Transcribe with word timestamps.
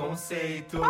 Conceito. 0.00 0.80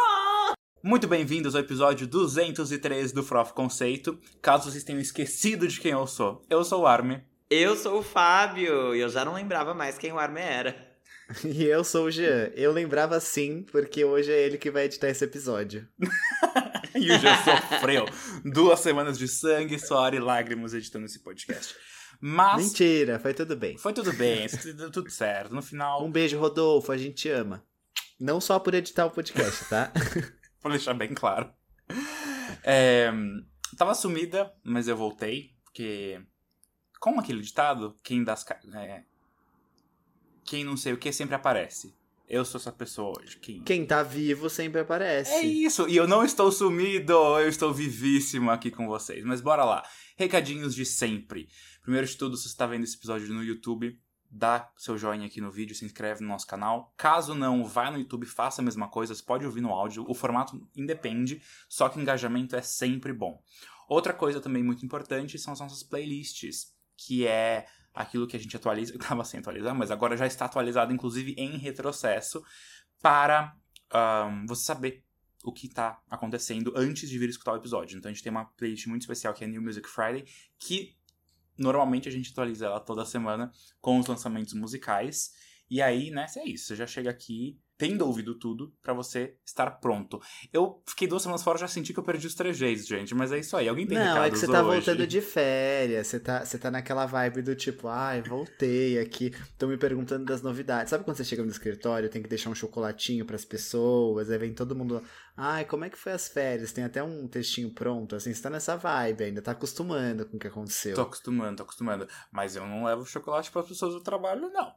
Muito 0.82 1.06
bem-vindos 1.06 1.54
ao 1.54 1.60
episódio 1.60 2.06
203 2.06 3.12
do 3.12 3.22
Frof 3.22 3.52
Conceito. 3.52 4.18
Caso 4.40 4.70
vocês 4.70 4.82
tenham 4.82 4.98
esquecido 4.98 5.68
de 5.68 5.78
quem 5.78 5.92
eu 5.92 6.06
sou, 6.06 6.42
eu 6.48 6.64
sou 6.64 6.82
o 6.82 6.86
Armin. 6.86 7.20
Eu 7.50 7.76
sou 7.76 7.98
o 7.98 8.02
Fábio 8.02 8.94
e 8.94 9.00
eu 9.00 9.10
já 9.10 9.26
não 9.26 9.34
lembrava 9.34 9.74
mais 9.74 9.98
quem 9.98 10.10
o 10.10 10.18
Armin 10.18 10.40
era. 10.40 10.94
E 11.44 11.64
eu 11.64 11.84
sou 11.84 12.06
o 12.06 12.10
Jean. 12.10 12.50
Eu 12.54 12.72
lembrava 12.72 13.18
sim, 13.20 13.62
porque 13.70 14.04
hoje 14.04 14.32
é 14.32 14.42
ele 14.42 14.58
que 14.58 14.70
vai 14.70 14.84
editar 14.84 15.08
esse 15.08 15.24
episódio. 15.24 15.86
e 16.94 17.10
o 17.10 17.18
Jean 17.18 17.36
sofreu 17.44 18.06
duas 18.44 18.80
semanas 18.80 19.18
de 19.18 19.28
sangue, 19.28 19.78
suor 19.78 20.14
e 20.14 20.18
lágrimas 20.18 20.74
editando 20.74 21.06
esse 21.06 21.18
podcast. 21.18 21.74
Mas. 22.20 22.62
Mentira, 22.62 23.18
foi 23.18 23.34
tudo 23.34 23.54
bem. 23.56 23.76
Foi 23.78 23.92
tudo 23.92 24.12
bem, 24.14 24.46
deu 24.76 24.90
tudo 24.90 25.10
certo. 25.10 25.54
No 25.54 25.62
final. 25.62 26.04
Um 26.04 26.10
beijo, 26.10 26.38
Rodolfo, 26.38 26.92
a 26.92 26.96
gente 26.96 27.28
ama. 27.28 27.62
Não 28.18 28.40
só 28.40 28.58
por 28.58 28.74
editar 28.74 29.06
o 29.06 29.10
podcast, 29.10 29.68
tá? 29.68 29.92
Vou 30.62 30.70
deixar 30.72 30.94
bem 30.94 31.12
claro. 31.12 31.52
É, 32.62 33.12
tava 33.76 33.94
sumida, 33.94 34.52
mas 34.62 34.88
eu 34.88 34.96
voltei, 34.96 35.50
porque. 35.64 36.20
Como 37.00 37.20
aquele 37.20 37.42
ditado, 37.42 37.98
quem 38.02 38.24
das. 38.24 38.44
É, 38.74 39.04
quem 40.44 40.64
não 40.64 40.76
sei 40.76 40.92
o 40.92 40.98
que 40.98 41.12
sempre 41.12 41.34
aparece. 41.34 41.94
Eu 42.26 42.44
sou 42.44 42.58
essa 42.58 42.72
pessoa 42.72 43.12
hoje. 43.18 43.38
Quem... 43.38 43.62
Quem 43.62 43.84
tá 43.84 44.02
vivo 44.02 44.48
sempre 44.48 44.80
aparece. 44.80 45.30
É 45.30 45.42
isso, 45.42 45.86
e 45.86 45.96
eu 45.96 46.08
não 46.08 46.24
estou 46.24 46.50
sumido, 46.50 47.12
eu 47.12 47.48
estou 47.48 47.72
vivíssimo 47.72 48.50
aqui 48.50 48.70
com 48.70 48.86
vocês. 48.86 49.22
Mas 49.24 49.42
bora 49.42 49.64
lá. 49.64 49.82
Recadinhos 50.16 50.74
de 50.74 50.86
sempre. 50.86 51.48
Primeiro 51.82 52.06
de 52.06 52.16
tudo, 52.16 52.36
se 52.36 52.44
você 52.44 52.48
está 52.48 52.66
vendo 52.66 52.84
esse 52.84 52.96
episódio 52.96 53.28
no 53.34 53.44
YouTube, 53.44 53.98
dá 54.34 54.68
seu 54.76 54.98
joinha 54.98 55.26
aqui 55.26 55.40
no 55.40 55.50
vídeo, 55.50 55.76
se 55.76 55.84
inscreve 55.84 56.22
no 56.22 56.28
nosso 56.28 56.46
canal. 56.46 56.92
Caso 56.96 57.34
não, 57.34 57.64
vai 57.64 57.90
no 57.90 57.98
YouTube, 57.98 58.26
faça 58.26 58.60
a 58.60 58.64
mesma 58.64 58.88
coisa, 58.88 59.14
você 59.14 59.22
pode 59.22 59.46
ouvir 59.46 59.60
no 59.60 59.70
áudio, 59.70 60.04
o 60.08 60.14
formato 60.14 60.60
independe, 60.74 61.40
só 61.68 61.88
que 61.88 62.00
engajamento 62.00 62.56
é 62.56 62.62
sempre 62.62 63.12
bom. 63.12 63.40
Outra 63.88 64.12
coisa 64.12 64.40
também 64.40 64.62
muito 64.62 64.84
importante 64.84 65.38
são 65.38 65.52
as 65.52 65.60
nossas 65.60 65.84
playlists, 65.84 66.74
que 66.96 67.26
é 67.26 67.66
aquilo 67.94 68.26
que 68.26 68.36
a 68.36 68.40
gente 68.40 68.56
atualiza, 68.56 68.92
estava 68.96 69.24
sem 69.24 69.38
atualizar, 69.38 69.74
mas 69.74 69.92
agora 69.92 70.16
já 70.16 70.26
está 70.26 70.46
atualizado, 70.46 70.92
inclusive 70.92 71.34
em 71.38 71.56
retrocesso, 71.56 72.42
para 73.00 73.54
um, 73.94 74.46
você 74.46 74.64
saber 74.64 75.04
o 75.44 75.52
que 75.52 75.66
está 75.66 76.00
acontecendo 76.10 76.72
antes 76.74 77.08
de 77.08 77.18
vir 77.18 77.28
escutar 77.28 77.52
o 77.52 77.56
episódio. 77.56 77.96
Então 77.96 78.10
a 78.10 78.12
gente 78.12 78.22
tem 78.22 78.32
uma 78.32 78.46
playlist 78.46 78.86
muito 78.86 79.02
especial 79.02 79.32
que 79.32 79.44
é 79.44 79.46
New 79.46 79.62
Music 79.62 79.88
Friday, 79.88 80.24
que 80.58 80.96
normalmente 81.58 82.08
a 82.08 82.12
gente 82.12 82.30
atualiza 82.30 82.66
ela 82.66 82.80
toda 82.80 83.04
semana 83.04 83.50
com 83.80 83.98
os 83.98 84.06
lançamentos 84.06 84.54
musicais. 84.54 85.32
E 85.70 85.80
aí, 85.80 86.10
né, 86.10 86.26
é 86.36 86.48
isso. 86.48 86.66
Você 86.66 86.76
já 86.76 86.86
chega 86.86 87.10
aqui 87.10 87.58
tendo 87.76 88.06
ouvido 88.06 88.38
tudo 88.38 88.72
para 88.82 88.94
você 88.94 89.36
estar 89.44 89.68
pronto. 89.72 90.20
Eu 90.52 90.82
fiquei 90.86 91.08
duas 91.08 91.22
semanas 91.22 91.42
fora 91.42 91.58
já 91.58 91.66
senti 91.66 91.92
que 91.92 91.98
eu 91.98 92.04
perdi 92.04 92.26
os 92.26 92.34
trejeitos, 92.34 92.86
gente, 92.86 93.14
mas 93.14 93.32
é 93.32 93.38
isso 93.38 93.56
aí. 93.56 93.68
Alguém 93.68 93.86
tem 93.86 93.98
Não, 93.98 94.22
é 94.22 94.30
que 94.30 94.38
você 94.38 94.46
tá 94.46 94.62
hoje? 94.62 94.76
voltando 94.76 95.06
de 95.06 95.20
férias, 95.20 96.06
você 96.06 96.20
tá, 96.20 96.44
você 96.44 96.58
tá 96.58 96.70
naquela 96.70 97.06
vibe 97.06 97.42
do 97.42 97.54
tipo, 97.54 97.88
ai, 97.88 98.22
voltei 98.22 98.98
aqui, 98.98 99.34
tô 99.58 99.66
me 99.66 99.76
perguntando 99.76 100.24
das 100.24 100.42
novidades. 100.42 100.90
Sabe 100.90 101.04
quando 101.04 101.16
você 101.16 101.24
chega 101.24 101.42
no 101.42 101.50
escritório, 101.50 102.08
tem 102.08 102.22
que 102.22 102.28
deixar 102.28 102.50
um 102.50 102.54
chocolatinho 102.54 103.24
para 103.24 103.36
as 103.36 103.44
pessoas, 103.44 104.30
aí 104.30 104.38
vem 104.38 104.54
todo 104.54 104.76
mundo, 104.76 105.02
ai, 105.36 105.64
como 105.64 105.84
é 105.84 105.90
que 105.90 105.98
foi 105.98 106.12
as 106.12 106.28
férias? 106.28 106.72
Tem 106.72 106.84
até 106.84 107.02
um 107.02 107.26
textinho 107.26 107.72
pronto, 107.72 108.14
assim, 108.14 108.32
você 108.32 108.42
tá 108.42 108.50
nessa 108.50 108.76
vibe 108.76 109.24
ainda, 109.24 109.42
tá 109.42 109.52
acostumando 109.52 110.26
com 110.26 110.36
o 110.36 110.40
que 110.40 110.46
aconteceu. 110.46 110.94
Tô 110.94 111.02
acostumando, 111.02 111.56
tô 111.56 111.62
acostumando, 111.64 112.08
mas 112.30 112.54
eu 112.54 112.66
não 112.66 112.84
levo 112.84 113.04
chocolate 113.04 113.50
para 113.50 113.62
as 113.62 113.68
pessoas 113.68 113.94
do 113.94 114.00
trabalho, 114.00 114.48
não. 114.50 114.72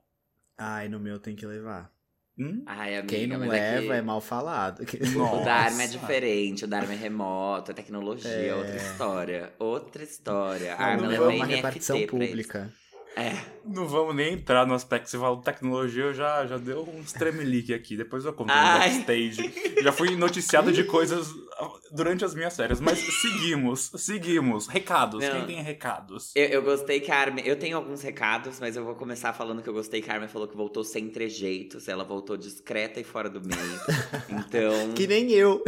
Ai, 0.58 0.90
no 0.90 1.00
meu 1.00 1.20
tem 1.20 1.36
que 1.36 1.46
levar. 1.46 1.96
Hum? 2.40 2.62
Ai, 2.68 2.98
amiga, 2.98 3.16
Quem 3.16 3.26
não 3.28 3.40
mas 3.40 3.50
leva 3.50 3.86
é, 3.86 3.88
que... 3.88 3.92
é 3.94 4.02
mal 4.02 4.22
falado. 4.22 4.84
O 5.18 5.44
Dharma 5.44 5.84
é 5.84 5.88
diferente, 5.88 6.66
o 6.66 6.68
Dharma 6.68 6.94
é 6.94 6.96
remoto, 6.96 7.72
a 7.72 7.74
tecnologia 7.74 8.30
é, 8.30 8.48
É. 8.50 8.56
outra 8.56 8.76
história. 8.76 9.54
Outra 9.58 10.04
história. 10.04 10.76
Não, 10.76 10.86
A 10.86 10.88
Armin 10.88 11.08
não 11.08 11.14
é 11.14 11.20
uma 11.20 11.46
NFT 11.46 11.56
repartição 11.56 12.06
pública. 12.06 12.72
É. 13.16 13.32
Não 13.68 13.88
vamos 13.88 14.16
nem 14.16 14.34
entrar 14.34 14.66
no 14.66 14.74
aspecto. 14.74 15.10
Você 15.10 15.18
falou 15.18 15.38
tecnologia, 15.38 16.06
eu 16.06 16.14
já, 16.14 16.46
já 16.46 16.58
deu 16.58 16.82
um 16.82 17.04
tremelique 17.04 17.74
aqui. 17.74 17.98
Depois 17.98 18.26
eu 18.26 18.34
conto 18.34 18.48
no 18.48 18.54
backstage. 18.54 19.54
Já 19.82 19.92
fui 19.92 20.16
noticiado 20.16 20.72
de 20.72 20.84
coisas 20.84 21.28
durante 21.92 22.24
as 22.24 22.34
minhas 22.34 22.56
férias. 22.56 22.80
Mas 22.80 23.00
seguimos, 23.00 23.92
seguimos. 23.96 24.68
Recados. 24.68 25.24
Não. 25.24 25.32
Quem 25.32 25.46
tem 25.46 25.64
recados? 25.64 26.32
Eu, 26.36 26.46
eu 26.46 26.62
gostei 26.62 27.00
que 27.00 27.12
a 27.12 27.18
Armin. 27.18 27.42
Eu 27.44 27.58
tenho 27.58 27.78
alguns 27.78 28.02
recados, 28.02 28.60
mas 28.60 28.76
eu 28.76 28.84
vou 28.84 28.96
começar 28.96 29.34
falando 29.34 29.62
que 29.62 29.70
eu 29.70 29.74
gostei 29.74 30.02
que 30.02 30.10
a 30.10 30.14
Armin 30.14 30.28
falou 30.28 30.48
que 30.48 30.56
voltou 30.56 30.84
sem 30.84 31.10
trejeitos. 31.10 31.88
Ela 31.88 32.04
voltou 32.04 32.38
discreta 32.38 33.00
e 33.00 33.04
fora 33.04 33.30
do 33.30 33.42
meio. 33.42 33.58
Então. 34.30 34.94
Que 34.94 35.08
nem 35.08 35.32
eu. 35.32 35.64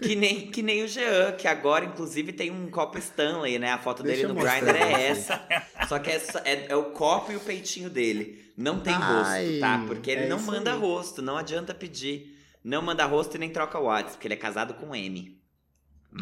Que 0.00 0.14
nem, 0.14 0.50
que 0.50 0.62
nem 0.62 0.82
o 0.82 0.88
Jean, 0.88 1.32
que 1.32 1.46
agora, 1.46 1.84
inclusive, 1.84 2.32
tem 2.32 2.50
um 2.50 2.70
copo 2.70 2.98
Stanley, 2.98 3.58
né? 3.58 3.72
A 3.72 3.78
foto 3.78 4.02
Deixa 4.02 4.22
dele 4.22 4.32
no 4.32 4.40
Grindr 4.40 4.76
é 4.76 5.08
essa. 5.08 5.40
Só 5.88 5.98
que 5.98 6.10
é, 6.10 6.22
é, 6.44 6.66
é 6.70 6.76
o 6.76 6.84
copo 6.84 7.32
e 7.32 7.36
o 7.36 7.40
peitinho 7.44 7.90
dele. 7.90 8.52
Não 8.56 8.80
tem 8.80 8.94
Ai, 8.94 9.00
rosto, 9.00 9.60
tá? 9.60 9.84
Porque 9.86 10.10
ele 10.10 10.22
é 10.22 10.28
não 10.28 10.40
manda 10.40 10.72
aí. 10.72 10.78
rosto, 10.78 11.22
não 11.22 11.36
adianta 11.36 11.74
pedir. 11.74 12.36
Não 12.62 12.80
manda 12.80 13.04
rosto 13.04 13.36
e 13.36 13.38
nem 13.38 13.50
troca 13.50 13.78
o 13.78 13.84
WhatsApp, 13.84 14.12
porque 14.12 14.26
ele 14.26 14.34
é 14.34 14.38
casado 14.38 14.74
com 14.74 14.94
M. 14.94 15.40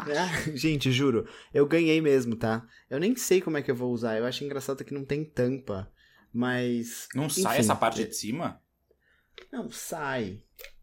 Ah, 0.00 0.50
gente, 0.56 0.90
juro, 0.90 1.28
eu 1.52 1.66
ganhei 1.66 2.00
mesmo, 2.00 2.34
tá? 2.34 2.66
Eu 2.88 2.98
nem 2.98 3.14
sei 3.14 3.40
como 3.40 3.58
é 3.58 3.62
que 3.62 3.70
eu 3.70 3.76
vou 3.76 3.92
usar. 3.92 4.16
Eu 4.16 4.24
acho 4.24 4.44
engraçado 4.44 4.84
que 4.84 4.94
não 4.94 5.04
tem 5.04 5.24
tampa. 5.24 5.90
Mas. 6.32 7.08
Não 7.14 7.28
sai 7.28 7.54
enfim, 7.54 7.60
essa 7.60 7.76
parte 7.76 8.04
de 8.04 8.14
cima? 8.14 8.60
Não, 9.52 9.70
sai. 9.70 10.42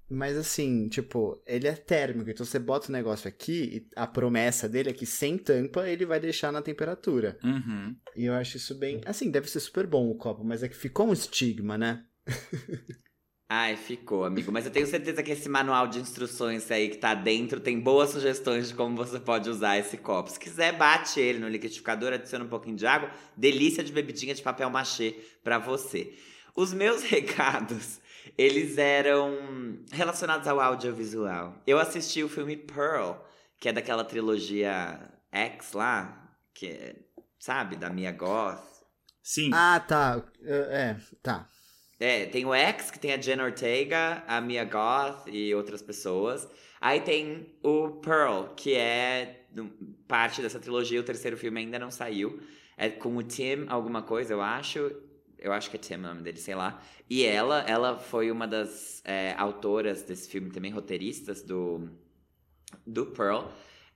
Mas 0.10 0.36
assim, 0.36 0.90
tipo, 0.90 1.42
ele 1.46 1.68
é 1.68 1.74
térmico. 1.74 2.30
Então 2.30 2.46
você 2.46 2.58
bota 2.58 2.90
o 2.90 2.92
negócio 2.92 3.28
aqui 3.28 3.64
e 3.76 3.88
a 3.96 4.08
promessa 4.08 4.68
dele 4.68 4.90
é 4.90 4.94
que 4.94 5.06
sem 5.06 5.38
tampa 5.38 5.88
ele 5.88 6.06
vai 6.06 6.20
deixar 6.20 6.52
na 6.52 6.62
temperatura. 6.62 7.38
Uhum. 7.44 7.96
E 8.16 8.26
eu 8.26 8.34
acho 8.34 8.58
isso 8.58 8.74
bem. 8.74 9.02
Assim, 9.06 9.30
deve 9.30 9.50
ser 9.50 9.60
super 9.60 9.86
bom 9.86 10.10
o 10.10 10.16
copo, 10.16 10.44
mas 10.44 10.64
é 10.64 10.70
que 10.70 10.76
ficou 10.76 11.08
um 11.08 11.14
estigma, 11.14 11.78
né? 11.78 12.04
Ai, 13.52 13.76
ficou, 13.76 14.26
amigo. 14.26 14.52
Mas 14.52 14.66
eu 14.66 14.72
tenho 14.72 14.86
certeza 14.86 15.24
que 15.24 15.32
esse 15.32 15.50
manual 15.50 15.88
de 15.88 16.00
instruções 16.00 16.70
aí 16.70 16.88
que 16.88 16.98
tá 16.98 17.16
dentro 17.16 17.60
tem 17.60 17.80
boas 17.80 18.12
sugestões 18.12 18.68
de 18.68 18.76
como 18.76 18.96
você 18.96 19.20
pode 19.20 19.50
usar 19.50 19.76
esse 19.80 19.98
copo. 19.98 20.30
Se 20.30 20.40
quiser, 20.40 20.78
bate 20.78 21.20
ele 21.20 21.40
no 21.40 21.50
liquidificador, 21.50 22.14
adiciona 22.14 22.46
um 22.46 22.48
pouquinho 22.48 22.76
de 22.76 22.86
água. 22.86 23.10
Delícia 23.36 23.84
de 23.84 23.92
bebidinha 23.92 24.36
de 24.36 24.44
papel 24.44 24.70
machê 24.70 25.16
pra 25.44 25.58
você. 25.58 26.14
Os 26.56 26.72
meus 26.74 27.02
recados, 27.10 28.00
eles 28.38 28.78
eram 28.78 29.80
relacionados 29.92 30.48
ao 30.48 30.60
audiovisual. 30.60 31.56
Eu 31.66 31.80
assisti 31.80 32.24
o 32.24 32.30
filme 32.30 32.56
Pearl, 32.56 33.14
que 33.60 33.70
é 33.70 33.74
daquela 33.74 34.04
trilogia 34.04 35.00
X 35.32 35.74
lá, 35.74 36.38
que 36.54 36.68
é, 36.68 36.96
sabe, 37.40 37.76
da 37.76 37.90
Mia 37.90 38.12
Goth. 38.12 38.64
Sim. 39.22 39.52
Ah, 39.54 39.80
tá. 39.80 40.24
É, 40.44 40.96
tá. 41.22 41.48
É, 42.00 42.26
tem 42.26 42.46
o 42.46 42.54
X, 42.54 42.90
que 42.90 43.00
tem 43.00 43.14
a 43.14 43.18
Jen 43.18 43.42
Ortega, 43.42 44.24
a 44.26 44.40
Mia 44.40 44.64
Goth 44.64 45.28
e 45.28 45.54
outras 45.54 45.82
pessoas. 45.82 46.48
Aí 46.80 47.02
tem 47.02 47.58
o 47.62 48.00
Pearl, 48.00 48.54
que 48.56 48.76
é 48.76 49.46
parte 50.08 50.42
dessa 50.42 50.60
trilogia, 50.60 51.00
o 51.00 51.04
terceiro 51.04 51.38
filme 51.38 51.60
ainda 51.60 51.78
não 51.78 51.92
saiu. 51.92 52.42
É 52.78 52.90
com 52.90 53.18
o 53.18 53.24
Tim 53.24 53.66
alguma 53.68 54.02
coisa, 54.02 54.34
eu 54.34 54.42
acho. 54.42 54.90
Eu 55.42 55.54
acho 55.54 55.70
que 55.70 55.78
é 55.78 55.80
Tim 55.80 55.96
o 55.96 56.00
nome 56.00 56.22
dele, 56.22 56.38
sei 56.38 56.56
lá. 56.56 56.82
E 57.10 57.26
ela, 57.26 57.62
ela 57.62 57.98
foi 57.98 58.32
uma 58.32 58.48
das 58.48 59.02
é, 59.06 59.34
autoras 59.38 60.04
desse 60.04 60.30
filme 60.30 60.50
também, 60.50 60.72
roteiristas 60.72 61.42
do, 61.42 61.90
do 62.86 63.08
Pearl. 63.08 63.48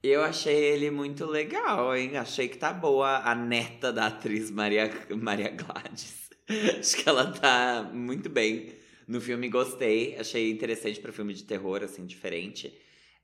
E 0.01 0.09
eu 0.09 0.21
achei 0.21 0.55
ele 0.55 0.91
muito 0.91 1.25
legal, 1.25 1.95
hein? 1.95 2.17
Achei 2.17 2.47
que 2.47 2.57
tá 2.57 2.73
boa 2.73 3.19
a 3.19 3.33
neta 3.33 3.91
da 3.91 4.07
atriz 4.07 4.51
Maria, 4.51 4.91
Maria 5.15 5.49
Gladys. 5.49 6.29
Acho 6.79 6.97
que 6.97 7.07
ela 7.07 7.31
tá 7.31 7.89
muito 7.93 8.29
bem 8.29 8.73
no 9.07 9.21
filme, 9.21 9.47
gostei. 9.47 10.17
Achei 10.17 10.51
interessante 10.51 10.99
para 10.99 11.13
filme 11.13 11.33
de 11.33 11.43
terror, 11.43 11.83
assim, 11.83 12.05
diferente. 12.05 12.77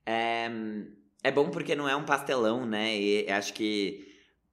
É, 0.06 0.48
é 1.22 1.30
bom 1.30 1.50
porque 1.50 1.74
não 1.74 1.86
é 1.88 1.94
um 1.94 2.04
pastelão, 2.04 2.64
né? 2.64 2.98
E 2.98 3.30
acho 3.30 3.52
que 3.52 4.09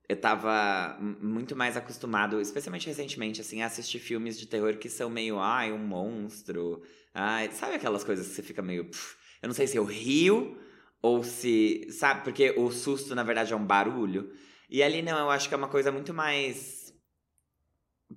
eu 0.09 0.15
tava 0.19 0.97
muito 1.21 1.55
mais 1.55 1.75
acostumado, 1.75 2.39
especialmente 2.39 2.87
recentemente, 2.87 3.41
assim, 3.41 3.61
a 3.61 3.65
assistir 3.67 3.99
filmes 3.99 4.39
de 4.39 4.47
terror 4.47 4.77
que 4.77 4.89
são 4.89 5.09
meio, 5.09 5.37
ai, 5.39 5.71
um 5.71 5.77
monstro. 5.77 6.81
Ai, 7.13 7.51
sabe 7.51 7.75
aquelas 7.75 8.03
coisas 8.03 8.27
que 8.27 8.33
você 8.35 8.43
fica 8.43 8.61
meio. 8.61 8.85
"Pff", 8.85 9.17
eu 9.41 9.47
não 9.47 9.53
sei 9.53 9.67
se 9.67 9.75
eu 9.77 9.83
rio 9.83 10.57
ou 11.01 11.23
se. 11.23 11.87
Sabe? 11.91 12.23
Porque 12.23 12.51
o 12.57 12.71
susto, 12.71 13.13
na 13.15 13.23
verdade, 13.23 13.51
é 13.53 13.55
um 13.55 13.65
barulho. 13.65 14.31
E 14.69 14.81
ali 14.83 15.01
não, 15.01 15.17
eu 15.17 15.29
acho 15.29 15.47
que 15.47 15.53
é 15.53 15.57
uma 15.57 15.67
coisa 15.69 15.91
muito 15.91 16.13
mais. 16.13 16.93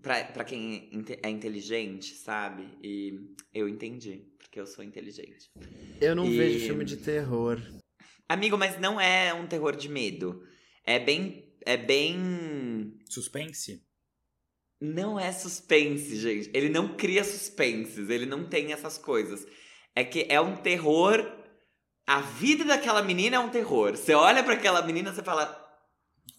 Pra, 0.00 0.22
pra 0.24 0.44
quem 0.44 0.88
é 1.22 1.28
inteligente, 1.28 2.14
sabe? 2.14 2.68
E 2.82 3.34
eu 3.52 3.68
entendi, 3.68 4.24
porque 4.38 4.60
eu 4.60 4.66
sou 4.66 4.84
inteligente. 4.84 5.50
Eu 6.00 6.14
não 6.14 6.26
E- 6.26 6.36
vejo 6.36 6.60
filme 6.60 6.84
de 6.84 6.96
terror. 6.96 7.60
Amigo, 8.28 8.56
mas 8.56 8.78
não 8.78 9.00
é 9.00 9.34
um 9.34 9.48
terror 9.48 9.74
de 9.74 9.88
medo. 9.88 10.46
É 10.84 10.98
bem. 11.00 11.49
É 11.64 11.76
bem. 11.76 12.98
Suspense? 13.08 13.82
Não 14.80 15.20
é 15.20 15.30
suspense, 15.30 16.16
gente. 16.16 16.50
Ele 16.54 16.68
não 16.70 16.96
cria 16.96 17.22
suspenses, 17.22 18.08
ele 18.08 18.24
não 18.24 18.48
tem 18.48 18.72
essas 18.72 18.96
coisas. 18.96 19.46
é 19.94 20.04
que 20.04 20.26
é 20.28 20.40
um 20.40 20.56
terror. 20.56 21.36
A 22.06 22.20
vida 22.20 22.64
daquela 22.64 23.02
menina 23.02 23.36
é 23.36 23.38
um 23.38 23.50
terror. 23.50 23.96
Você 23.96 24.14
olha 24.14 24.42
para 24.42 24.54
aquela 24.54 24.82
menina, 24.82 25.12
você 25.12 25.22
fala, 25.22 25.56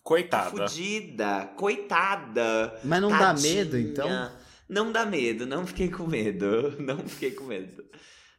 Coitada. 0.03 0.49
fudida, 0.67 1.53
coitada. 1.55 2.79
Mas 2.83 3.01
não 3.01 3.09
dá 3.09 3.19
tadinha." 3.19 3.55
medo, 3.55 3.77
então? 3.77 4.31
Não 4.67 4.91
dá 4.91 5.05
medo, 5.05 5.45
não 5.45 5.67
fiquei 5.67 5.89
com 5.89 6.07
medo. 6.07 6.75
Não 6.79 6.97
fiquei 7.07 7.31
com 7.31 7.43
medo. 7.43 7.83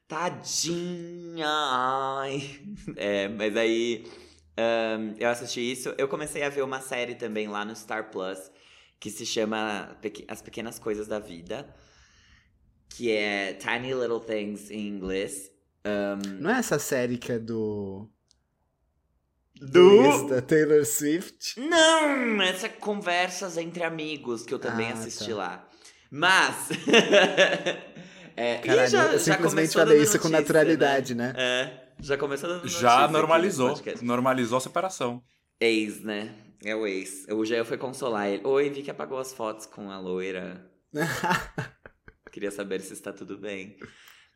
Tadinha. 0.08 1.46
Ai. 1.46 2.42
É, 2.96 3.28
mas 3.28 3.54
aí 3.56 4.04
ahn, 4.56 5.14
eu 5.18 5.28
assisti 5.28 5.60
isso. 5.72 5.94
Eu 5.98 6.08
comecei 6.08 6.42
a 6.42 6.48
ver 6.48 6.62
uma 6.62 6.80
série 6.80 7.14
também 7.14 7.48
lá 7.48 7.64
no 7.64 7.74
Star 7.74 8.10
Plus 8.10 8.38
que 9.00 9.10
se 9.10 9.26
chama 9.26 9.96
As 10.28 10.40
Pequenas 10.40 10.78
Coisas 10.78 11.08
da 11.08 11.18
Vida, 11.18 11.74
que 12.88 13.10
é 13.10 13.52
Tiny 13.54 13.92
Little 13.94 14.20
Things 14.20 14.70
em 14.70 14.86
inglês. 14.88 15.50
Não 16.38 16.50
é 16.50 16.58
essa 16.58 16.78
série 16.78 17.18
que 17.18 17.32
é 17.32 17.38
do. 17.38 18.08
Do- 19.60 20.28
da 20.28 20.40
Taylor 20.42 20.84
Swift? 20.84 21.58
Não, 21.60 22.40
essa 22.42 22.66
é 22.66 22.68
Conversas 22.68 23.56
entre 23.56 23.82
Amigos 23.84 24.44
que 24.44 24.52
eu 24.54 24.58
também 24.58 24.90
Ah, 24.90 24.94
assisti 24.94 25.30
tá. 25.30 25.36
lá. 25.36 25.68
Mas. 26.10 26.68
é, 28.36 28.58
Caralho, 28.58 28.88
já- 28.90 29.12
eu 29.12 29.18
simplesmente 29.18 29.72
falei 29.72 29.98
isso 30.00 30.18
com 30.18 30.28
notícia, 30.28 30.40
naturalidade, 30.40 31.14
né? 31.14 31.32
É, 31.36 31.81
já 32.02 32.16
começou 32.18 32.48
dando 32.48 32.68
Já 32.68 33.08
normalizou. 33.08 33.80
Normalizou 34.02 34.58
a 34.58 34.60
separação. 34.60 35.22
Ex, 35.60 36.00
né? 36.00 36.34
É 36.64 36.74
o 36.74 36.86
ex. 36.86 37.26
O 37.28 37.44
Jael 37.44 37.64
foi 37.64 37.78
consolar 37.78 38.28
ele. 38.28 38.44
Oi, 38.44 38.70
vi 38.70 38.82
que 38.82 38.90
apagou 38.90 39.18
as 39.18 39.32
fotos 39.32 39.66
com 39.66 39.90
a 39.90 39.98
loira. 39.98 40.68
Queria 42.32 42.50
saber 42.50 42.80
se 42.80 42.92
está 42.92 43.12
tudo 43.12 43.38
bem. 43.38 43.76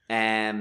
É, 0.08 0.52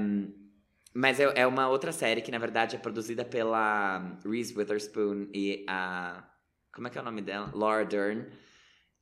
mas 0.92 1.20
é, 1.20 1.30
é 1.36 1.46
uma 1.46 1.68
outra 1.68 1.92
série 1.92 2.22
que, 2.22 2.30
na 2.30 2.38
verdade, 2.38 2.74
é 2.74 2.78
produzida 2.78 3.24
pela 3.24 4.18
Reese 4.24 4.56
Witherspoon 4.56 5.28
e 5.32 5.64
a. 5.68 6.24
Como 6.72 6.88
é 6.88 6.90
que 6.90 6.98
é 6.98 7.00
o 7.00 7.04
nome 7.04 7.22
dela? 7.22 7.50
Laura 7.54 7.84
Dern. 7.84 8.26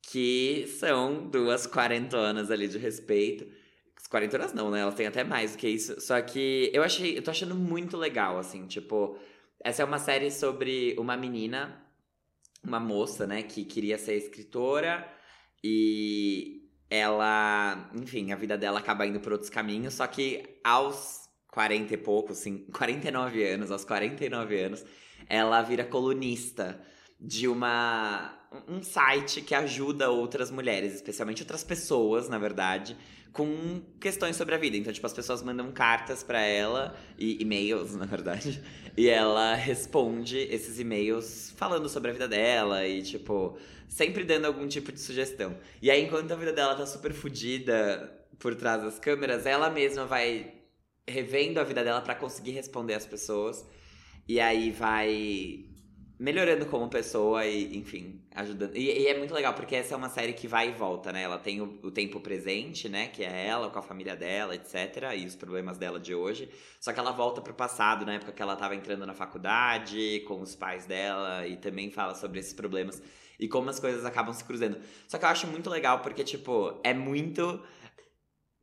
Que 0.01 0.67
são 0.79 1.27
duas 1.27 1.65
quarentonas 1.65 2.51
ali 2.51 2.67
de 2.67 2.77
respeito. 2.77 3.47
Quarentonas 4.15 4.53
não, 4.53 4.71
né? 4.71 4.79
Elas 4.79 4.95
têm 4.95 5.07
até 5.07 5.25
mais 5.25 5.51
do 5.51 5.57
que 5.57 5.67
isso. 5.67 5.99
Só 5.99 6.21
que 6.21 6.71
eu 6.73 6.83
achei. 6.83 7.17
Eu 7.17 7.21
tô 7.21 7.31
achando 7.31 7.53
muito 7.53 7.97
legal, 7.97 8.37
assim, 8.37 8.65
tipo. 8.65 9.19
Essa 9.61 9.81
é 9.81 9.85
uma 9.85 9.99
série 9.99 10.31
sobre 10.31 10.95
uma 10.97 11.17
menina, 11.17 11.83
uma 12.63 12.79
moça, 12.79 13.27
né, 13.27 13.43
que 13.43 13.65
queria 13.65 13.97
ser 13.97 14.15
escritora 14.15 15.05
e 15.63 16.69
ela, 16.89 17.89
enfim, 17.95 18.31
a 18.31 18.35
vida 18.35 18.57
dela 18.57 18.79
acaba 18.79 19.05
indo 19.05 19.19
por 19.19 19.33
outros 19.33 19.49
caminhos, 19.49 19.95
só 19.95 20.05
que 20.05 20.59
aos 20.63 21.27
40 21.51 21.93
e 21.93 21.97
poucos, 21.97 22.39
assim, 22.39 22.59
49 22.71 23.43
anos, 23.43 23.71
aos 23.71 23.83
49 23.83 24.59
anos, 24.59 24.85
ela 25.27 25.61
vira 25.61 25.83
colunista 25.83 26.79
de 27.19 27.47
uma 27.47 28.39
um 28.69 28.81
site 28.81 29.41
que 29.41 29.55
ajuda 29.55 30.09
outras 30.09 30.51
mulheres, 30.51 30.93
especialmente 30.93 31.41
outras 31.41 31.63
pessoas, 31.63 32.29
na 32.29 32.37
verdade, 32.37 32.95
com 33.35 33.81
questões 33.99 34.37
sobre 34.37 34.55
a 34.55 34.57
vida. 34.57 34.77
Então, 34.77 34.93
tipo, 34.93 35.05
as 35.05 35.11
pessoas 35.11 35.43
mandam 35.43 35.69
cartas 35.69 36.23
pra 36.23 36.39
ela 36.39 36.95
e 37.19 37.41
e-mails, 37.41 37.93
na 37.93 38.05
verdade, 38.05 38.63
e 38.95 39.09
ela 39.09 39.53
responde 39.55 40.37
esses 40.37 40.79
e-mails 40.79 41.53
falando 41.57 41.89
sobre 41.89 42.11
a 42.11 42.13
vida 42.13 42.29
dela 42.29 42.87
e, 42.87 43.03
tipo, 43.03 43.57
sempre 43.89 44.23
dando 44.23 44.45
algum 44.45 44.65
tipo 44.69 44.89
de 44.89 45.01
sugestão. 45.01 45.57
E 45.81 45.91
aí, 45.91 46.05
enquanto 46.05 46.31
a 46.31 46.35
vida 46.37 46.53
dela 46.53 46.75
tá 46.75 46.85
super 46.85 47.11
fodida 47.11 48.09
por 48.39 48.55
trás 48.55 48.81
das 48.81 48.99
câmeras, 48.99 49.45
ela 49.45 49.69
mesma 49.69 50.05
vai 50.05 50.53
revendo 51.05 51.59
a 51.59 51.63
vida 51.65 51.83
dela 51.83 51.99
pra 51.99 52.15
conseguir 52.15 52.51
responder 52.51 52.93
as 52.93 53.05
pessoas. 53.05 53.65
E 54.25 54.39
aí 54.39 54.71
vai 54.71 55.65
melhorando 56.17 56.65
como 56.65 56.89
pessoa 56.89 57.45
e, 57.45 57.77
enfim, 57.77 58.21
ajudando. 58.33 58.75
E, 58.75 59.03
e 59.03 59.07
é 59.07 59.17
muito 59.17 59.33
legal, 59.33 59.53
porque 59.53 59.75
essa 59.75 59.93
é 59.93 59.97
uma 59.97 60.09
série 60.09 60.33
que 60.33 60.47
vai 60.47 60.69
e 60.69 60.71
volta, 60.71 61.11
né? 61.11 61.23
Ela 61.23 61.37
tem 61.37 61.61
o, 61.61 61.79
o 61.83 61.91
tempo 61.91 62.19
presente, 62.19 62.87
né? 62.87 63.07
Que 63.07 63.23
é 63.23 63.47
ela 63.47 63.69
com 63.69 63.79
a 63.79 63.81
família 63.81 64.15
dela, 64.15 64.55
etc. 64.55 65.13
E 65.17 65.25
os 65.25 65.35
problemas 65.35 65.77
dela 65.77 65.99
de 65.99 66.15
hoje. 66.15 66.49
Só 66.79 66.93
que 66.93 66.99
ela 66.99 67.11
volta 67.11 67.41
pro 67.41 67.53
passado, 67.53 68.05
na 68.05 68.13
época 68.13 68.31
que 68.31 68.41
ela 68.41 68.55
tava 68.55 68.75
entrando 68.75 69.05
na 69.05 69.13
faculdade, 69.13 70.23
com 70.27 70.41
os 70.41 70.55
pais 70.55 70.85
dela, 70.85 71.45
e 71.47 71.57
também 71.57 71.91
fala 71.91 72.15
sobre 72.15 72.39
esses 72.39 72.53
problemas. 72.53 73.01
E 73.39 73.47
como 73.47 73.69
as 73.69 73.79
coisas 73.79 74.05
acabam 74.05 74.33
se 74.33 74.43
cruzando. 74.43 74.77
Só 75.07 75.17
que 75.17 75.25
eu 75.25 75.29
acho 75.29 75.47
muito 75.47 75.69
legal, 75.69 75.99
porque, 75.99 76.23
tipo, 76.23 76.79
é 76.83 76.93
muito. 76.93 77.61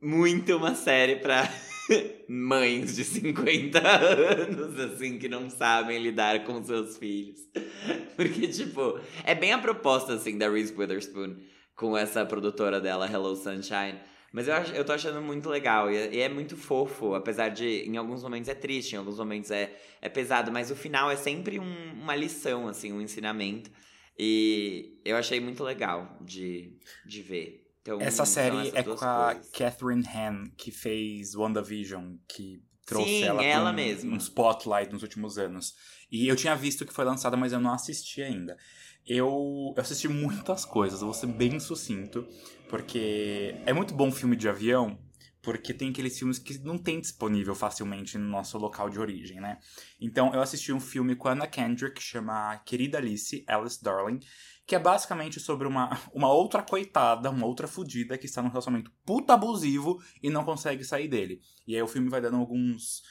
Muito 0.01 0.57
uma 0.57 0.75
série 0.75 1.15
pra 1.15 1.49
mães 2.29 2.95
de 2.95 3.03
50 3.03 3.79
anos, 3.79 4.79
assim, 4.79 5.17
que 5.19 5.27
não 5.27 5.49
sabem 5.49 6.01
lidar 6.01 6.43
com 6.45 6.63
seus 6.63 6.97
filhos. 6.97 7.39
Porque, 8.15 8.47
tipo, 8.47 8.99
é 9.23 9.35
bem 9.35 9.51
a 9.53 9.57
proposta, 9.57 10.13
assim, 10.13 10.37
da 10.37 10.49
Reese 10.49 10.73
Witherspoon 10.75 11.35
com 11.75 11.97
essa 11.97 12.25
produtora 12.25 12.79
dela, 12.79 13.09
Hello 13.11 13.35
Sunshine. 13.35 13.99
Mas 14.31 14.47
eu, 14.47 14.53
acho, 14.55 14.73
eu 14.73 14.83
tô 14.83 14.91
achando 14.93 15.21
muito 15.21 15.47
legal 15.49 15.91
e, 15.91 15.95
é- 15.97 16.13
e 16.15 16.19
é 16.19 16.29
muito 16.29 16.57
fofo, 16.57 17.13
apesar 17.13 17.49
de 17.49 17.65
em 17.87 17.97
alguns 17.97 18.23
momentos 18.23 18.49
é 18.49 18.55
triste, 18.55 18.93
em 18.93 18.97
alguns 18.97 19.17
momentos 19.19 19.51
é, 19.51 19.75
é 20.01 20.09
pesado, 20.09 20.51
mas 20.51 20.71
o 20.71 20.75
final 20.75 21.11
é 21.11 21.15
sempre 21.15 21.59
um- 21.59 21.93
uma 22.01 22.15
lição, 22.15 22.67
assim, 22.67 22.91
um 22.91 23.01
ensinamento. 23.01 23.69
E 24.17 24.99
eu 25.05 25.15
achei 25.17 25.39
muito 25.39 25.63
legal 25.63 26.17
de, 26.21 26.77
de 27.05 27.21
ver. 27.21 27.62
Então, 27.83 27.99
Essa 27.99 28.25
série 28.25 28.69
é 28.73 28.81
com 28.81 28.93
a 29.03 29.35
coisas. 29.35 29.51
Catherine 29.51 30.07
Han, 30.07 30.45
que 30.57 30.71
fez 30.71 31.35
WandaVision, 31.35 32.15
que 32.29 32.63
trouxe 32.85 33.09
Sim, 33.09 33.23
ela, 33.25 33.43
ela 33.43 33.71
um, 33.71 33.73
mesma. 33.73 34.13
um 34.13 34.17
spotlight 34.17 34.91
nos 34.91 35.03
últimos 35.03 35.37
anos. 35.37 35.75
E 36.09 36.27
eu 36.27 36.35
tinha 36.35 36.55
visto 36.55 36.85
que 36.85 36.93
foi 36.93 37.03
lançada, 37.03 37.35
mas 37.35 37.51
eu 37.51 37.59
não 37.59 37.73
assisti 37.73 38.21
ainda. 38.21 38.57
Eu, 39.05 39.73
eu 39.75 39.81
assisti 39.81 40.07
muitas 40.07 40.63
coisas, 40.63 41.01
vou 41.01 41.13
ser 41.13 41.27
bem 41.27 41.59
sucinto, 41.59 42.25
porque 42.69 43.53
é 43.65 43.73
muito 43.73 43.93
bom 43.93 44.09
filme 44.09 44.37
de 44.37 44.47
avião, 44.47 44.97
porque 45.41 45.73
tem 45.73 45.89
aqueles 45.89 46.17
filmes 46.17 46.39
que 46.39 46.57
não 46.59 46.77
tem 46.77 47.01
disponível 47.01 47.53
facilmente 47.53 48.17
no 48.17 48.29
nosso 48.29 48.57
local 48.57 48.89
de 48.89 48.97
origem, 48.97 49.41
né? 49.41 49.59
Então 49.99 50.33
eu 50.33 50.41
assisti 50.41 50.71
um 50.71 50.79
filme 50.79 51.17
com 51.17 51.27
a 51.27 51.33
Anna 51.33 51.47
Kendrick, 51.47 51.95
que 51.95 52.01
chama 52.01 52.55
Querida 52.65 52.97
Alice, 52.97 53.43
Alice 53.45 53.83
Darling, 53.83 54.21
que 54.65 54.75
é 54.75 54.79
basicamente 54.79 55.39
sobre 55.39 55.67
uma, 55.67 55.89
uma 56.13 56.31
outra 56.31 56.61
coitada, 56.63 57.29
uma 57.29 57.45
outra 57.45 57.67
fudida 57.67 58.17
que 58.17 58.25
está 58.25 58.41
num 58.41 58.49
relacionamento 58.49 58.91
puta 59.05 59.33
abusivo 59.33 60.01
e 60.21 60.29
não 60.29 60.43
consegue 60.45 60.83
sair 60.83 61.07
dele. 61.07 61.41
E 61.67 61.75
aí 61.75 61.81
o 61.81 61.87
filme 61.87 62.09
vai 62.09 62.21
dando 62.21 62.37
alguns. 62.37 63.01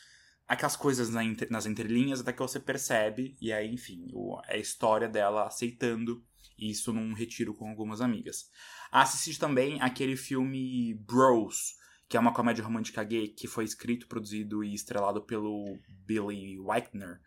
aquelas 0.49 0.77
coisas 0.77 1.09
na 1.11 1.23
nas 1.51 1.67
entrelinhas 1.67 2.21
até 2.21 2.33
que 2.33 2.41
você 2.41 2.61
percebe, 2.61 3.37
e 3.41 3.53
aí, 3.53 3.73
enfim, 3.73 4.09
o- 4.13 4.41
é 4.49 4.55
a 4.55 4.59
história 4.59 5.09
dela 5.09 5.47
aceitando 5.47 6.23
isso 6.59 6.93
num 6.93 7.13
retiro 7.15 7.55
com 7.55 7.69
algumas 7.69 8.01
amigas. 8.01 8.51
Assisti 8.91 9.39
também 9.39 9.81
aquele 9.81 10.17
filme 10.17 10.95
Bros, 10.95 11.75
que 12.09 12.17
é 12.17 12.21
uma 12.21 12.35
comédia 12.35 12.63
romântica 12.63 13.03
gay 13.03 13.29
que 13.29 13.47
foi 13.47 13.65
escrito, 13.65 14.07
produzido 14.07 14.63
e 14.63 14.75
estrelado 14.75 15.23
pelo 15.23 15.79
Billy 16.07 16.59
Whitner. 16.59 17.21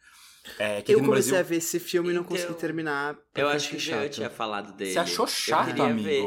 É, 0.60 0.82
que 0.82 0.94
Eu 0.94 1.00
comecei 1.00 1.32
Brasil. 1.32 1.40
a 1.40 1.42
ver 1.44 1.56
esse 1.58 1.80
filme 1.80 2.10
e 2.10 2.14
não 2.14 2.22
Então, 2.22 2.36
consegui 2.36 2.54
terminar. 2.54 3.16
porque 3.16 3.42
Eu 3.42 3.48
acho 3.50 3.70
que 3.70 3.76
achei 3.78 3.94
eu 3.94 4.02
chato. 4.04 4.12
tinha 4.12 4.30
falado 4.30 4.74
dele. 4.74 4.92
Você 4.94 5.00
achou 5.00 5.26
Eu 5.26 5.30
chato, 5.32 5.82
amigo? 5.82 6.04
ver. 6.08 6.26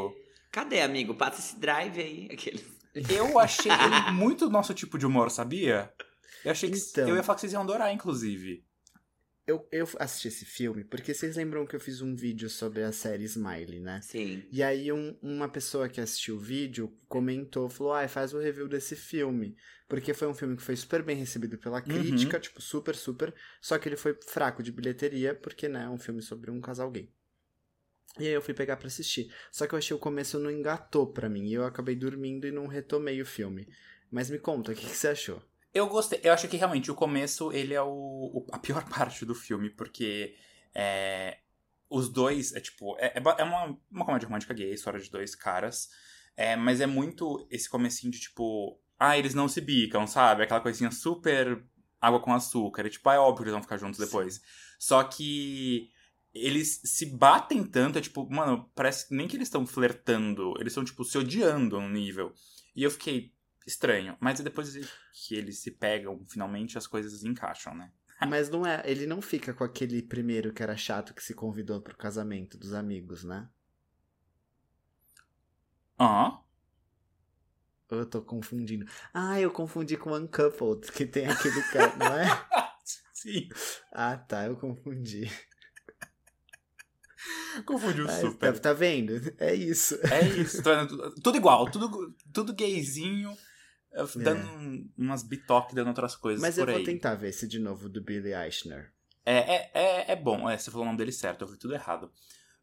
Cadê, 0.51 0.81
amigo? 0.81 1.15
Passa 1.15 1.41
esse 1.41 1.57
drive 1.59 2.01
aí. 2.01 2.29
Aquele... 2.33 2.65
Eu 3.09 3.39
achei 3.39 3.71
ele 3.71 4.11
muito 4.13 4.51
nosso 4.51 4.75
tipo 4.75 4.99
de 4.99 5.07
humor, 5.07 5.31
sabia? 5.31 5.93
Eu 6.45 6.51
achei 6.51 6.71
que 6.71 6.77
Então. 6.79 7.09
eu 7.09 7.17
ia 7.17 7.23
falar 7.23 7.37
que 7.37 7.43
vocês 7.43 7.53
iam 7.53 7.63
adorar, 7.63 7.93
inclusive. 7.93 8.65
Eu, 9.49 9.67
eu 9.73 9.89
assisti 9.99 10.29
esse 10.29 10.45
filme 10.45 10.85
porque 10.85 11.15
vocês 11.15 11.35
lembram 11.35 11.67
que 11.67 11.75
eu 11.75 11.81
fiz 11.81 12.03
um 12.03 12.15
vídeo 12.15 12.51
sobre 12.51 12.83
a 12.83 12.93
série 12.93 13.25
Smiley, 13.25 13.81
né? 13.81 13.99
Sim. 14.03 14.45
E 14.53 14.63
aí 14.63 14.93
um- 14.93 15.17
uma 15.23 15.49
pessoa 15.49 15.89
que 15.89 16.03
assistiu 16.03 16.37
o 16.37 16.39
vídeo 16.39 16.95
comentou, 17.09 17.67
falou, 17.71 17.95
ai, 17.95 18.09
faz 18.09 18.35
o 18.35 18.39
review 18.39 18.69
desse 18.69 18.95
filme. 18.95 19.57
Porque 19.89 20.13
foi 20.13 20.29
um 20.29 20.35
filme 20.35 20.55
que 20.55 20.63
foi 20.63 20.77
super 20.77 21.03
bem 21.03 21.17
recebido 21.17 21.57
pela 21.57 21.81
crítica, 21.81 22.39
tipo, 22.39 22.61
super, 22.61 22.95
super. 22.95 23.35
Só 23.59 23.79
que 23.79 23.89
ele 23.89 23.97
foi 23.97 24.15
fraco 24.27 24.63
de 24.63 24.71
bilheteria, 24.71 25.35
porque, 25.35 25.67
né, 25.67 25.85
é 25.85 25.89
um 25.89 25.99
filme 25.99 26.21
sobre 26.21 26.51
um 26.51 26.61
casal 26.61 26.91
gay. 26.91 27.11
E 28.19 28.27
aí 28.27 28.33
eu 28.35 28.43
fui 28.43 28.53
pegar 28.53 28.77
pra 28.77 28.89
assistir. 28.89 29.33
Só 29.51 29.67
que 29.67 29.73
eu 29.75 29.79
achei 29.79 29.97
o 29.97 29.99
começo 29.99 30.39
não 30.39 30.51
engatou 30.51 31.07
pra 31.11 31.27
mim. 31.27 31.47
E 31.47 31.55
eu 31.55 31.65
acabei 31.65 31.97
dormindo 31.97 32.47
e 32.47 32.53
não 32.53 32.67
retomei 32.67 33.23
o 33.23 33.27
filme. 33.27 33.67
Mas 34.11 34.29
me 34.29 34.39
conta, 34.39 34.73
o 34.73 34.75
que, 34.75 34.85
que 34.87 34.95
você 34.97 35.09
achou? 35.09 35.43
Eu 35.79 35.89
gostei. 35.89 36.21
Eu 36.23 36.33
acho 36.33 36.49
que 36.49 36.57
realmente 36.57 36.91
o 36.91 36.95
começo, 36.95 37.53
ele 37.53 37.75
é 37.75 37.83
o, 37.83 37.89
o- 37.89 38.47
a 38.53 38.59
pior 38.59 38.85
parte 38.89 39.25
do 39.25 39.35
filme, 39.35 39.71
porque 39.71 40.35
é, 40.75 41.39
os 41.89 42.09
dois, 42.09 42.53
é 42.55 42.61
tipo, 42.61 42.97
é, 42.99 43.07
é 43.19 43.23
é 43.39 43.45
uma, 43.45 43.79
uma 43.91 44.05
comédia 44.05 44.27
romântica 44.29 44.55
gay, 44.55 44.73
história 44.73 45.01
de 45.01 45.11
dois 45.11 45.35
caras, 45.35 45.89
é, 46.37 46.57
mas 46.57 46.81
é 46.81 46.87
muito 46.87 47.47
esse 47.51 47.69
comecinho 47.69 48.13
de 48.13 48.21
tipo, 48.21 48.79
ah, 48.99 49.17
eles 49.19 49.35
não 49.35 49.49
se 49.49 49.61
bicam, 49.61 50.07
sabe? 50.07 50.43
Aquela 50.43 50.61
coisinha 50.61 50.91
super 50.91 51.65
água 52.01 52.21
com 52.21 52.33
açúcar. 52.33 52.87
E, 52.87 52.91
tipo, 52.91 53.09
ah, 53.09 53.15
é 53.15 53.19
óbvio 53.19 53.37
que 53.39 53.43
eles 53.45 53.53
vão 53.53 53.63
ficar 53.63 53.77
juntos 53.79 53.99
depois. 53.99 54.41
Só 54.79 55.03
que 55.05 55.91
eles 56.35 56.81
se 56.85 57.07
batem 57.07 57.65
tanto, 57.65 57.99
é 57.99 58.03
tipo, 58.03 58.29
mano, 58.31 58.71
parece 58.75 59.13
nem 59.15 59.27
que 59.27 59.37
eles 59.37 59.49
estão 59.49 59.67
flertando, 59.67 60.55
eles 60.61 60.73
estão, 60.73 60.85
tipo, 60.85 61.05
se 61.05 61.19
odiando 61.19 61.81
no 61.81 61.89
nível. 61.89 62.33
E 62.77 62.83
eu 62.85 62.91
fiquei, 62.91 63.33
estranho. 63.69 64.17
Mas 64.19 64.41
depois 64.41 64.75
que 65.13 65.35
eles 65.35 65.59
se 65.59 65.71
pegam, 65.71 66.25
finalmente 66.27 66.77
as 66.79 66.87
coisas 66.87 67.23
encaixam, 67.23 67.75
né? 67.75 67.93
Mas 68.29 68.51
não 68.51 68.67
é, 68.67 68.83
ele 68.85 69.07
não 69.07 69.23
fica 69.23 69.55
com 69.55 69.63
aquele 69.63 70.03
primeiro 70.03 70.53
que 70.53 70.63
era 70.63 70.77
chato 70.77 71.15
que 71.15 71.23
se 71.23 71.35
convidou 71.35 71.81
pro 71.81 71.97
casamento 71.97 72.59
dos 72.59 72.73
amigos, 72.73 73.23
né? 73.23 73.49
Ah, 75.97 76.41
eu 77.91 78.07
tô 78.07 78.23
confundindo. 78.23 78.87
Ah, 79.15 79.41
eu 79.41 79.51
confundi 79.51 79.97
com 79.97 80.13
Uncoupled, 80.13 80.93
que 80.93 81.07
tem 81.07 81.27
aquele 81.27 81.63
cara, 81.63 81.95
não 81.97 82.15
é? 82.15 82.27
sim. 83.13 83.49
Ah, 83.93 84.17
tá, 84.17 84.47
eu 84.47 84.57
confundi. 84.57 85.31
Confundiu 87.65 88.05
Ah, 88.05 88.21
super. 88.21 88.55
Tá, 88.55 88.61
tá 88.61 88.73
vendo? 88.73 89.35
É 89.39 89.55
isso. 89.55 89.99
É 90.13 90.29
isso, 90.29 90.63
tá 90.63 90.87
tudo 91.23 91.37
igual, 91.37 91.71
tudo, 91.71 92.15
tudo 92.33 92.55
gayzinho, 92.55 93.37
dando 94.17 94.47
um- 94.47 94.91
umas 94.99 95.23
bitoques, 95.23 95.75
dando 95.75 95.89
outras 95.89 96.15
coisas 96.17 96.41
Mas 96.43 96.57
eu 96.59 96.65
por 96.65 96.71
vou 96.71 96.79
aí. 96.79 96.85
tentar 96.85 97.15
ver 97.15 97.29
esse 97.31 97.47
de 97.49 97.59
novo 97.59 97.89
do 97.89 98.03
Billy 98.03 98.33
Eichner. 98.35 98.93
É, 99.25 99.37
é, 99.57 99.71
é, 99.75 100.13
é 100.13 100.17
bom, 100.17 100.49
é, 100.49 100.57
você 100.57 100.71
falou 100.71 100.85
o 100.85 100.87
nome 100.87 100.99
dele 100.99 101.13
certo, 101.13 101.43
eu 101.43 101.49
vi 101.49 101.59
tudo 101.59 101.75
errado. 101.75 102.11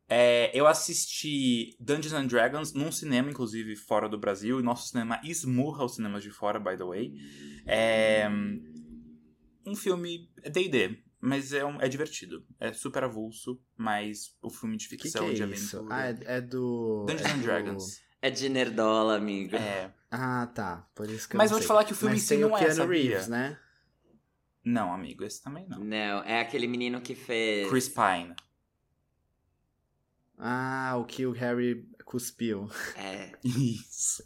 É, 0.08 0.52
eu 0.54 0.68
assisti 0.68 1.76
Dungeons 1.80 2.14
and 2.14 2.28
Dragons 2.28 2.74
num 2.74 2.92
cinema, 2.92 3.30
inclusive, 3.32 3.76
fora 3.76 4.08
do 4.08 4.18
Brasil, 4.20 4.60
e 4.60 4.64
nosso 4.64 4.88
cinema 4.90 5.20
esmurra 5.24 5.84
os 5.86 5.96
cinemas 5.96 6.22
de 6.24 6.30
fora, 6.32 6.60
by 6.60 6.78
the 6.78 6.84
way. 6.84 7.14
É 7.66 8.28
um 9.66 9.76
filme 9.76 10.30
é 10.44 10.50
D&D, 10.50 11.00
mas 11.20 11.52
é, 11.54 11.66
um- 11.66 11.82
é 11.82 11.88
divertido. 11.88 12.46
É 12.60 12.72
super 12.74 13.04
avulso, 13.04 13.60
mas 13.76 14.36
o 14.42 14.50
filme 14.50 14.78
de 14.78 14.86
O 14.86 14.90
que, 14.90 14.98
que 14.98 15.04
ficção, 15.04 15.28
é 15.30 15.34
de 15.34 15.44
isso? 15.54 15.78
aventura... 15.78 15.96
Ah, 15.96 16.08
é, 16.08 16.38
é 16.38 16.42
do. 16.42 17.06
Dungeons 17.08 17.28
é 17.30 17.34
and 17.34 17.38
do- 17.38 17.44
Dragons. 17.44 18.00
É 18.22 18.30
de 18.30 18.50
nerdola, 18.50 19.16
amigo. 19.16 19.56
É, 19.56 19.92
Ah, 20.18 20.48
tá. 20.48 20.88
Por 20.96 21.10
isso 21.10 21.28
que 21.28 21.36
eu 21.36 21.38
Mas 21.38 21.52
não 21.52 21.58
vou 21.58 21.64
te 21.64 21.68
falar 21.68 21.84
que 21.84 21.92
o 21.92 21.96
filme 21.96 22.14
Mas 22.16 22.24
em 22.24 22.26
si 22.26 22.30
tem 22.30 22.40
não 22.40 22.52
o 22.52 22.58
é, 22.58 22.60
Keanu 22.60 22.76
sabia? 22.76 23.10
Reeves, 23.10 23.28
né? 23.28 23.60
não, 24.64 24.94
amigo, 24.94 25.24
esse 25.24 25.44
também 25.44 25.68
não. 25.68 25.80
Não, 25.80 26.24
é 26.24 26.40
aquele 26.40 26.68
menino 26.68 27.02
que 27.02 27.14
fez. 27.14 27.70
Chris 27.70 27.90
Pine. 27.90 28.34
Ah, 30.38 30.96
o 30.98 31.06
que 31.06 31.26
o 31.26 31.32
Harry 31.32 31.88
cuspiu. 32.04 32.70
É. 32.96 33.32
Isso. 33.44 34.24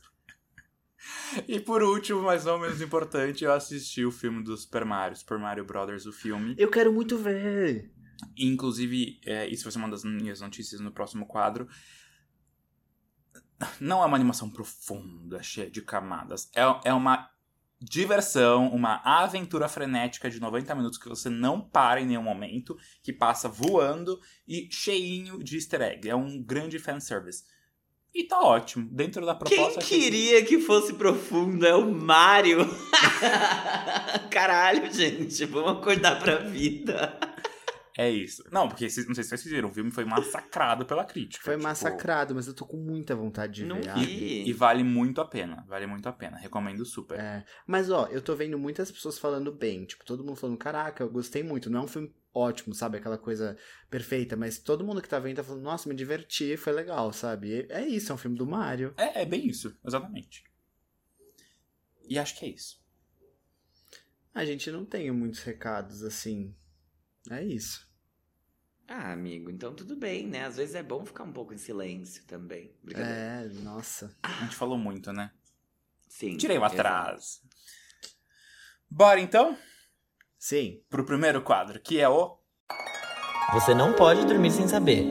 E 1.48 1.60
por 1.60 1.81
último, 1.81 2.22
mas 2.22 2.46
não 2.46 2.60
menos 2.60 2.81
importante, 2.81 3.43
eu 3.43 3.53
assisti 3.53 4.05
o 4.05 4.12
filme 4.12 4.43
do 4.43 4.55
Super 4.55 4.86
Mario, 4.86 5.17
Super 5.17 5.38
Mario 5.39 5.65
Brothers, 5.65 6.05
o 6.05 6.12
filme. 6.12 6.55
Eu 6.58 6.69
quero 6.69 6.93
muito 6.93 7.17
ver. 7.17 7.91
Inclusive, 8.38 9.19
é, 9.25 9.48
isso 9.48 9.63
vai 9.63 9.72
ser 9.72 9.79
uma 9.79 9.89
das 9.89 10.03
minhas 10.03 10.41
notícias 10.41 10.81
no 10.81 10.91
próximo 10.91 11.25
quadro. 11.25 11.67
Não 13.80 14.01
é 14.01 14.06
uma 14.06 14.16
animação 14.16 14.50
profunda, 14.50 15.42
cheia 15.44 15.70
de 15.70 15.82
camadas. 15.82 16.50
É, 16.56 16.62
é 16.89 16.94
uma 16.94 17.30
diversão, 17.82 18.68
uma 18.70 19.01
aventura 19.06 19.68
frenética 19.70 20.30
de 20.30 20.39
90 20.39 20.75
minutos 20.75 20.98
que 20.98 21.08
você 21.10 21.30
não 21.30 21.62
para 21.62 22.01
em 22.01 22.06
nenhum 22.06 22.24
momento, 22.24 22.78
que 23.01 23.13
passa 23.13 23.48
voando 23.48 24.20
e 24.48 24.68
cheinho 24.72 25.42
de 25.44 25.56
easter 25.56 25.82
egg. 25.82 26.10
É 26.10 26.16
um 26.16 26.42
grande 26.44 26.78
fanservice. 26.80 27.44
E 28.13 28.24
tá 28.24 28.39
ótimo. 28.42 28.89
Dentro 28.92 29.25
da 29.25 29.36
Quem 29.36 29.58
proposta. 29.58 29.80
achei 29.80 29.98
que- 30.00 30.04
queria 30.06 30.44
que 30.44 30.60
fosse 30.60 30.94
profundo? 30.94 31.66
É 31.66 31.75
o 31.75 31.89
Mario. 31.89 32.60
Caralho, 34.32 34.92
gente, 34.92 35.46
vamos 35.46 35.80
acordar 35.80 36.20
pra 36.20 36.38
vida. 36.38 37.18
É 38.00 38.10
isso. 38.10 38.41
Não, 38.50 38.70
porque 38.70 38.86
não 38.86 39.13
sei 39.13 39.25
se 39.25 39.29
vocês 39.29 39.44
viram, 39.44 39.68
o 39.68 39.74
filme 39.74 39.91
foi 39.91 40.06
massacrado 40.06 40.86
pela 40.86 41.03
crítica. 41.03 41.44
Foi 41.44 41.56
tipo, 41.56 41.68
massacrado, 41.68 42.34
mas 42.34 42.48
eu 42.48 42.53
tô 42.53 42.65
com 42.65 42.77
muita 42.77 43.13
vontade 43.13 43.56
de 43.56 43.65
Não 43.65 43.82
ver. 43.82 43.94
Vi. 43.94 44.48
E 44.48 44.53
vale 44.53 44.86
muito 44.86 45.20
a 45.20 45.25
pena. 45.25 45.65
Vale 45.68 45.86
muito 45.86 46.08
a 46.08 46.13
pena. 46.13 46.38
Recomendo 46.38 46.86
super. 46.86 47.20
É, 47.20 47.44
mas 47.68 47.89
ó, 47.89 48.08
eu 48.08 48.22
tô 48.22 48.34
vendo 48.38 48.58
muitas 48.58 48.89
pessoas 48.89 49.20
falando 49.20 49.51
bem, 49.51 49.84
tipo, 49.84 50.06
todo 50.06 50.24
mundo 50.24 50.38
falando, 50.38 50.58
caraca, 50.58 51.03
eu 51.03 51.10
gostei 51.10 51.44
muito, 51.44 51.70
não 51.70 51.82
é 51.82 51.84
um 51.84 51.88
filme 51.89 52.15
ótimo, 52.34 52.74
sabe, 52.74 53.00
aquela 53.00 53.18
coisa 53.18 53.58
perfeita, 53.89 54.38
mas 54.38 54.58
todo 54.60 54.86
mundo 54.86 55.01
que 55.01 55.10
tá 55.10 55.20
vendo 55.20 55.36
tá 55.36 55.44
falando, 55.44 55.63
nossa, 55.63 55.89
me 55.89 55.94
diverti, 55.94 56.56
foi 56.56 56.72
legal, 56.72 57.12
sabe, 57.12 57.50
E 57.50 57.68
é 57.70 57.86
isso, 57.86 58.13
é 58.13 58.15
um 58.15 58.18
filme 58.18 58.38
do 58.38 58.48
Mario. 58.48 58.94
É, 58.96 59.24
é 59.24 59.25
bem 59.25 59.46
isso, 59.46 59.77
exatamente. 59.86 60.46
E 62.08 62.18
acho 62.18 62.39
que 62.39 62.46
é 62.46 62.50
isso. 62.50 62.82
A 64.34 64.46
gente 64.46 64.72
não 64.72 64.86
tem 64.86 65.12
muitos 65.12 65.41
recados, 65.41 66.01
assim, 66.01 66.56
é 67.29 67.44
isso. 67.44 67.88
Ah, 68.89 69.12
amigo, 69.12 69.51
então 69.51 69.74
tudo 69.74 69.96
bem, 69.96 70.25
né? 70.25 70.46
Às 70.46 70.58
vezes 70.58 70.74
é 70.74 70.81
bom 70.81 71.05
ficar 71.05 71.24
um 71.24 71.31
pouco 71.31 71.53
em 71.53 71.58
silêncio 71.58 72.24
também. 72.25 72.74
É, 72.96 73.48
nossa. 73.62 74.17
A 74.24 74.31
gente 74.43 74.55
falou 74.55 74.79
muito, 74.79 75.13
né? 75.13 75.31
Sim. 76.08 76.38
Tirei 76.38 76.58
o 76.58 76.63
atraso. 76.63 77.39
Bora 78.89 79.19
então 79.19 79.55
Sim, 80.39 80.81
pro 80.89 81.05
primeiro 81.05 81.41
quadro, 81.41 81.79
que 81.79 82.00
é 82.00 82.10
o. 82.10 82.38
Você 83.53 83.75
não 83.75 83.93
pode 83.93 84.25
dormir 84.25 84.51
sem 84.51 84.67
saber. 84.67 85.05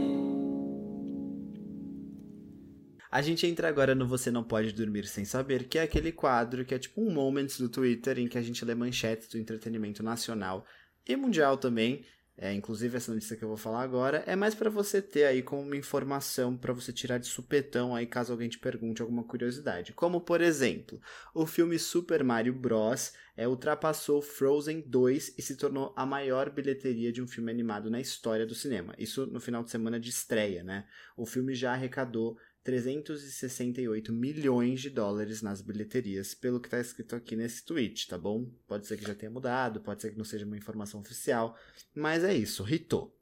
a 3.10 3.22
gente 3.22 3.46
entra 3.46 3.68
agora 3.68 3.94
no 3.94 4.06
Você 4.06 4.30
Não 4.30 4.44
Pode 4.44 4.72
Dormir 4.72 5.06
Sem 5.06 5.24
Saber, 5.24 5.64
que 5.64 5.78
é 5.78 5.82
aquele 5.82 6.12
quadro 6.12 6.64
que 6.64 6.74
é 6.74 6.78
tipo 6.78 7.00
um 7.00 7.12
Moments 7.12 7.58
do 7.58 7.68
Twitter, 7.68 8.18
em 8.18 8.28
que 8.28 8.36
a 8.36 8.42
gente 8.42 8.64
lê 8.64 8.74
manchetes 8.74 9.28
do 9.28 9.38
entretenimento 9.38 10.02
nacional 10.02 10.64
e 11.06 11.16
mundial 11.16 11.56
também, 11.56 12.04
é, 12.40 12.52
inclusive 12.54 12.96
essa 12.96 13.12
notícia 13.12 13.36
que 13.36 13.42
eu 13.42 13.48
vou 13.48 13.56
falar 13.56 13.82
agora, 13.82 14.22
é 14.24 14.36
mais 14.36 14.54
pra 14.54 14.70
você 14.70 15.02
ter 15.02 15.24
aí 15.24 15.42
como 15.42 15.60
uma 15.60 15.76
informação 15.76 16.56
pra 16.56 16.72
você 16.72 16.92
tirar 16.92 17.18
de 17.18 17.26
supetão 17.26 17.96
aí 17.96 18.06
caso 18.06 18.32
alguém 18.32 18.48
te 18.48 18.60
pergunte 18.60 19.02
alguma 19.02 19.24
curiosidade. 19.24 19.92
Como, 19.92 20.20
por 20.20 20.40
exemplo, 20.40 21.00
o 21.34 21.44
filme 21.46 21.78
Super 21.78 22.22
Mario 22.22 22.54
Bros. 22.54 23.12
É, 23.36 23.46
ultrapassou 23.46 24.20
Frozen 24.20 24.80
2 24.80 25.34
e 25.38 25.42
se 25.42 25.54
tornou 25.56 25.92
a 25.94 26.04
maior 26.04 26.50
bilheteria 26.50 27.12
de 27.12 27.22
um 27.22 27.28
filme 27.28 27.52
animado 27.52 27.88
na 27.88 28.00
história 28.00 28.44
do 28.44 28.52
cinema. 28.52 28.96
Isso 28.98 29.26
no 29.26 29.38
final 29.38 29.62
de 29.62 29.70
semana 29.70 30.00
de 30.00 30.10
estreia, 30.10 30.64
né? 30.64 30.84
O 31.16 31.24
filme 31.24 31.54
já 31.54 31.72
arrecadou 31.72 32.36
368 32.68 34.12
milhões 34.12 34.80
de 34.80 34.90
dólares 34.90 35.40
nas 35.40 35.60
bilheterias, 35.62 36.34
pelo 36.34 36.60
que 36.60 36.66
está 36.66 36.78
escrito 36.78 37.16
aqui 37.16 37.34
nesse 37.34 37.64
tweet, 37.64 38.06
tá 38.08 38.18
bom? 38.18 38.46
Pode 38.66 38.86
ser 38.86 38.98
que 38.98 39.06
já 39.06 39.14
tenha 39.14 39.30
mudado, 39.30 39.80
pode 39.80 40.02
ser 40.02 40.10
que 40.10 40.18
não 40.18 40.24
seja 40.24 40.44
uma 40.44 40.56
informação 40.56 41.00
oficial, 41.00 41.56
mas 41.94 42.22
é 42.24 42.34
isso, 42.34 42.68
hitou. 42.68 43.14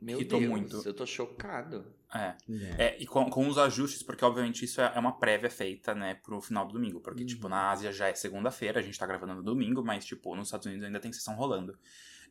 Meu 0.00 0.18
Irritou 0.18 0.38
Deus, 0.38 0.50
muito. 0.50 0.82
eu 0.86 0.94
tô 0.94 1.04
chocado. 1.04 1.84
É. 2.14 2.34
É. 2.78 2.84
É, 2.86 3.02
e 3.02 3.06
com, 3.06 3.28
com 3.28 3.46
os 3.48 3.58
ajustes, 3.58 4.02
porque 4.02 4.24
obviamente 4.24 4.64
isso 4.64 4.80
é 4.80 4.92
é 4.94 4.98
uma 4.98 5.18
prévia 5.18 5.50
feita, 5.50 5.94
né, 5.94 6.14
pro 6.14 6.40
final 6.40 6.66
do 6.66 6.72
domingo. 6.74 7.00
Porque, 7.00 7.22
Uhum. 7.22 7.26
tipo, 7.26 7.48
na 7.48 7.70
Ásia 7.70 7.92
já 7.92 8.08
é 8.08 8.14
segunda-feira, 8.14 8.78
a 8.78 8.82
gente 8.82 8.98
tá 8.98 9.06
gravando 9.06 9.34
no 9.34 9.42
domingo, 9.42 9.84
mas, 9.84 10.06
tipo, 10.06 10.34
nos 10.34 10.46
Estados 10.46 10.66
Unidos 10.66 10.84
ainda 10.86 11.00
tem 11.00 11.12
sessão 11.12 11.34
rolando. 11.34 11.76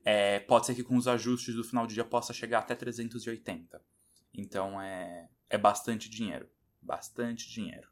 É, 0.03 0.39
pode 0.39 0.65
ser 0.65 0.74
que 0.74 0.83
com 0.83 0.95
os 0.95 1.07
ajustes 1.07 1.53
do 1.53 1.63
final 1.63 1.85
do 1.85 1.93
dia 1.93 2.05
possa 2.05 2.33
chegar 2.33 2.59
até 2.59 2.74
380. 2.75 3.79
Então 4.33 4.81
é, 4.81 5.27
é 5.55 5.57
bastante 5.57 6.09
dinheiro. 6.09 6.47
Bastante 6.81 7.50
dinheiro. 7.50 7.88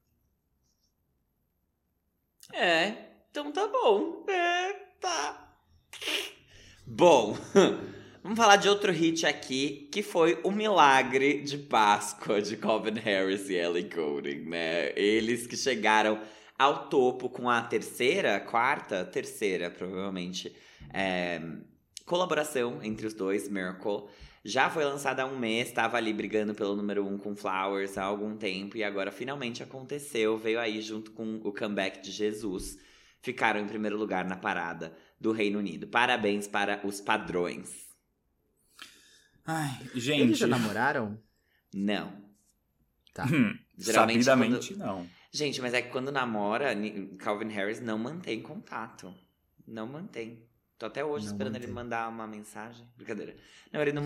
É, 2.53 2.93
então 3.31 3.51
tá 3.51 3.67
bom. 3.67 4.25
É, 4.27 4.73
tá. 4.99 5.57
Bom, 6.85 7.37
vamos 8.21 8.37
falar 8.37 8.57
de 8.57 8.67
outro 8.67 8.91
hit 8.91 9.25
aqui, 9.25 9.89
que 9.91 10.03
foi 10.03 10.39
o 10.43 10.51
milagre 10.51 11.41
de 11.41 11.57
Páscoa 11.57 12.41
de 12.41 12.57
Calvin 12.57 12.99
Harris 12.99 13.49
e 13.49 13.55
Ellie 13.55 13.89
Goulding, 13.89 14.41
né? 14.41 14.91
Eles 14.97 15.47
que 15.47 15.55
chegaram 15.55 16.21
ao 16.59 16.89
topo 16.89 17.29
com 17.29 17.49
a 17.49 17.61
terceira, 17.61 18.39
quarta, 18.39 19.05
terceira, 19.05 19.71
provavelmente, 19.71 20.53
é, 20.93 21.41
colaboração 22.05 22.83
entre 22.83 23.07
os 23.07 23.13
dois, 23.13 23.49
Miracle. 23.49 24.09
Já 24.45 24.69
foi 24.69 24.83
lançada 24.83 25.23
há 25.23 25.25
um 25.25 25.37
mês, 25.39 25.69
estava 25.69 25.95
ali 25.97 26.11
brigando 26.11 26.53
pelo 26.53 26.75
número 26.75 27.07
um 27.07 27.17
com 27.17 27.33
Flowers 27.35 27.97
há 27.97 28.03
algum 28.03 28.35
tempo 28.35 28.75
e 28.75 28.83
agora 28.83 29.09
finalmente 29.11 29.63
aconteceu. 29.63 30.37
Veio 30.37 30.59
aí 30.59 30.81
junto 30.81 31.11
com 31.11 31.35
o 31.37 31.53
comeback 31.53 32.01
de 32.01 32.11
Jesus. 32.11 32.77
Ficaram 33.21 33.61
em 33.61 33.67
primeiro 33.67 33.97
lugar 33.97 34.25
na 34.25 34.35
parada 34.35 34.93
do 35.17 35.31
Reino 35.31 35.59
Unido. 35.59 35.87
Parabéns 35.87 36.45
para 36.45 36.85
os 36.85 36.99
padrões. 36.99 37.87
Ai, 39.45 39.77
Eles 39.91 40.03
gente. 40.03 40.35
já 40.35 40.47
namoraram? 40.47 41.17
Não. 41.73 42.13
Tá. 43.13 43.25
hum, 43.25 43.57
Geralmente 43.77 44.23
sabidamente 44.25 44.73
quando- 44.73 44.79
não. 44.79 45.07
Gente, 45.31 45.61
mas 45.61 45.73
é 45.73 45.81
que 45.81 45.89
quando 45.89 46.11
namora, 46.11 46.73
Calvin 47.17 47.47
Harris 47.49 47.79
não 47.79 47.97
mantém 47.97 48.41
contato. 48.41 49.13
Não 49.65 49.87
mantém. 49.87 50.45
Tô 50.83 50.87
até 50.87 51.05
hoje 51.05 51.27
Não 51.27 51.31
esperando 51.31 51.53
mantém. 51.53 51.63
ele 51.65 51.71
mandar 51.73 52.09
uma 52.09 52.27
mensagem. 52.27 52.85
Brincadeira. 52.97 53.37
Não, 53.71 53.81
ele 53.81 53.93
não. 53.93 54.03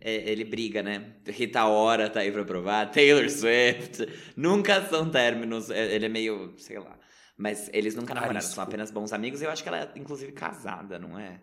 é- 0.00 0.30
ele 0.30 0.42
briga, 0.42 0.82
né? 0.82 1.16
Rita 1.26 1.66
Ora 1.66 2.08
tá 2.08 2.20
aí 2.20 2.32
pra 2.32 2.42
provar. 2.46 2.90
Taylor 2.90 3.28
Swift. 3.28 4.08
Nunca 4.34 4.80
são 4.88 5.10
términos. 5.10 5.68
é- 5.68 5.94
Ele 5.94 6.06
é 6.06 6.08
meio. 6.08 6.54
sei 6.56 6.78
lá. 6.78 6.98
Mas 7.36 7.68
eles 7.74 7.94
nunca 7.94 8.14
namoraram, 8.14 8.38
Arisco. 8.38 8.54
são 8.54 8.64
apenas 8.64 8.90
bons 8.90 9.12
amigos. 9.12 9.42
E 9.42 9.44
eu 9.44 9.50
acho 9.50 9.62
que 9.62 9.68
ela 9.68 9.80
é, 9.82 9.92
inclusive, 9.96 10.32
casada, 10.32 10.98
não 10.98 11.18
é? 11.18 11.42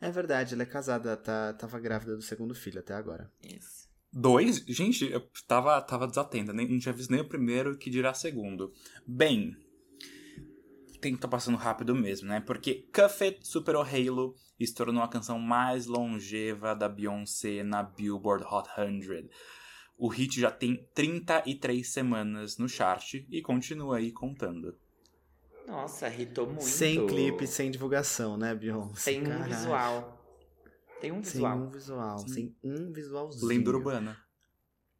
É 0.00 0.10
verdade, 0.10 0.54
ela 0.54 0.62
é 0.62 0.66
casada, 0.66 1.14
tá, 1.14 1.52
tava 1.52 1.78
grávida 1.78 2.16
do 2.16 2.22
segundo 2.22 2.54
filho 2.54 2.78
até 2.80 2.94
agora. 2.94 3.30
Isso. 3.42 3.90
Dois? 4.10 4.64
Gente, 4.66 5.04
eu 5.12 5.20
tava, 5.46 5.78
tava 5.82 6.06
desatenta. 6.06 6.50
Nem, 6.54 6.66
não 6.66 6.78
tinha 6.78 6.94
visto 6.94 7.10
nem 7.10 7.20
o 7.20 7.28
primeiro, 7.28 7.76
que 7.76 7.90
dirá 7.90 8.14
segundo. 8.14 8.72
Bem, 9.06 9.54
o 10.96 11.00
tempo 11.00 11.18
tá 11.18 11.28
passando 11.28 11.56
rápido 11.56 11.94
mesmo, 11.94 12.28
né? 12.28 12.40
Porque 12.40 12.88
Cuff 12.94 13.22
It 13.24 13.46
superou 13.46 13.82
Halo 13.82 14.34
e 14.58 14.66
se 14.66 14.74
tornou 14.74 15.02
a 15.02 15.08
canção 15.08 15.38
mais 15.38 15.86
longeva 15.86 16.74
da 16.74 16.88
Beyoncé 16.88 17.62
na 17.62 17.82
Billboard 17.82 18.44
Hot 18.44 18.68
100. 18.74 19.28
O 19.98 20.08
hit 20.08 20.40
já 20.40 20.50
tem 20.50 20.86
33 20.94 21.88
semanas 21.88 22.58
no 22.58 22.68
chart 22.68 23.14
e 23.30 23.40
continua 23.42 23.96
aí 23.98 24.12
contando. 24.12 24.76
Nossa, 25.66 26.08
hitou 26.08 26.46
muito. 26.46 26.62
Sem 26.62 27.06
clipe, 27.06 27.46
sem 27.46 27.70
divulgação, 27.70 28.36
né, 28.36 28.54
Beyoncé? 28.54 29.00
Sem 29.12 29.26
um 29.26 29.42
visual. 29.42 30.16
Tem 31.00 31.12
um 31.12 31.22
Sem 31.22 31.32
visual. 31.32 31.58
um 31.58 31.70
visual, 31.70 32.18
Sim. 32.20 32.28
sem 32.28 32.56
um 32.62 32.92
visualzinho. 32.92 33.46
Lenda 33.46 33.70
urbana. 33.70 34.25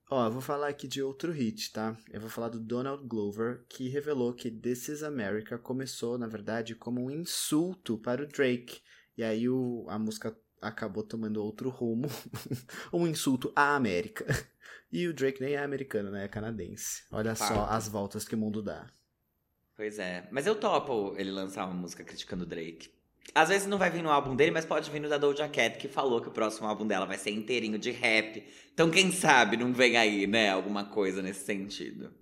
Ó, 0.09 0.27
eu 0.27 0.31
vou 0.31 0.41
falar 0.41 0.69
aqui 0.69 0.87
de 0.87 1.03
outro 1.03 1.33
hit, 1.33 1.73
tá? 1.73 1.97
Eu 2.13 2.21
vou 2.21 2.31
falar 2.31 2.49
do 2.49 2.61
Donald 2.61 3.05
Glover, 3.07 3.65
que 3.69 3.89
revelou 3.89 4.33
que 4.33 4.51
This 4.51 4.89
Is 4.89 5.03
America 5.03 5.59
começou, 5.59 6.17
na 6.17 6.29
verdade, 6.29 6.77
como 6.77 7.05
um 7.05 7.11
insulto 7.11 7.99
para 7.99 8.23
o 8.23 8.27
Drake. 8.27 8.81
E 9.19 9.25
aí 9.25 9.49
o, 9.49 9.85
a 9.89 9.99
música 9.99 10.37
acabou 10.63 11.03
tomando 11.03 11.43
outro 11.43 11.71
rumo. 11.71 12.09
um 12.93 13.07
insulto 13.07 13.53
à 13.55 13.75
América. 13.75 14.25
E 14.93 15.09
o 15.09 15.13
Drake 15.13 15.41
nem 15.41 15.55
é 15.55 15.59
americano, 15.59 16.11
né? 16.11 16.25
É 16.25 16.29
canadense. 16.29 17.05
Olha 17.11 17.35
só 17.35 17.55
Fato. 17.55 17.73
as 17.73 17.89
voltas 17.89 18.25
que 18.25 18.37
o 18.37 18.39
mundo 18.39 18.63
dá. 18.63 18.87
Pois 19.75 19.99
é. 19.99 20.29
Mas 20.31 20.47
eu 20.47 20.55
topo 20.55 21.15
ele 21.19 21.33
lançar 21.33 21.67
uma 21.67 21.75
música 21.75 22.05
criticando 22.05 22.45
o 22.45 22.47
Drake. 22.47 22.96
Às 23.35 23.49
vezes 23.49 23.67
não 23.67 23.79
vai 23.79 23.91
vir 23.91 24.03
no 24.03 24.11
álbum 24.11 24.35
dele, 24.35 24.51
mas 24.51 24.65
pode 24.65 24.91
vir 24.91 25.01
no 25.01 25.09
da 25.09 25.19
Doja 25.19 25.49
Cat, 25.49 25.79
que 25.79 25.89
falou 25.89 26.21
que 26.21 26.29
o 26.29 26.33
próximo 26.33 26.67
álbum 26.67 26.87
dela 26.87 27.05
vai 27.05 27.19
ser 27.19 27.31
inteirinho 27.31 27.79
de 27.79 27.91
rap. 27.91 28.43
Então 28.73 28.91
quem 28.91 29.13
sabe 29.13 29.57
não 29.57 29.73
vem 29.73 29.97
aí, 29.97 30.27
né? 30.27 30.51
Alguma 30.51 30.85
coisa 30.85 31.23
nesse 31.23 31.45
sentido. 31.45 32.13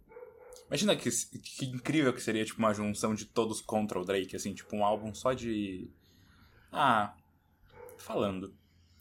Imagina 0.66 0.96
que, 0.96 1.08
que 1.11 1.66
incrível 1.66 2.12
que 2.12 2.23
seria, 2.23 2.44
tipo, 2.44 2.58
uma 2.58 2.73
junção 2.75 3.14
de 3.14 3.26
todos 3.26 3.61
contra 3.61 4.00
o 4.00 4.04
Drake, 4.04 4.34
assim, 4.34 4.54
tipo, 4.54 4.75
um 4.75 4.84
álbum 4.84 5.14
só 5.14 5.32
de. 5.32 5.88
Ah. 6.73 7.14
Falando. 7.99 8.54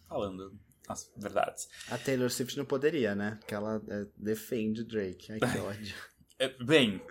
Falando 0.08 0.60
as 0.88 1.12
verdades. 1.16 1.68
A 1.90 1.98
Taylor 1.98 2.30
Swift 2.30 2.58
não 2.58 2.66
poderia, 2.66 3.16
né? 3.16 3.38
Porque 3.40 3.56
ela 3.56 3.82
é, 3.88 4.06
defende 4.18 4.82
o 4.82 4.86
Drake. 4.86 5.32
Ai, 5.32 5.40
que 5.40 5.46
ódio. 5.60 5.96
É, 6.40 6.50
bem, 6.64 7.02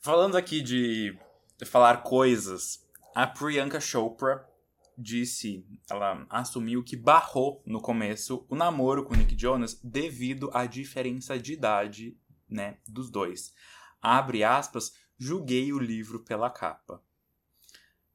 falando 0.00 0.36
aqui 0.36 0.60
de 0.60 1.16
falar 1.64 2.02
coisas, 2.02 2.86
a 3.18 3.26
Priyanka 3.26 3.80
Chopra 3.80 4.48
disse, 4.96 5.66
ela 5.90 6.24
assumiu 6.30 6.84
que 6.84 6.94
barrou 6.94 7.60
no 7.66 7.80
começo 7.80 8.46
o 8.48 8.54
namoro 8.54 9.02
com 9.02 9.16
Nick 9.16 9.36
Jonas 9.36 9.74
devido 9.82 10.48
à 10.54 10.66
diferença 10.66 11.36
de 11.36 11.52
idade, 11.52 12.16
né, 12.48 12.78
dos 12.86 13.10
dois. 13.10 13.52
Abre 14.00 14.44
aspas, 14.44 14.92
julguei 15.18 15.72
o 15.72 15.80
livro 15.80 16.20
pela 16.20 16.48
capa. 16.48 17.02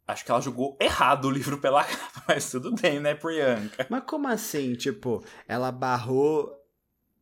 Acho 0.07 0.24
que 0.24 0.31
ela 0.31 0.39
julgou 0.39 0.77
errado 0.79 1.25
o 1.25 1.31
livro 1.31 1.60
pela 1.60 1.83
capa, 1.83 2.24
mas 2.25 2.50
tudo 2.50 2.74
bem, 2.74 3.01
né, 3.01 3.13
Priyanka? 3.13 3.86
Mas 3.89 4.05
como 4.05 4.29
assim? 4.29 4.74
Tipo, 4.74 5.22
ela 5.45 5.69
barrou. 5.69 6.62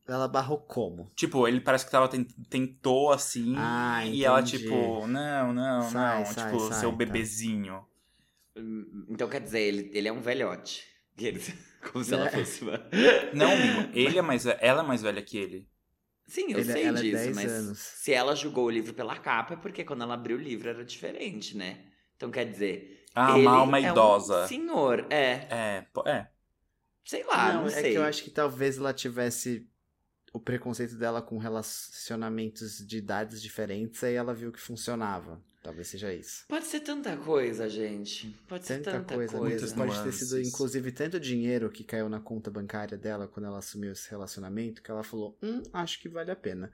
Ela 0.06 0.26
barrou 0.28 0.58
como? 0.58 1.08
Tipo, 1.14 1.46
ele 1.46 1.60
parece 1.60 1.84
que 1.84 1.90
tava 1.90 2.08
tent- 2.08 2.32
tentou 2.50 3.12
assim, 3.12 3.54
Ah, 3.56 4.04
e 4.04 4.24
ela 4.24 4.42
tipo, 4.42 5.06
não, 5.06 5.52
não, 5.52 5.82
Sai, 5.90 6.18
não, 6.18 6.26
sai, 6.26 6.50
tipo, 6.50 6.60
sai, 6.68 6.80
seu 6.80 6.90
tá. 6.90 6.96
bebezinho. 6.96 7.86
Hum, 8.56 9.06
Então 9.08 9.28
quer 9.28 9.40
dizer, 9.40 9.60
ele, 9.60 9.90
ele 9.94 10.08
é 10.08 10.12
um 10.12 10.20
velhote. 10.20 10.84
Como 11.92 12.02
se 12.04 12.14
ela 12.14 12.26
É. 12.26 12.30
fosse 12.30 12.62
uma. 12.62 12.78
Não, 13.32 13.50
amigo, 13.52 13.90
ele 13.94 14.18
é 14.18 14.22
mais 14.22 14.44
ela 14.46 14.82
é 14.82 14.86
mais 14.86 15.02
velha 15.02 15.22
que 15.22 15.36
ele. 15.38 15.68
Sim, 16.26 16.52
eu 16.52 16.58
Ele- 16.60 16.72
sei 16.72 16.84
ela 16.84 16.98
é 16.98 17.02
disso, 17.02 17.16
10 17.24 17.36
mas 17.36 17.52
anos. 17.52 17.78
se 17.78 18.12
ela 18.12 18.34
julgou 18.34 18.66
o 18.66 18.70
livro 18.70 18.94
pela 18.94 19.16
capa, 19.18 19.54
é 19.54 19.56
porque 19.56 19.84
quando 19.84 20.02
ela 20.02 20.14
abriu 20.14 20.36
o 20.36 20.40
livro 20.40 20.68
era 20.68 20.84
diferente, 20.84 21.56
né? 21.56 21.84
Então 22.16 22.30
quer 22.30 22.44
dizer. 22.44 23.04
Ah, 23.14 23.36
ele 23.36 23.46
uma 23.46 23.56
alma 23.58 23.78
é 23.78 23.88
um 23.88 23.92
idosa. 23.92 24.46
senhor, 24.46 25.06
é. 25.10 25.46
É, 25.50 25.86
é. 26.06 26.28
Sei 27.04 27.24
lá, 27.24 27.52
não, 27.54 27.66
é 27.66 27.70
sei. 27.70 27.92
que 27.92 27.98
eu 27.98 28.04
acho 28.04 28.22
que 28.22 28.30
talvez 28.30 28.78
ela 28.78 28.94
tivesse 28.94 29.68
o 30.32 30.40
preconceito 30.40 30.94
dela 30.96 31.20
com 31.22 31.38
relacionamentos 31.38 32.78
de 32.86 32.98
idades 32.98 33.40
diferentes, 33.42 34.02
aí 34.02 34.14
ela 34.14 34.34
viu 34.34 34.50
que 34.52 34.60
funcionava. 34.60 35.40
Talvez 35.62 35.86
seja 35.86 36.12
isso. 36.12 36.44
Pode 36.48 36.64
ser 36.66 36.80
tanta 36.80 37.16
coisa, 37.16 37.68
gente. 37.68 38.36
Pode 38.48 38.66
ser 38.66 38.78
Tanta, 38.78 38.92
tanta, 38.98 39.14
coisa, 39.14 39.38
coisa. 39.38 39.48
muitas 39.48 39.72
Pode 39.72 40.02
ter 40.02 40.12
sido, 40.12 40.30
nuances. 40.34 40.48
inclusive, 40.48 40.90
tanto 40.90 41.20
dinheiro 41.20 41.70
que 41.70 41.84
caiu 41.84 42.08
na 42.08 42.18
conta 42.18 42.50
bancária 42.50 42.98
dela 42.98 43.28
quando 43.28 43.46
ela 43.46 43.58
assumiu 43.58 43.92
esse 43.92 44.10
relacionamento 44.10 44.82
que 44.82 44.90
ela 44.90 45.04
falou: 45.04 45.38
Hum, 45.40 45.62
acho 45.72 46.00
que 46.00 46.08
vale 46.08 46.32
a 46.32 46.36
pena. 46.36 46.72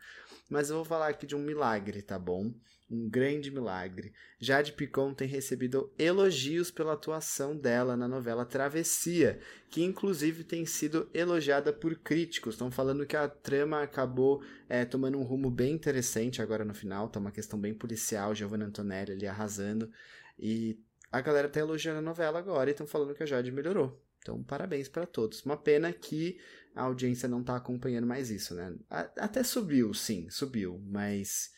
Mas 0.49 0.71
eu 0.71 0.77
vou 0.77 0.85
falar 0.87 1.09
aqui 1.09 1.27
de 1.27 1.37
um 1.37 1.41
milagre, 1.41 2.01
tá 2.01 2.19
bom? 2.19 2.51
Um 2.91 3.07
grande 3.07 3.51
milagre. 3.51 4.15
Jade 4.41 4.73
Picon 4.73 5.13
tem 5.13 5.29
recebido 5.29 5.93
elogios 5.99 6.71
pela 6.71 6.95
atuação 6.95 7.55
dela 7.55 7.95
na 7.95 8.09
novela 8.09 8.47
Travessia, 8.47 9.39
que 9.69 9.83
inclusive 9.85 10.43
tem 10.43 10.65
sido 10.65 11.07
elogiada 11.13 11.71
por 11.71 11.95
críticos. 11.97 12.55
Estão 12.55 12.71
falando 12.71 13.05
que 13.05 13.15
a 13.17 13.29
trama 13.29 13.83
acabou 13.83 14.43
é, 14.71 14.87
tomando 14.87 15.19
um 15.19 15.23
rumo 15.23 15.51
bem 15.51 15.75
interessante 15.75 16.41
agora 16.41 16.65
no 16.65 16.73
final. 16.73 17.11
Tá 17.11 17.21
uma 17.21 17.31
questão 17.31 17.61
bem 17.61 17.75
policial, 17.75 18.35
Giovanna 18.35 18.65
Antonelli 18.65 19.13
ali 19.13 19.27
arrasando. 19.27 19.91
E 20.39 20.79
a 21.13 21.21
galera 21.21 21.49
tá 21.51 21.61
elogiando 21.61 21.99
a 21.99 22.03
novela 22.03 22.39
agora 22.39 22.71
e 22.71 22.73
estão 22.73 22.87
falando 22.87 23.15
que 23.15 23.23
a 23.23 23.27
Jade 23.27 23.53
melhorou. 23.53 24.03
Então, 24.21 24.43
parabéns 24.43 24.89
pra 24.89 25.05
todos. 25.05 25.45
Uma 25.45 25.59
pena 25.59 25.93
que 25.93 26.39
a 26.75 26.85
audiência 26.85 27.29
não 27.29 27.43
tá 27.45 27.55
acompanhando 27.57 28.07
mais 28.07 28.31
isso, 28.31 28.55
né? 28.55 28.75
A- 28.89 29.11
Até 29.19 29.43
subiu, 29.43 29.93
sim, 29.93 30.29
subiu, 30.31 30.81
mas 30.87 31.51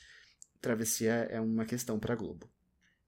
Travessia 0.61 1.27
é 1.31 1.41
uma 1.41 1.65
questão 1.65 1.99
pra 1.99 2.15
Globo. 2.15 2.49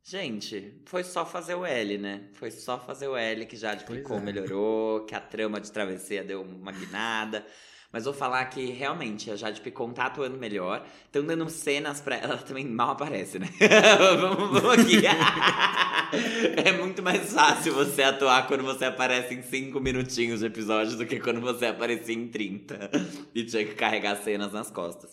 Gente, 0.04 0.80
foi 0.84 1.04
só 1.04 1.24
fazer 1.24 1.54
o 1.54 1.64
L, 1.64 1.98
né? 1.98 2.24
Foi 2.32 2.50
só 2.50 2.78
fazer 2.78 3.06
o 3.06 3.16
L 3.16 3.46
que 3.46 3.56
já 3.56 3.76
ficou, 3.76 4.18
é. 4.18 4.20
melhorou, 4.20 5.04
que 5.04 5.14
a 5.14 5.20
trama 5.20 5.60
de 5.60 5.70
travessia 5.70 6.24
deu 6.24 6.42
uma 6.42 6.72
guinada. 6.72 7.46
Mas 7.92 8.04
vou 8.06 8.14
falar 8.14 8.46
que 8.46 8.72
realmente 8.72 9.30
a 9.30 9.36
Jade 9.36 9.60
Picon 9.60 9.92
tá 9.92 10.06
atuando 10.06 10.38
melhor. 10.38 10.84
Estão 11.04 11.22
dando 11.24 11.48
cenas 11.50 12.00
pra 12.00 12.16
ela. 12.16 12.32
Ela 12.32 12.42
também 12.42 12.64
mal 12.64 12.92
aparece, 12.92 13.38
né? 13.38 13.46
vamos, 14.18 14.62
vamos 14.62 14.78
aqui. 14.78 15.02
é 16.64 16.72
muito 16.72 17.02
mais 17.02 17.34
fácil 17.34 17.74
você 17.74 18.02
atuar 18.02 18.46
quando 18.48 18.64
você 18.64 18.86
aparece 18.86 19.34
em 19.34 19.42
5 19.42 19.78
minutinhos 19.78 20.40
de 20.40 20.46
episódio 20.46 20.96
do 20.96 21.04
que 21.04 21.20
quando 21.20 21.42
você 21.42 21.66
aparecia 21.66 22.14
em 22.14 22.28
30 22.28 22.90
e 23.34 23.44
tinha 23.44 23.64
que 23.66 23.74
carregar 23.74 24.16
cenas 24.16 24.52
nas 24.54 24.70
costas. 24.70 25.10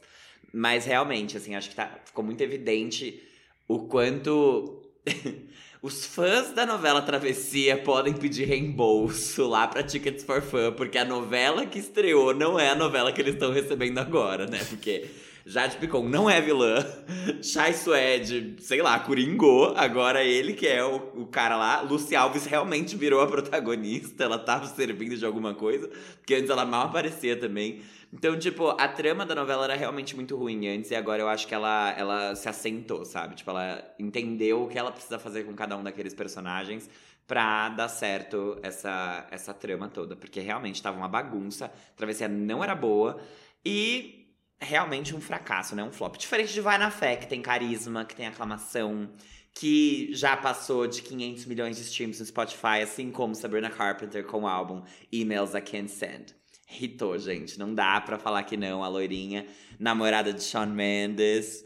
Mas 0.54 0.86
realmente, 0.86 1.38
assim, 1.38 1.56
acho 1.56 1.70
que 1.70 1.76
tá, 1.76 2.00
ficou 2.06 2.24
muito 2.24 2.42
evidente 2.42 3.22
o 3.68 3.80
quanto 3.88 4.82
os 5.82 6.06
fãs 6.06 6.52
da 6.54 6.66
novela 6.66 7.02
Travessia 7.02 7.78
podem 7.78 8.14
pedir 8.14 8.46
reembolso 8.46 9.48
lá 9.48 9.68
pra 9.68 9.84
Tickets 9.84 10.24
for 10.24 10.42
Fun, 10.42 10.74
porque 10.76 10.98
a 10.98 11.06
novela 11.06 11.66
que 11.66 11.80
estreou 11.80 12.34
não 12.34 12.60
é 12.60 12.70
a 12.70 12.76
novela 12.76 13.12
que 13.12 13.22
eles 13.22 13.36
estão 13.36 13.52
recebendo 13.52 14.00
agora, 14.00 14.48
né? 14.48 14.60
Porque 14.68 15.06
Jade 15.46 15.78
Picon 15.78 16.08
não 16.08 16.30
é 16.30 16.42
vilã, 16.42 16.86
Chai 17.42 17.74
Suede, 17.74 18.56
sei 18.60 18.82
lá, 18.82 19.00
coringou, 19.00 19.74
agora 19.76 20.24
ele 20.24 20.54
que 20.54 20.68
é 20.68 20.84
o, 20.84 20.98
o 21.16 21.26
cara 21.28 21.56
lá, 21.56 21.82
Lucy 21.82 22.16
Alves 22.16 22.46
realmente 22.46 22.96
virou 22.96 23.22
a 23.22 23.28
protagonista, 23.28 24.24
ela 24.24 24.38
tava 24.38 24.68
servindo 24.68 25.16
de 25.16 25.26
alguma 25.26 25.54
coisa, 25.54 25.90
porque 26.18 26.36
antes 26.36 26.50
ela 26.50 26.66
mal 26.66 26.88
aparecia 26.88 27.36
também. 27.36 27.82
Então, 28.12 28.38
tipo, 28.38 28.69
a 28.69 28.88
trama 28.88 29.24
da 29.26 29.36
novela 29.36 29.65
era 29.65 29.76
realmente 29.76 30.15
muito 30.15 30.36
ruim 30.36 30.67
antes 30.67 30.89
e 30.89 30.95
agora 30.95 31.22
eu 31.22 31.28
acho 31.28 31.48
que 31.48 31.54
ela, 31.54 31.93
ela 31.95 32.36
se 32.36 32.50
assentou, 32.50 33.06
sabe? 33.06 33.36
Tipo, 33.36 33.52
ela 33.52 33.93
entendeu 34.00 34.63
o 34.63 34.67
que 34.67 34.80
ela 34.80 34.91
precisa 34.91 35.19
fazer 35.19 35.43
com 35.43 35.54
cada 35.54 35.78
um 35.78 35.84
daqueles 35.84 36.13
personagens 36.13 36.89
pra 37.28 37.69
dar 37.69 37.88
certo 37.88 38.58
essa, 38.63 39.28
essa 39.30 39.54
trama 39.54 39.88
toda. 39.88 40.15
Porque 40.15 40.39
realmente 40.39 40.82
tava 40.82 40.98
uma 40.98 41.08
bagunça, 41.08 41.65
a 41.65 41.95
travessia 41.95 42.28
não 42.28 42.63
era 42.63 42.74
boa 42.74 43.22
e 43.63 44.34
realmente 44.60 45.15
um 45.15 45.22
fracasso, 45.22 45.76
né? 45.76 45.84
Um 45.84 45.91
flop. 45.91 46.17
Diferente 46.17 46.52
de 46.52 46.62
Vai 46.62 46.80
na 46.80 46.89
Fé, 46.89 47.15
que 47.15 47.28
tem 47.28 47.41
carisma, 47.43 48.06
que 48.06 48.15
tem 48.15 48.26
aclamação, 48.26 49.12
que 49.54 50.10
já 50.13 50.36
passou 50.36 50.88
de 50.88 51.04
500 51.04 51.45
milhões 51.45 51.78
de 51.78 51.84
streams 51.84 52.19
no 52.19 52.26
Spotify, 52.26 52.82
assim 52.82 53.12
como 53.12 53.36
Sabrina 53.36 53.69
Carpenter 53.69 54.26
com 54.26 54.41
o 54.41 54.48
álbum 54.48 54.82
Emails 55.12 55.54
I 55.54 55.62
Can't 55.62 55.91
Send. 55.91 56.38
Hitou, 56.70 57.18
gente. 57.18 57.58
Não 57.58 57.74
dá 57.74 58.00
pra 58.02 58.20
falar 58.20 58.44
que 58.44 58.58
não. 58.58 58.84
A 58.84 58.88
loirinha, 58.88 59.48
namorada 59.80 60.34
de 60.34 60.44
Shawn 60.44 60.68
Mendes. 60.68 61.64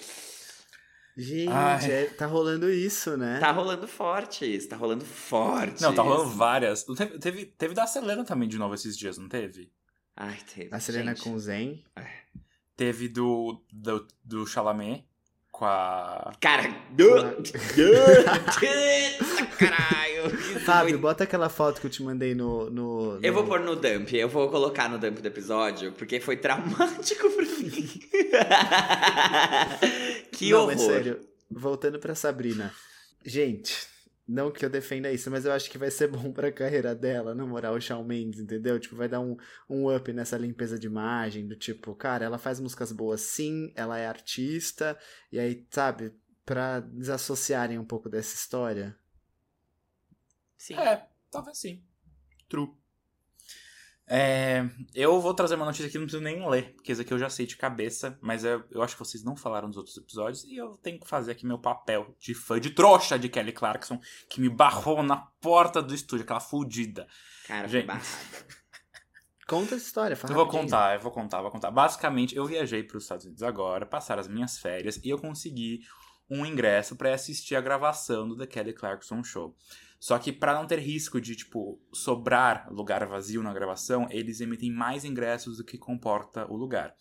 Gente, 1.16 1.52
é- 1.92 2.06
tá 2.18 2.26
rolando 2.26 2.72
isso, 2.72 3.16
né? 3.16 3.38
Tá 3.40 3.52
rolando 3.52 3.88
forte 3.88 4.46
isso, 4.46 4.68
tá 4.70 4.76
rolando 4.76 5.06
forte. 5.06 5.80
Não, 5.82 5.94
tá 5.94 6.02
rolando 6.02 6.32
várias. 6.32 6.84
Teve, 6.84 7.20
teve, 7.20 7.46
teve 7.46 7.74
da 7.76 7.86
Selena 7.86 8.24
também 8.24 8.50
de 8.50 8.58
novo 8.58 8.74
esses 8.74 8.98
dias, 8.98 9.18
não 9.20 9.30
teve? 9.30 9.72
Ai, 10.16 10.38
teve. 10.56 10.70
A 10.72 10.80
Selena 10.80 11.14
gente. 11.14 11.24
com 11.24 11.34
o 11.34 11.40
Zen. 11.40 11.84
Teve 12.76 13.08
do, 13.08 13.64
do, 13.72 14.08
do 14.24 14.48
Chalamet 14.48 15.06
com 15.52 15.66
a. 15.66 16.32
Cara. 16.42 16.64
Caralho. 19.58 20.36
isso 20.40 20.60
Fábio, 20.62 20.98
bota 21.00 21.24
aquela 21.26 21.50
foto 21.50 21.80
que 21.82 21.88
eu 21.88 21.92
te 21.92 22.02
mandei 22.04 22.34
no. 22.34 22.70
no, 22.70 23.20
Eu 23.22 23.32
no- 23.32 23.34
vou 23.34 23.44
pôr 23.46 23.60
no 23.60 23.76
dump, 23.76 24.14
eu 24.14 24.30
vou 24.30 24.50
colocar 24.50 24.90
no 24.90 24.98
dump 24.98 25.20
do 25.22 25.28
episódio, 25.28 25.92
porque 25.94 26.20
foi 26.20 26.38
traumático 26.38 27.30
pra 27.36 27.46
mim. 27.46 27.90
que 30.32 30.50
Não, 30.52 30.60
horror. 30.60 30.68
mas 30.74 30.82
sério, 30.82 31.20
voltando 31.50 32.00
pra 32.00 32.16
Sabrina. 32.16 32.74
Gente, 33.26 33.88
não 34.28 34.52
que 34.52 34.66
eu 34.66 34.70
defenda 34.70 35.12
isso, 35.12 35.30
mas 35.32 35.46
eu 35.46 35.52
acho 35.52 35.70
que 35.70 35.78
vai 35.78 35.92
ser 35.92 36.08
bom 36.08 36.32
pra 36.32 36.52
carreira 36.52 36.94
dela, 36.96 37.36
namorar 37.36 37.74
o 37.74 37.80
Shawn 37.82 38.04
Mendes, 38.04 38.40
entendeu? 38.40 38.80
Tipo, 38.80 38.96
vai 38.96 39.08
dar 39.08 39.20
um, 39.20 39.36
um 39.70 39.94
up 39.94 40.12
nessa 40.14 40.38
limpeza 40.38 40.78
de 40.80 40.88
imagem, 40.88 41.48
do 41.48 41.56
tipo, 41.56 41.94
cara, 41.96 42.26
ela 42.26 42.38
faz 42.38 42.60
músicas 42.60 42.92
boas 42.92 43.22
sim, 43.22 43.72
ela 43.76 43.98
é 43.98 44.08
artista, 44.08 44.98
e 45.32 45.40
aí, 45.40 45.66
sabe, 45.70 46.12
pra 46.46 46.80
desassociarem 46.82 47.78
um 47.80 47.86
pouco 47.86 48.10
dessa 48.10 48.36
história. 48.36 48.96
Sim. 50.64 50.76
É, 50.76 51.06
talvez 51.30 51.58
sim. 51.58 51.84
True. 52.48 52.70
É, 54.08 54.64
eu 54.96 55.20
vou 55.20 55.34
trazer 55.34 55.56
uma 55.56 55.66
notícia 55.66 55.90
que 55.90 55.98
não 55.98 56.06
preciso 56.06 56.24
nem 56.24 56.50
ler, 56.50 56.74
porque 56.74 56.94
isso 56.94 57.02
aqui 57.02 57.14
eu 57.14 57.20
já 57.20 57.30
sei 57.30 57.46
de 57.46 57.58
cabeça, 57.58 58.18
mas 58.22 58.46
eu, 58.46 58.64
eu 58.72 58.82
acho 58.82 58.96
que 58.96 59.00
vocês 59.00 59.26
não 59.26 59.36
falaram 59.36 59.68
nos 59.68 59.76
outros 59.76 59.98
episódios 59.98 60.46
e 60.46 60.56
eu 60.56 60.78
tenho 60.78 61.02
que 61.02 61.08
fazer 61.08 61.34
aqui 61.34 61.46
meu 61.46 61.60
papel 61.60 62.16
de 62.18 62.34
fã 62.34 62.62
de 62.62 62.70
trouxa 62.70 63.20
de 63.20 63.28
Kelly 63.28 63.52
Clarkson, 63.52 64.00
que 64.30 64.40
me 64.40 64.48
barrou 64.48 65.04
na 65.04 65.18
porta 65.18 65.82
do 65.82 65.94
estúdio, 65.94 66.24
aquela 66.24 66.40
fudida. 66.40 67.10
Cara, 67.46 67.68
Gente. 67.68 67.88
Conta 69.46 69.76
essa 69.76 69.86
história, 69.86 70.14
Eu 70.14 70.18
fala 70.18 70.34
vou 70.34 70.46
rapidinho. 70.46 70.64
contar, 70.64 70.96
eu 70.96 71.02
vou 71.02 71.12
contar, 71.12 71.42
vou 71.42 71.52
contar. 71.52 71.72
Basicamente, 71.72 72.38
eu 72.38 72.46
viajei 72.46 72.84
para 72.84 72.96
os 72.96 73.04
Estados 73.04 73.26
Unidos 73.26 73.44
agora, 73.44 73.86
passar 73.86 74.18
as 74.18 74.30
minhas 74.30 74.58
férias 74.58 74.96
e 75.04 75.10
eu 75.10 75.20
consegui 75.20 75.82
um 76.30 76.46
ingresso 76.46 76.96
para 76.96 77.14
assistir 77.14 77.56
a 77.56 77.62
gravação 77.62 78.28
do 78.28 78.38
The 78.38 78.48
Kelly 78.48 78.74
Clarkson 78.74 79.24
Show. 79.24 79.56
Só 80.04 80.20
que 80.20 80.34
para 80.34 80.54
não 80.54 80.68
ter 80.68 80.80
risco 80.80 81.22
de 81.22 81.34
tipo 81.34 81.82
sobrar 81.94 82.68
lugar 82.70 83.08
vazio 83.08 83.42
na 83.42 83.54
gravação, 83.54 84.06
eles 84.12 84.42
emitem 84.42 84.70
mais 84.70 85.06
ingressos 85.06 85.56
do 85.56 85.64
que 85.64 85.78
comporta 85.78 86.46
o 86.52 86.58
lugar. 86.58 86.94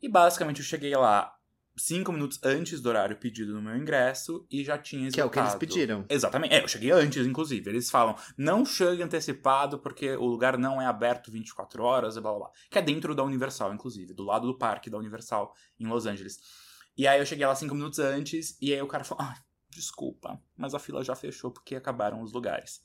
E 0.00 0.08
basicamente 0.08 0.60
eu 0.60 0.64
cheguei 0.64 0.96
lá 0.96 1.30
cinco 1.76 2.10
minutos 2.10 2.40
antes 2.42 2.80
do 2.80 2.88
horário 2.88 3.18
pedido 3.18 3.52
no 3.52 3.60
meu 3.60 3.76
ingresso 3.76 4.46
e 4.50 4.64
já 4.64 4.78
tinha 4.78 5.08
esgotado. 5.08 5.14
Que 5.14 5.20
é 5.20 5.24
o 5.26 5.30
que 5.30 5.38
eles 5.46 5.58
pediram. 5.58 6.06
Exatamente. 6.08 6.54
É, 6.54 6.64
eu 6.64 6.68
cheguei 6.68 6.90
antes, 6.90 7.26
inclusive. 7.26 7.68
Eles 7.68 7.90
falam, 7.90 8.16
não 8.34 8.64
chegue 8.64 9.02
antecipado 9.02 9.78
porque 9.78 10.16
o 10.16 10.24
lugar 10.24 10.56
não 10.56 10.80
é 10.80 10.86
aberto 10.86 11.30
24 11.30 11.82
horas 11.82 12.16
e 12.16 12.20
blá 12.22 12.30
blá 12.30 12.40
blá. 12.40 12.50
Que 12.70 12.78
é 12.78 12.82
dentro 12.82 13.14
da 13.14 13.22
Universal, 13.22 13.74
inclusive, 13.74 14.14
do 14.14 14.24
lado 14.24 14.46
do 14.46 14.56
parque 14.56 14.88
da 14.88 14.96
Universal 14.96 15.52
em 15.78 15.86
Los 15.86 16.06
Angeles. 16.06 16.38
E 16.96 17.06
aí 17.06 17.20
eu 17.20 17.26
cheguei 17.26 17.46
lá 17.46 17.54
cinco 17.54 17.74
minutos 17.74 17.98
antes 17.98 18.56
e 18.58 18.72
aí 18.72 18.80
o 18.80 18.86
cara 18.86 19.04
falou, 19.04 19.22
ah, 19.22 19.36
desculpa, 19.78 20.42
mas 20.56 20.74
a 20.74 20.78
fila 20.78 21.04
já 21.04 21.14
fechou 21.14 21.50
porque 21.50 21.76
acabaram 21.76 22.20
os 22.22 22.32
lugares. 22.32 22.82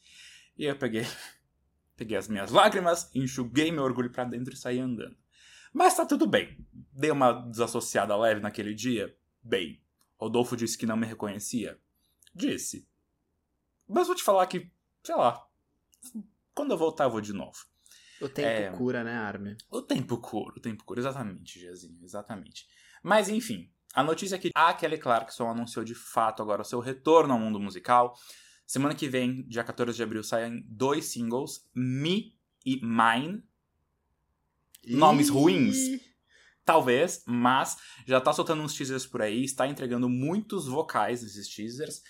E 0.57 0.65
eu 0.65 0.75
peguei, 0.77 1.03
peguei 1.97 2.17
as 2.17 2.27
minhas 2.27 2.51
lágrimas, 2.51 3.09
enxuguei 3.15 3.71
meu 3.71 3.83
orgulho 3.83 4.11
pra 4.11 4.23
dentro 4.23 4.53
e 4.53 4.57
saí 4.57 4.79
andando. 4.79 5.17
Mas 5.73 5.95
tá 5.95 6.05
tudo 6.05 6.27
bem. 6.27 6.57
Dei 6.91 7.09
uma 7.09 7.31
desassociada 7.33 8.15
leve 8.15 8.39
naquele 8.41 8.75
dia? 8.75 9.17
Bem. 9.41 9.81
Rodolfo 10.17 10.55
disse 10.55 10.77
que 10.77 10.85
não 10.85 10.95
me 10.95 11.07
reconhecia? 11.07 11.79
Disse. 12.33 12.87
Mas 13.87 14.07
vou 14.07 14.15
te 14.15 14.23
falar 14.23 14.45
que, 14.45 14.71
sei 15.03 15.15
lá, 15.15 15.45
quando 16.53 16.71
eu 16.71 16.77
voltar 16.77 17.05
eu 17.05 17.11
vou 17.11 17.21
de 17.21 17.33
novo. 17.33 17.57
O 18.21 18.29
tempo 18.29 18.47
É. 18.47 18.71
cura, 18.71 19.03
né, 19.03 19.13
Armin? 19.15 19.57
O 19.69 19.81
tempo 19.81 20.17
cura, 20.19 20.55
o 20.57 20.61
tempo 20.61 20.83
cura, 20.85 20.99
exatamente, 20.99 21.59
Giazinho, 21.59 21.99
exatamente. 22.03 22.67
Mas 23.01 23.27
enfim, 23.27 23.69
a 23.93 24.03
notícia 24.03 24.35
é 24.35 24.39
que 24.39 24.49
a 24.55 24.73
Kelly 24.73 24.97
Clarkson 24.97 25.49
anunciou 25.49 25.85
de 25.85 25.93
fato 25.93 26.41
agora 26.41 26.63
o 26.63 26.65
seu 26.65 26.79
retorno 26.79 27.33
ao 27.33 27.39
mundo 27.39 27.59
musical. 27.59 28.17
Semana 28.65 28.95
que 28.95 29.07
vem, 29.07 29.43
dia 29.47 29.63
14 29.63 29.95
de 29.95 30.03
abril, 30.03 30.23
saem 30.23 30.65
dois 30.67 31.05
singles, 31.05 31.69
Me 31.75 32.35
e 32.65 32.79
Mine. 32.83 33.43
Nomes 34.85 35.27
Ih, 35.27 35.31
ruins? 35.31 35.77
Talvez, 36.65 37.23
mas 37.27 37.77
já 38.07 38.19
tá 38.19 38.33
soltando 38.33 38.63
uns 38.63 38.73
teasers 38.73 39.05
por 39.05 39.21
aí, 39.21 39.43
está 39.43 39.67
entregando 39.67 40.09
muitos 40.09 40.67
vocais 40.67 41.21
nesses 41.21 41.47
teasers. 41.47 42.01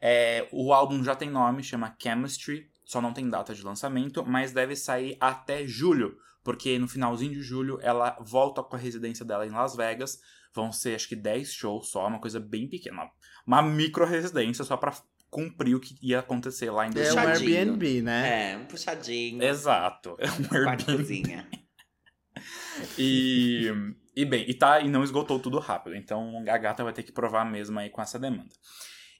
É, 0.00 0.48
o 0.52 0.72
álbum 0.72 1.02
já 1.02 1.14
tem 1.14 1.30
nome, 1.30 1.62
chama 1.62 1.96
Chemistry, 2.00 2.70
só 2.84 3.00
não 3.00 3.12
tem 3.12 3.28
data 3.28 3.54
de 3.54 3.62
lançamento, 3.62 4.24
mas 4.26 4.52
deve 4.52 4.74
sair 4.74 5.16
até 5.20 5.66
julho, 5.66 6.18
porque 6.42 6.78
no 6.78 6.88
finalzinho 6.88 7.32
de 7.32 7.42
julho 7.42 7.78
ela 7.82 8.16
volta 8.20 8.62
com 8.62 8.74
a 8.74 8.78
residência 8.78 9.24
dela 9.24 9.46
em 9.46 9.50
Las 9.50 9.76
Vegas. 9.76 10.20
Vão 10.54 10.72
ser 10.72 10.94
acho 10.94 11.08
que 11.08 11.16
10 11.16 11.52
shows 11.52 11.90
só, 11.90 12.06
uma 12.06 12.20
coisa 12.20 12.40
bem 12.40 12.68
pequena. 12.68 13.08
Uma 13.46 13.62
micro 13.62 14.04
residência 14.04 14.64
só 14.64 14.76
pra 14.76 14.92
cumprir 15.30 15.76
o 15.76 15.80
que 15.80 15.96
ia 16.02 16.18
acontecer 16.18 16.70
lá 16.70 16.86
em 16.86 16.88
É 16.88 16.90
um 16.90 16.92
2020. 16.92 17.14
Puxadinho. 17.14 17.58
Airbnb, 17.58 18.02
né? 18.02 18.52
É, 18.52 18.56
um 18.56 18.64
puxadinho. 18.66 19.42
Exato. 19.42 20.16
É 20.18 20.26
um 20.26 20.68
Airbnb. 20.68 21.46
E, 22.98 23.66
e 24.16 24.24
bem, 24.24 24.48
e, 24.48 24.54
tá, 24.54 24.80
e 24.80 24.88
não 24.88 25.04
esgotou 25.04 25.38
tudo 25.38 25.58
rápido. 25.58 25.94
Então 25.94 26.42
a 26.48 26.58
gata 26.58 26.82
vai 26.82 26.92
ter 26.92 27.02
que 27.02 27.12
provar 27.12 27.44
mesmo 27.44 27.78
aí 27.78 27.90
com 27.90 28.02
essa 28.02 28.18
demanda. 28.18 28.54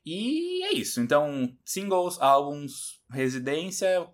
E 0.04 0.64
é 0.64 0.72
isso. 0.72 1.00
Então, 1.00 1.54
singles, 1.64 2.18
álbuns, 2.20 3.02
residência. 3.10 4.08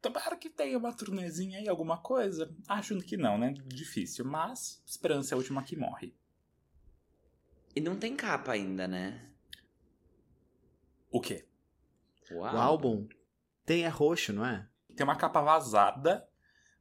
Tomara 0.00 0.36
que 0.36 0.50
tenha 0.50 0.78
uma 0.78 0.92
turnezinha 0.92 1.58
aí, 1.58 1.68
alguma 1.68 1.98
coisa. 1.98 2.52
Acho 2.68 2.98
que 3.00 3.16
não, 3.16 3.38
né? 3.38 3.54
Difícil. 3.66 4.24
Mas 4.24 4.82
esperança 4.86 5.34
é 5.34 5.34
a 5.34 5.38
última 5.38 5.62
que 5.62 5.76
morre. 5.76 6.14
E 7.74 7.80
não 7.80 7.96
tem 7.96 8.14
capa 8.14 8.52
ainda, 8.52 8.86
né? 8.86 9.20
O 11.10 11.20
quê? 11.20 11.46
Uau. 12.30 12.54
O 12.54 12.58
álbum 12.58 13.08
tem 13.64 13.84
é 13.84 13.88
roxo, 13.88 14.32
não 14.32 14.44
é? 14.44 14.66
Tem 14.96 15.04
uma 15.04 15.16
capa 15.16 15.40
vazada, 15.40 16.26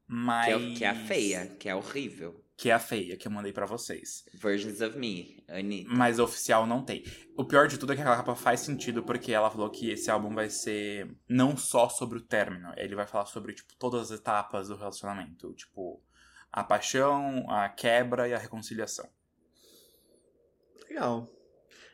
mas. 0.08 0.48
Que 0.48 0.54
é, 0.54 0.76
que 0.76 0.86
é 0.86 0.90
a 0.90 0.96
feia, 0.96 1.48
que 1.48 1.70
é 1.70 1.76
horrível. 1.76 2.44
Que 2.58 2.70
é 2.70 2.74
a 2.74 2.80
feia 2.80 3.18
que 3.18 3.28
eu 3.28 3.32
mandei 3.32 3.52
pra 3.52 3.66
vocês. 3.66 4.26
Versions 4.34 4.82
of 4.82 4.98
Me, 4.98 5.44
Anitta. 5.48 5.90
Mas 5.92 6.20
oficial 6.20 6.68
não 6.68 6.84
tem. 6.84 7.04
O 7.36 7.44
pior 7.44 7.68
de 7.68 7.78
tudo 7.78 7.92
é 7.92 7.96
que 7.96 8.02
aquela 8.02 8.18
capa 8.18 8.36
faz 8.36 8.60
sentido, 8.60 9.02
porque 9.02 9.32
ela 9.32 9.50
falou 9.50 9.70
que 9.70 9.90
esse 9.90 10.12
álbum 10.12 10.34
vai 10.34 10.50
ser 10.50 11.10
não 11.28 11.58
só 11.58 11.90
sobre 11.90 12.20
o 12.20 12.22
término, 12.22 12.72
ele 12.78 12.96
vai 12.96 13.08
falar 13.08 13.26
sobre, 13.26 13.54
tipo, 13.54 13.76
todas 13.78 14.12
as 14.12 14.20
etapas 14.20 14.68
do 14.68 14.76
relacionamento. 14.76 15.54
Tipo, 15.54 16.02
a 16.52 16.64
paixão, 16.64 17.50
a 17.50 17.68
quebra 17.68 18.28
e 18.28 18.34
a 18.34 18.38
reconciliação. 18.38 19.10
Legal. 20.92 21.32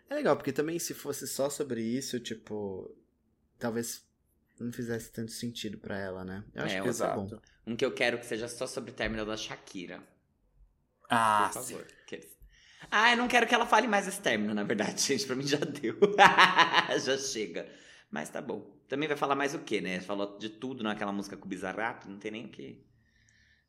É 0.10 0.16
legal, 0.16 0.36
porque 0.36 0.52
também 0.52 0.80
se 0.80 0.94
fosse 0.94 1.28
só 1.28 1.50
sobre 1.50 1.82
isso, 1.82 2.20
tipo, 2.20 2.90
talvez 3.60 4.04
não 4.60 4.72
fizesse 4.72 5.12
tanto 5.12 5.32
sentido 5.32 5.78
pra 5.78 6.00
ela, 6.00 6.24
né? 6.26 6.44
Eu 6.54 6.64
acho 6.64 6.76
É, 6.76 6.82
que 6.82 6.90
isso 6.90 7.04
é 7.04 7.14
bom. 7.16 7.26
exato. 7.26 7.42
Um 7.66 7.76
que 7.76 7.86
eu 7.86 7.94
quero 7.94 8.18
que 8.18 8.26
seja 8.26 8.48
só 8.48 8.66
sobre 8.66 8.92
o 8.92 8.94
término 8.94 9.24
da 9.26 9.38
Shakira. 9.38 10.02
Ah, 11.10 11.50
por 11.54 11.62
sim. 11.64 11.74
favor. 11.76 11.88
Aqueles- 12.04 12.36
Ah, 12.90 13.12
eu 13.12 13.18
não 13.18 13.28
quero 13.28 13.46
que 13.46 13.54
ela 13.54 13.66
fale 13.68 13.88
mais 13.88 14.08
esse 14.08 14.20
término, 14.22 14.54
na 14.54 14.64
verdade, 14.64 15.00
gente. 15.02 15.26
Pra 15.28 15.36
mim 15.36 15.46
já 15.46 15.58
deu. 15.58 15.96
já 17.04 17.18
chega. 17.18 17.70
Mas 18.10 18.30
tá 18.30 18.42
bom. 18.42 18.62
Também 18.88 19.08
vai 19.08 19.18
falar 19.18 19.36
mais 19.36 19.54
o 19.54 19.60
quê, 19.60 19.80
né? 19.82 20.00
Falou 20.00 20.38
de 20.40 20.50
tudo 20.50 20.82
naquela 20.84 21.12
música 21.12 21.36
com 21.38 21.46
o 21.46 21.50
Bizarrap, 21.50 22.06
não 22.08 22.18
tem 22.18 22.32
nem 22.32 22.46
o 22.46 22.50
que 22.50 22.84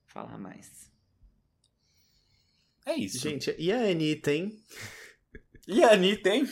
falar 0.07 0.38
mais. 0.38 0.91
É 2.87 2.95
isso. 2.95 3.19
Gente, 3.19 3.55
e 3.59 3.71
a 3.73 3.81
Anitta, 3.91 4.33
hein? 4.33 4.57
E 5.68 5.85
a 5.85 5.92
Anitta, 5.92 6.31
hein? 6.31 6.48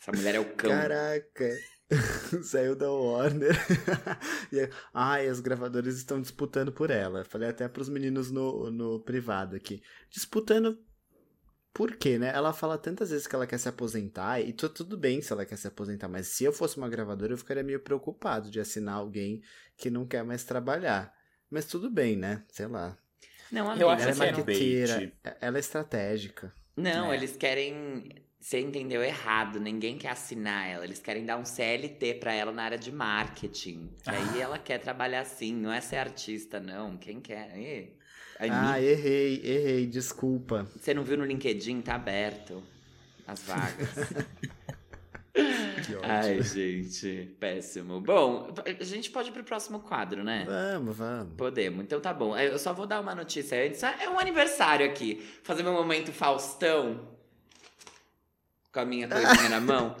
Essa 0.00 0.12
mulher 0.12 0.34
é 0.34 0.40
o 0.40 0.54
cão. 0.56 0.70
Caraca. 0.70 1.50
Saiu 2.42 2.74
da 2.74 2.90
Warner. 2.90 3.54
e, 4.50 4.66
ai, 4.94 5.28
os 5.28 5.40
gravadores 5.40 5.96
estão 5.98 6.18
disputando 6.20 6.72
por 6.72 6.90
ela. 6.90 7.22
Falei 7.22 7.50
até 7.50 7.68
pros 7.68 7.90
meninos 7.90 8.30
no, 8.30 8.70
no 8.70 8.98
privado 9.00 9.54
aqui. 9.54 9.82
Disputando 10.10 10.82
por 11.74 11.94
quê, 11.96 12.18
né? 12.18 12.32
Ela 12.34 12.54
fala 12.54 12.78
tantas 12.78 13.10
vezes 13.10 13.26
que 13.26 13.34
ela 13.34 13.46
quer 13.46 13.58
se 13.58 13.68
aposentar, 13.68 14.40
e 14.40 14.54
tu- 14.54 14.70
tudo 14.70 14.96
bem 14.96 15.20
se 15.20 15.30
ela 15.30 15.44
quer 15.44 15.56
se 15.56 15.66
aposentar, 15.66 16.08
mas 16.08 16.28
se 16.28 16.44
eu 16.44 16.52
fosse 16.52 16.78
uma 16.78 16.88
gravadora, 16.88 17.34
eu 17.34 17.38
ficaria 17.38 17.62
meio 17.62 17.80
preocupado 17.80 18.50
de 18.50 18.58
assinar 18.58 18.94
alguém 18.94 19.42
que 19.76 19.90
não 19.90 20.06
quer 20.06 20.24
mais 20.24 20.44
trabalhar. 20.44 21.12
Mas 21.50 21.66
tudo 21.66 21.90
bem, 21.90 22.16
né? 22.16 22.42
Sei 22.48 22.66
lá. 22.66 22.96
Não, 23.50 23.66
Eu 23.76 23.90
amiga, 23.90 23.92
acho 23.92 24.02
Ela 24.02 24.10
é 24.10 24.14
que 24.14 24.22
é 24.22 24.26
marqueteira, 24.26 25.12
ela 25.42 25.56
é 25.58 25.60
estratégica. 25.60 26.61
Não, 26.76 27.12
É. 27.12 27.16
eles 27.16 27.36
querem. 27.36 28.10
Você 28.40 28.58
entendeu 28.60 29.02
errado. 29.02 29.60
Ninguém 29.60 29.96
quer 29.96 30.10
assinar 30.10 30.68
ela. 30.68 30.84
Eles 30.84 30.98
querem 30.98 31.24
dar 31.24 31.36
um 31.36 31.44
CLT 31.44 32.14
pra 32.14 32.32
ela 32.34 32.50
na 32.50 32.64
área 32.64 32.78
de 32.78 32.90
marketing. 32.90 33.90
Que 34.02 34.10
aí 34.10 34.40
ela 34.40 34.58
quer 34.58 34.78
trabalhar 34.78 35.20
assim. 35.20 35.54
Não 35.54 35.72
é 35.72 35.80
ser 35.80 35.96
artista, 35.96 36.58
não. 36.58 36.96
Quem 36.96 37.20
quer? 37.20 37.56
Ih, 37.56 37.92
Ah, 38.40 38.72
Anitta, 38.72 38.80
errei, 38.82 39.40
errei, 39.44 39.86
desculpa. 39.86 40.68
Você 40.76 40.92
não 40.92 41.04
viu 41.04 41.16
no 41.16 41.24
LinkedIn? 41.24 41.82
Tá 41.82 41.94
aberto 41.94 42.60
as 43.26 43.42
vagas. 43.44 43.88
Que 45.32 45.40
ótimo. 45.96 46.00
Ai, 46.02 46.42
gente, 46.42 47.34
péssimo. 47.40 48.00
Bom, 48.00 48.52
a 48.64 48.84
gente 48.84 49.10
pode 49.10 49.30
ir 49.30 49.32
pro 49.32 49.42
próximo 49.42 49.80
quadro, 49.80 50.22
né? 50.22 50.44
Vamos, 50.46 50.96
vamos. 50.96 51.34
Podemos, 51.36 51.82
então 51.82 52.00
tá 52.00 52.12
bom. 52.12 52.36
Eu 52.36 52.58
só 52.58 52.72
vou 52.72 52.86
dar 52.86 53.00
uma 53.00 53.14
notícia 53.14 53.64
antes. 53.64 53.82
É 53.82 54.08
um 54.08 54.18
aniversário 54.18 54.84
aqui. 54.84 55.22
Fazer 55.42 55.62
meu 55.62 55.72
momento 55.72 56.12
Faustão. 56.12 57.08
Com 58.72 58.80
a 58.80 58.84
minha 58.84 59.08
coisinha 59.08 59.48
na 59.48 59.60
mão. 59.62 59.96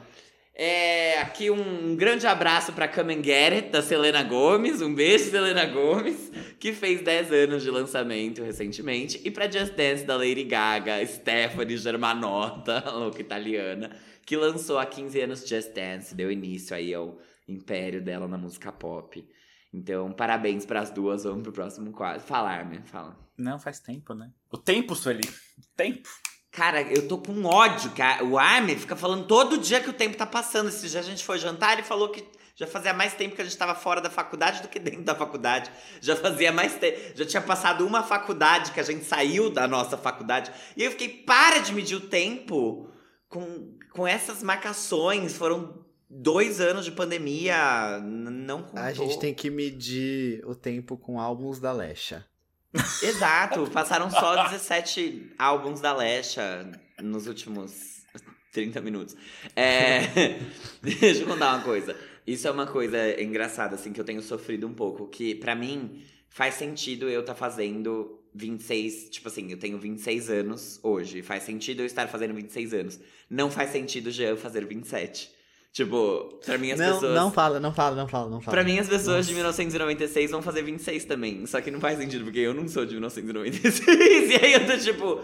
É, 0.54 1.18
aqui 1.20 1.50
um 1.50 1.96
grande 1.96 2.26
abraço 2.26 2.74
pra 2.74 2.86
Come 2.86 3.14
and 3.14 3.24
Get 3.24 3.52
It, 3.54 3.68
da 3.70 3.80
Selena 3.80 4.22
Gomes. 4.22 4.82
Um 4.82 4.94
beijo, 4.94 5.30
Selena 5.30 5.64
Gomes, 5.64 6.30
que 6.60 6.74
fez 6.74 7.00
10 7.00 7.32
anos 7.32 7.62
de 7.62 7.70
lançamento 7.70 8.42
recentemente. 8.42 9.18
E 9.24 9.30
pra 9.30 9.50
Just 9.50 9.72
Dance, 9.72 10.04
da 10.04 10.14
Lady 10.14 10.44
Gaga, 10.44 11.04
Stephanie 11.06 11.78
Germanotta, 11.78 12.84
louca 12.92 13.20
italiana, 13.20 13.90
que 14.24 14.36
lançou 14.36 14.78
há 14.78 14.86
15 14.86 15.20
anos 15.20 15.48
Just 15.48 15.72
Dance. 15.72 16.14
Deu 16.14 16.30
início 16.30 16.74
aí 16.74 16.94
ao 16.94 17.18
império 17.48 18.02
dela 18.02 18.28
na 18.28 18.38
música 18.38 18.72
pop. 18.72 19.26
Então, 19.72 20.12
parabéns 20.12 20.66
pras 20.66 20.90
duas. 20.90 21.24
Vamos 21.24 21.42
pro 21.42 21.52
próximo 21.52 21.92
quadro. 21.92 22.20
Fala, 22.20 22.50
Armin, 22.50 22.82
fala. 22.82 23.16
Não, 23.36 23.58
faz 23.58 23.80
tempo, 23.80 24.14
né? 24.14 24.30
O 24.50 24.58
tempo, 24.58 24.94
Sueli. 24.94 25.26
O 25.58 25.76
tempo. 25.76 26.08
Cara, 26.50 26.82
eu 26.82 27.08
tô 27.08 27.16
com 27.16 27.44
ódio, 27.44 27.90
cara. 27.92 28.22
O 28.24 28.38
Armin 28.38 28.76
fica 28.76 28.94
falando 28.94 29.26
todo 29.26 29.56
dia 29.56 29.80
que 29.80 29.88
o 29.88 29.94
tempo 29.94 30.16
tá 30.16 30.26
passando. 30.26 30.68
Esse 30.68 30.88
dia 30.88 31.00
a 31.00 31.02
gente 31.02 31.24
foi 31.24 31.38
jantar 31.38 31.78
e 31.80 31.82
falou 31.82 32.10
que 32.10 32.22
já 32.54 32.66
fazia 32.66 32.92
mais 32.92 33.14
tempo 33.14 33.34
que 33.34 33.40
a 33.40 33.44
gente 33.44 33.56
tava 33.56 33.74
fora 33.74 34.02
da 34.02 34.10
faculdade 34.10 34.60
do 34.60 34.68
que 34.68 34.78
dentro 34.78 35.02
da 35.02 35.14
faculdade. 35.14 35.70
Já 36.02 36.14
fazia 36.14 36.52
mais 36.52 36.74
tempo. 36.74 37.16
Já 37.16 37.24
tinha 37.24 37.40
passado 37.40 37.86
uma 37.86 38.02
faculdade 38.02 38.72
que 38.72 38.80
a 38.80 38.82
gente 38.82 39.06
saiu 39.06 39.48
da 39.48 39.66
nossa 39.66 39.96
faculdade. 39.96 40.52
E 40.76 40.84
eu 40.84 40.90
fiquei, 40.90 41.08
para 41.08 41.60
de 41.60 41.72
medir 41.72 41.96
o 41.96 42.00
tempo 42.00 42.91
com, 43.32 43.78
com 43.90 44.06
essas 44.06 44.42
marcações. 44.42 45.34
Foram 45.36 45.84
dois 46.08 46.60
anos 46.60 46.84
de 46.84 46.92
pandemia. 46.92 47.98
Não 48.00 48.62
contou. 48.62 48.78
A 48.78 48.92
gente 48.92 49.18
tem 49.18 49.34
que 49.34 49.50
medir 49.50 50.44
o 50.44 50.54
tempo 50.54 50.96
com 50.96 51.18
álbuns 51.18 51.58
da 51.58 51.72
Lesha. 51.72 52.24
Exato, 53.02 53.70
passaram 53.70 54.10
só 54.10 54.44
17 54.44 55.34
álbuns 55.38 55.80
da 55.80 55.94
Lesha 55.94 56.70
nos 57.02 57.26
últimos 57.26 58.02
30 58.52 58.80
minutos. 58.80 59.16
É... 59.56 60.38
Deixa 60.80 61.22
eu 61.22 61.26
contar 61.26 61.54
uma 61.54 61.64
coisa. 61.64 61.96
Isso 62.26 62.46
é 62.46 62.50
uma 62.50 62.66
coisa 62.66 63.20
engraçada, 63.20 63.74
assim, 63.74 63.92
que 63.92 64.00
eu 64.00 64.04
tenho 64.04 64.22
sofrido 64.22 64.66
um 64.66 64.72
pouco. 64.72 65.08
Que 65.08 65.34
pra 65.34 65.54
mim 65.54 66.02
faz 66.32 66.54
sentido 66.54 67.08
eu 67.08 67.20
estar 67.20 67.34
fazendo 67.34 68.18
26. 68.34 69.10
Tipo 69.10 69.28
assim, 69.28 69.50
eu 69.50 69.58
tenho 69.58 69.78
26 69.78 70.30
anos 70.30 70.80
hoje. 70.82 71.22
Faz 71.22 71.42
sentido 71.42 71.80
eu 71.80 71.86
estar 71.86 72.06
fazendo 72.08 72.34
26 72.34 72.74
anos. 72.74 73.00
Não 73.28 73.50
faz 73.50 73.70
sentido 73.70 74.06
o 74.08 74.10
Jean 74.10 74.36
fazer 74.36 74.64
27. 74.64 75.30
Tipo, 75.72 76.38
pra 76.44 76.58
mim 76.58 76.70
as 76.72 76.78
Não, 76.78 76.94
pessoas. 76.94 77.14
não 77.14 77.32
fala, 77.32 77.58
não 77.58 77.72
fala, 77.72 77.96
não 77.96 78.06
fala, 78.06 78.28
não 78.30 78.40
fala. 78.42 78.54
Pra 78.54 78.62
mim, 78.62 78.78
as 78.78 78.88
pessoas 78.88 79.26
de 79.26 79.32
1996 79.32 80.30
vão 80.30 80.42
fazer 80.42 80.60
26 80.62 81.06
também. 81.06 81.46
Só 81.46 81.62
que 81.62 81.70
não 81.70 81.80
faz 81.80 81.98
sentido, 81.98 82.24
porque 82.24 82.40
eu 82.40 82.52
não 82.52 82.68
sou 82.68 82.84
de 82.84 82.92
1996. 82.92 83.80
E 83.88 84.44
aí 84.44 84.52
eu 84.52 84.66
tô 84.66 84.76
tipo. 84.76 85.20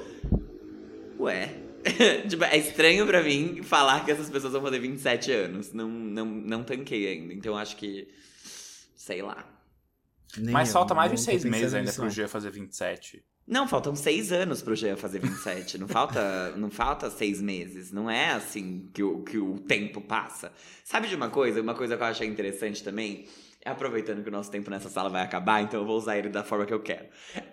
Ué. 1.21 1.55
tipo, 2.29 2.45
é 2.45 2.57
estranho 2.57 3.07
pra 3.07 3.23
mim 3.23 3.63
falar 3.63 4.05
que 4.05 4.11
essas 4.11 4.31
pessoas 4.31 4.53
vão 4.55 4.63
fazer 4.63 4.79
27 4.79 5.31
anos. 5.33 5.73
Não, 5.75 5.89
não, 5.89 6.25
não 6.25 6.65
tanquei 6.65 7.09
ainda. 7.09 7.35
Então 7.35 7.53
eu 7.53 7.59
acho 7.59 7.77
que. 7.77 8.09
Sei 8.97 9.21
lá. 9.21 9.47
Nem 10.37 10.53
Mas 10.53 10.69
eu, 10.69 10.75
falta 10.75 10.95
mais 10.95 11.11
de 11.11 11.19
seis 11.19 11.45
meses 11.45 11.75
ainda 11.75 11.93
pro. 11.93 12.11
G 12.11 12.29
fazer 12.29 12.51
27. 12.51 13.25
Não, 13.49 13.67
faltam 13.67 13.97
seis 13.97 14.31
anos 14.31 14.61
pro 14.61 14.77
Jean 14.77 14.95
fazer 14.95 15.21
27. 15.21 15.79
Não 15.79 15.89
falta, 15.89 16.51
não 16.51 16.71
falta 16.71 17.09
seis 17.09 17.41
meses. 17.41 17.91
Não 17.91 18.11
é 18.11 18.33
assim 18.33 18.91
que 18.93 19.03
o, 19.03 19.23
que 19.23 19.39
o 19.39 19.59
tempo 19.61 20.03
passa. 20.03 20.53
Sabe 20.85 21.09
de 21.09 21.15
uma 21.15 21.31
coisa? 21.31 21.63
Uma 21.63 21.75
coisa 21.75 21.97
que 21.97 22.03
eu 22.03 22.07
achei 22.07 22.29
interessante 22.29 22.85
também. 22.85 23.27
Aproveitando 23.65 24.23
que 24.23 24.29
o 24.29 24.33
nosso 24.33 24.51
tempo 24.51 24.71
nessa 24.71 24.91
sala 24.91 25.09
vai 25.09 25.23
acabar, 25.23 25.63
então 25.63 25.81
eu 25.81 25.87
vou 25.87 25.97
usar 25.97 26.19
ele 26.19 26.29
da 26.29 26.45
forma 26.45 26.67
que 26.67 26.75
eu 26.75 26.81
quero. 26.81 27.07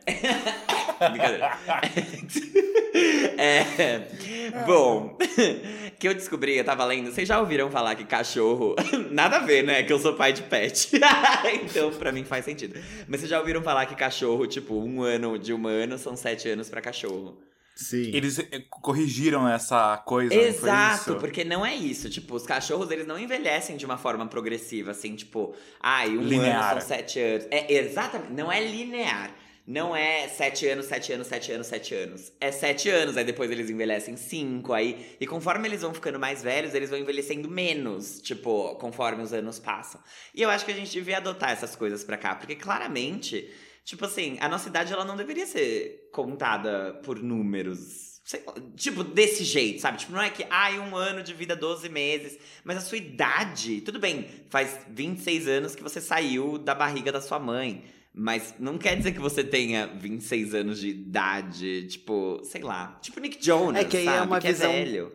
Brincadeira. 1.11 1.57
É, 3.37 4.07
bom, 4.65 5.17
que 6.05 6.09
eu 6.09 6.13
descobri, 6.13 6.55
eu 6.57 6.63
tava 6.63 6.85
lendo. 6.85 7.11
Vocês 7.11 7.27
já 7.27 7.39
ouviram 7.39 7.71
falar 7.71 7.95
que 7.95 8.05
cachorro. 8.05 8.75
Nada 9.09 9.37
a 9.37 9.39
ver, 9.39 9.63
né? 9.63 9.81
Que 9.81 9.91
eu 9.91 9.97
sou 9.97 10.13
pai 10.13 10.31
de 10.31 10.43
pet. 10.43 10.91
então, 11.63 11.91
pra 11.93 12.11
mim 12.11 12.23
faz 12.23 12.45
sentido. 12.45 12.79
Mas 13.07 13.21
vocês 13.21 13.29
já 13.29 13.39
ouviram 13.39 13.63
falar 13.63 13.87
que 13.87 13.95
cachorro, 13.95 14.45
tipo, 14.45 14.75
um 14.75 15.01
ano 15.01 15.39
de 15.39 15.51
humano 15.51 15.97
são 15.97 16.15
sete 16.15 16.47
anos 16.47 16.69
pra 16.69 16.79
cachorro? 16.79 17.37
Sim. 17.75 18.11
Eles 18.13 18.37
eh, 18.39 18.63
corrigiram 18.69 19.49
essa 19.49 19.97
coisa, 19.97 20.33
Exato, 20.33 21.11
isso? 21.11 21.15
porque 21.19 21.43
não 21.43 21.65
é 21.65 21.75
isso. 21.75 22.09
Tipo, 22.09 22.35
os 22.35 22.45
cachorros, 22.45 22.89
eles 22.91 23.07
não 23.07 23.19
envelhecem 23.19 23.75
de 23.75 23.85
uma 23.85 23.97
forma 23.97 24.25
progressiva, 24.27 24.91
assim, 24.91 25.15
tipo, 25.15 25.53
ai, 25.81 26.09
um 26.09 26.21
Linear. 26.21 26.71
ano 26.71 26.81
são 26.81 26.89
sete 26.89 27.19
anos. 27.19 27.47
É, 27.51 27.73
exatamente, 27.73 28.31
não 28.31 28.51
é 28.51 28.63
linear. 28.63 29.31
Não 29.67 29.95
é 29.95 30.27
sete 30.27 30.67
anos, 30.67 30.85
sete 30.85 31.11
anos, 31.11 31.25
sete 31.25 31.51
anos, 31.51 31.67
sete 31.67 31.95
anos. 31.95 32.31
É 32.39 32.51
sete 32.51 32.87
anos, 32.87 33.17
aí 33.17 33.23
depois 33.23 33.49
eles 33.49 33.69
envelhecem 33.69 34.15
cinco, 34.15 34.73
aí... 34.73 35.17
E 35.19 35.25
conforme 35.25 35.67
eles 35.67 35.81
vão 35.81 35.93
ficando 35.93 36.19
mais 36.19 36.43
velhos, 36.43 36.75
eles 36.75 36.91
vão 36.91 36.99
envelhecendo 36.99 37.49
menos, 37.49 38.21
tipo, 38.21 38.75
conforme 38.75 39.23
os 39.23 39.33
anos 39.33 39.57
passam. 39.57 39.99
E 40.35 40.41
eu 40.43 40.51
acho 40.51 40.65
que 40.65 40.71
a 40.71 40.75
gente 40.75 40.91
devia 40.91 41.17
adotar 41.17 41.49
essas 41.51 41.75
coisas 41.75 42.03
pra 42.03 42.17
cá, 42.17 42.35
porque 42.35 42.55
claramente... 42.55 43.49
Tipo 43.85 44.05
assim, 44.05 44.35
a 44.41 44.49
nossa 44.49 44.67
idade 44.67 44.91
ela 44.91 45.05
não 45.05 45.15
deveria 45.15 45.45
ser 45.45 46.09
contada 46.11 46.99
por 47.03 47.21
números. 47.21 48.19
sei 48.25 48.43
tipo, 48.75 49.03
desse 49.03 49.43
jeito, 49.43 49.79
sabe? 49.79 49.99
Tipo, 49.99 50.13
não 50.13 50.21
é 50.23 50.29
que, 50.31 50.43
ai, 50.49 50.79
um 50.79 50.95
ano 50.95 51.21
de 51.21 51.35
vida, 51.35 51.55
12 51.55 51.87
meses. 51.87 52.35
Mas 52.63 52.77
a 52.77 52.81
sua 52.81 52.97
idade, 52.97 53.81
tudo 53.81 53.99
bem, 53.99 54.27
faz 54.49 54.79
26 54.89 55.47
anos 55.47 55.75
que 55.75 55.83
você 55.83 56.01
saiu 56.01 56.57
da 56.57 56.73
barriga 56.73 57.11
da 57.11 57.21
sua 57.21 57.37
mãe. 57.37 57.83
Mas 58.17 58.55
não 58.57 58.77
quer 58.77 58.95
dizer 58.95 59.11
que 59.11 59.19
você 59.19 59.43
tenha 59.43 59.87
26 59.87 60.55
anos 60.55 60.79
de 60.79 60.87
idade, 60.89 61.85
tipo, 61.87 62.39
sei 62.45 62.61
lá. 62.61 62.97
Tipo 63.01 63.19
Nick 63.19 63.43
Jonas, 63.45 63.83
É 63.83 63.85
que 63.85 63.97
aí 63.97 64.07
é 64.07 64.11
sabe? 64.11 64.27
uma 64.27 64.39
que 64.39 64.47
visão- 64.47 64.71
é 64.71 64.85
velho. 64.85 65.11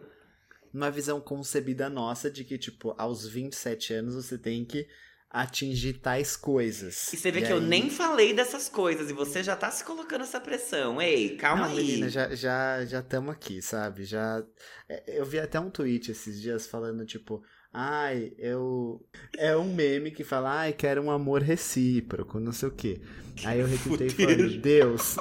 Uma 0.73 0.91
visão 0.91 1.19
concebida 1.21 1.89
nossa 1.89 2.31
de 2.31 2.45
que, 2.45 2.59
tipo, 2.59 2.95
aos 2.99 3.27
27 3.27 3.95
anos 3.95 4.15
você 4.15 4.37
tem 4.37 4.65
que 4.67 4.87
atingir 5.31 5.95
tais 5.95 6.37
coisas. 6.37 7.13
E 7.13 7.17
você 7.17 7.31
vê 7.31 7.41
E 7.41 7.47
que 7.47 7.53
eu 7.53 7.57
aí- 7.59 7.65
nem 7.67 7.89
falei 7.89 8.35
dessas 8.35 8.69
coisas 8.69 9.09
e 9.11 9.13
você 9.13 9.43
já 9.43 9.57
tá 9.57 9.71
se 9.71 9.83
colocando 9.85 10.23
essa 10.23 10.41
pressão. 10.41 11.01
Ei, 11.01 11.37
calma 11.37 11.69
Não, 11.69 11.77
aí. 11.77 11.85
menina, 11.85 12.09
já 12.09 12.35
já 12.35 12.85
já 12.85 13.01
estamos 13.01 13.31
aqui, 13.33 13.63
sabe? 13.63 14.05
Já 14.05 14.45
é, 14.89 15.19
eu 15.19 15.25
vi 15.25 15.39
até 15.39 15.59
um 15.59 15.71
tweet 15.71 16.11
esses 16.11 16.41
dias 16.41 16.67
falando 16.67 17.07
tipo, 17.07 17.43
ai, 17.73 18.33
eu 18.39 19.05
é 19.39 19.57
um 19.57 19.73
meme 19.73 20.11
que 20.11 20.25
fala, 20.25 20.51
ai, 20.61 20.73
quero 20.73 21.03
um 21.03 21.11
amor 21.11 21.43
recíproco, 21.43 22.41
não 22.41 22.53
sei 22.53 22.69
o 22.69 22.73
quê. 22.73 23.01
Aí 23.45 23.61
eu 23.61 23.67
retuitei 23.67 24.11
falando, 24.11 24.61
Deus, 24.61 25.17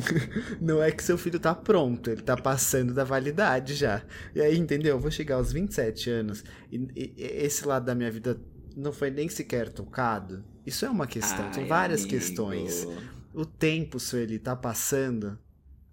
não 0.60 0.82
é 0.82 0.90
que 0.90 1.02
seu 1.02 1.16
filho 1.18 1.38
tá 1.38 1.54
pronto, 1.54 2.10
ele 2.10 2.22
tá 2.22 2.36
passando 2.36 2.92
da 2.94 3.04
validade 3.04 3.74
já. 3.74 4.02
E 4.34 4.40
aí, 4.40 4.56
entendeu? 4.58 4.96
Eu 4.96 5.00
vou 5.00 5.10
chegar 5.10 5.36
aos 5.36 5.52
27 5.52 6.10
anos 6.10 6.42
e, 6.70 6.76
e- 6.96 7.14
e 7.16 7.22
esse 7.44 7.66
lado 7.66 7.84
da 7.84 7.94
minha 7.94 8.10
vida 8.10 8.40
não 8.76 8.92
foi 8.92 9.10
nem 9.10 9.28
sequer 9.28 9.68
tocado. 9.70 10.44
Isso 10.66 10.84
é 10.84 10.90
uma 10.90 11.06
questão, 11.06 11.52
são 11.52 11.62
Ai, 11.62 11.68
várias 11.68 12.00
amigo. 12.02 12.16
questões 12.18 12.86
o 13.34 13.44
tempo, 13.46 13.98
Sueli, 14.00 14.38
tá 14.38 14.54
passando. 14.56 15.38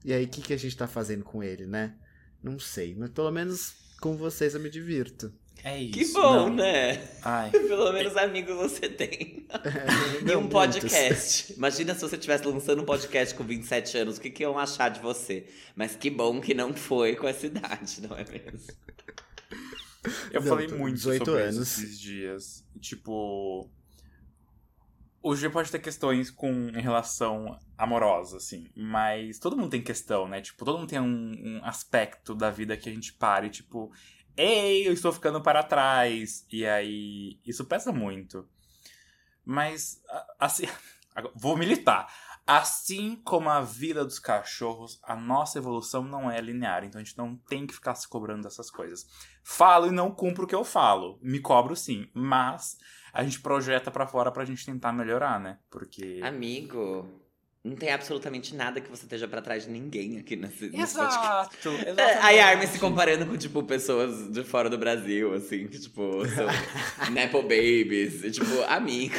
E 0.04 0.12
aí, 0.14 0.26
o 0.26 0.28
que, 0.28 0.42
que 0.42 0.54
a 0.54 0.58
gente 0.58 0.76
tá 0.78 0.88
fazendo 0.88 1.24
com 1.24 1.44
ele, 1.44 1.66
né? 1.66 1.96
Não 2.42 2.58
sei, 2.58 2.96
mas 2.98 3.10
pelo 3.10 3.32
menos 3.32 3.74
com 4.02 4.16
vocês 4.16 4.54
eu 4.56 4.60
me 4.62 4.70
divirto. 4.70 5.32
É 5.64 5.78
isso. 5.82 5.92
Que 5.94 6.06
bom, 6.14 6.48
não. 6.50 6.56
né? 6.56 7.06
Ai, 7.22 7.50
Pelo 7.52 7.92
menos 7.92 8.16
amigos 8.16 8.56
você 8.56 8.88
tem. 8.90 9.46
e 10.26 10.36
um 10.36 10.42
muitos. 10.42 10.50
podcast. 10.54 11.54
Imagina 11.54 11.94
se 11.94 12.02
você 12.02 12.16
estivesse 12.16 12.46
lançando 12.48 12.82
um 12.82 12.86
podcast 12.86 13.36
com 13.36 13.44
27 13.44 13.98
anos, 13.98 14.18
o 14.18 14.22
que, 14.22 14.30
que 14.30 14.44
iam 14.44 14.58
achar 14.58 14.90
de 14.90 15.00
você? 15.02 15.46
Mas 15.76 15.96
que 15.96 16.10
bom 16.10 16.40
que 16.40 16.54
não 16.54 16.74
foi 16.74 17.16
com 17.16 17.28
essa 17.28 17.46
idade, 17.46 18.02
não 18.08 18.16
é 18.18 18.24
mesmo? 18.24 18.74
eu 20.32 20.42
Não, 20.42 20.48
falei 20.48 20.68
muito 20.70 20.96
18 20.96 21.26
sobre 21.26 21.42
anos. 21.42 21.56
isso 21.58 21.82
esses 21.84 22.00
dias. 22.00 22.66
Tipo. 22.80 23.70
O 25.22 25.36
G 25.36 25.50
pode 25.50 25.70
ter 25.70 25.80
questões 25.80 26.32
com 26.32 26.70
em 26.70 26.82
relação 26.82 27.60
amorosa, 27.78 28.38
assim. 28.38 28.70
Mas 28.74 29.38
todo 29.38 29.58
mundo 29.58 29.70
tem 29.70 29.82
questão, 29.82 30.26
né? 30.26 30.40
Tipo, 30.40 30.64
todo 30.64 30.78
mundo 30.80 30.88
tem 30.90 31.00
um, 31.02 31.34
um 31.58 31.60
aspecto 31.66 32.34
da 32.34 32.50
vida 32.50 32.78
que 32.78 32.88
a 32.88 32.94
gente 32.94 33.12
para 33.12 33.46
e, 33.46 33.50
tipo, 33.50 33.92
ei, 34.40 34.88
eu 34.88 34.94
estou 34.94 35.12
ficando 35.12 35.42
para 35.42 35.62
trás. 35.62 36.46
E 36.52 36.66
aí, 36.66 37.40
isso 37.46 37.66
pesa 37.66 37.92
muito. 37.92 38.48
Mas, 39.44 40.02
assim, 40.40 40.64
vou 41.36 41.58
militar. 41.58 42.08
Assim 42.48 43.16
como 43.18 43.50
a 43.50 43.62
vida 43.62 44.04
dos 44.04 44.18
cachorros, 44.18 45.00
a 45.04 45.16
nossa 45.16 45.60
evolução 45.60 46.04
não 46.04 46.32
é 46.32 46.40
linear. 46.42 46.84
Então 46.84 47.00
a 47.00 47.04
gente 47.04 47.18
não 47.18 47.36
tem 47.36 47.68
que 47.68 47.74
ficar 47.74 47.94
se 47.94 48.08
cobrando 48.08 48.44
dessas 48.44 48.72
coisas. 48.72 49.06
Falo 49.44 49.88
e 49.88 49.92
não 49.92 50.10
cumpro 50.10 50.46
o 50.46 50.48
que 50.48 50.56
eu 50.56 50.64
falo. 50.64 51.20
Me 51.22 51.40
cobro 51.40 51.76
sim. 51.76 52.10
Mas 52.14 52.78
a 53.14 53.24
gente 53.24 53.42
projeta 53.42 53.92
pra 53.92 54.08
fora 54.08 54.32
pra 54.32 54.46
gente 54.46 54.66
tentar 54.66 54.92
melhorar, 54.92 55.40
né? 55.40 55.60
Porque. 55.70 56.22
Amigo, 56.24 57.08
não 57.70 57.76
tem 57.78 57.92
absolutamente 57.92 58.56
nada 58.56 58.82
que 58.82 58.90
você 58.90 59.04
esteja 59.04 59.28
pra 59.28 59.42
trás 59.42 59.64
de 59.66 59.70
ninguém 59.72 60.18
aqui 60.18 60.36
nesse, 60.36 60.70
nesse 60.70 60.96
podcast. 60.96 61.56
Exato! 61.58 61.70
É, 61.70 61.90
exatamente. 61.92 62.18
Aí 62.26 62.40
a 62.40 62.48
Armin 62.48 62.68
se 62.68 62.80
comparando 62.80 63.26
com, 63.26 63.38
tipo, 63.38 63.64
pessoas 63.64 64.32
de 64.32 64.44
fora 64.44 64.70
do 64.70 64.78
Brasil, 64.78 65.34
assim, 65.34 65.68
que, 65.68 65.80
tipo, 65.80 66.26
são 66.28 66.48
Nepo 67.14 67.42
Babies. 67.44 68.24
e, 68.24 68.32
Tipo, 68.32 68.62
amigo. 68.68 69.16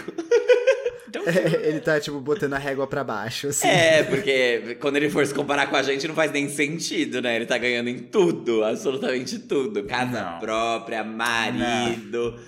Don't 1.13 1.29
you? 1.29 1.61
Ele 1.63 1.81
tá, 1.81 1.99
tipo, 2.01 2.21
botando 2.21 2.53
a 2.55 2.59
régua 2.59 2.87
pra 2.87 3.03
baixo, 3.03 3.49
assim. 3.49 3.67
É, 3.67 4.03
porque 4.05 4.77
quando 4.81 4.97
ele 4.97 5.11
for 5.11 5.27
se 5.27 5.35
comparar 5.35 5.67
com 5.69 5.75
a 5.77 5.83
gente, 5.83 6.07
não 6.07 6.15
faz 6.15 6.31
nem 6.31 6.49
sentido, 6.49 7.21
né? 7.21 7.35
Ele 7.37 7.47
tá 7.47 7.59
ganhando 7.59 7.89
em 7.89 7.99
tudo, 7.99 8.63
absolutamente 8.65 9.39
tudo. 9.41 9.83
Casa 9.85 10.23
Não. 10.23 10.39
própria, 10.39 11.03
marido, 11.03 12.39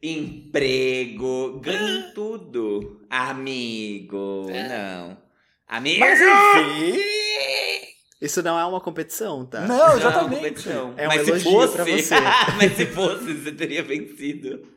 emprego, 0.00 1.60
ganha 1.60 1.98
em 1.98 2.10
tudo. 2.14 3.00
Amigo, 3.10 4.46
não. 4.68 5.16
Amigo! 5.72 6.00
Mas 6.00 6.20
enfim. 6.20 7.00
Isso 8.20 8.42
não 8.42 8.58
é 8.58 8.64
uma 8.66 8.78
competição, 8.80 9.46
tá? 9.46 9.66
Não, 9.66 9.78
Não, 9.88 9.96
exatamente. 9.96 10.36
competição. 10.36 10.94
É 10.98 11.06
um 11.06 11.08
Mas 11.08 11.22
se 11.22 11.30
elogio 11.30 11.50
fosse, 11.50 11.74
pra 11.74 11.84
você. 11.84 12.14
mas 12.58 12.76
se 12.76 12.86
fosse, 12.86 13.32
você 13.32 13.52
teria 13.52 13.82
vencido. 13.82 14.68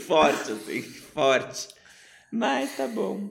Forte, 0.00 0.50
assim, 0.52 0.82
forte. 0.82 1.68
Mas 2.32 2.74
tá 2.76 2.88
bom. 2.88 3.28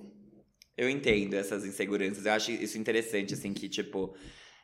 Eu 0.77 0.87
entendo 0.87 1.33
essas 1.33 1.65
inseguranças. 1.65 2.25
Eu 2.25 2.31
acho 2.33 2.51
isso 2.51 2.77
interessante, 2.77 3.33
assim, 3.33 3.53
que, 3.53 3.67
tipo, 3.67 4.15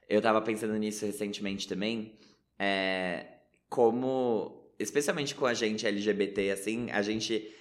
eu 0.07 0.21
tava 0.21 0.39
pensando 0.41 0.75
nisso 0.77 1.03
recentemente 1.05 1.67
também. 1.67 2.17
É, 2.59 3.25
como, 3.69 4.71
especialmente 4.79 5.33
com 5.33 5.47
a 5.47 5.53
gente 5.55 5.85
LGBT, 5.87 6.51
assim, 6.51 6.89
a 6.91 7.01
gente, 7.01 7.51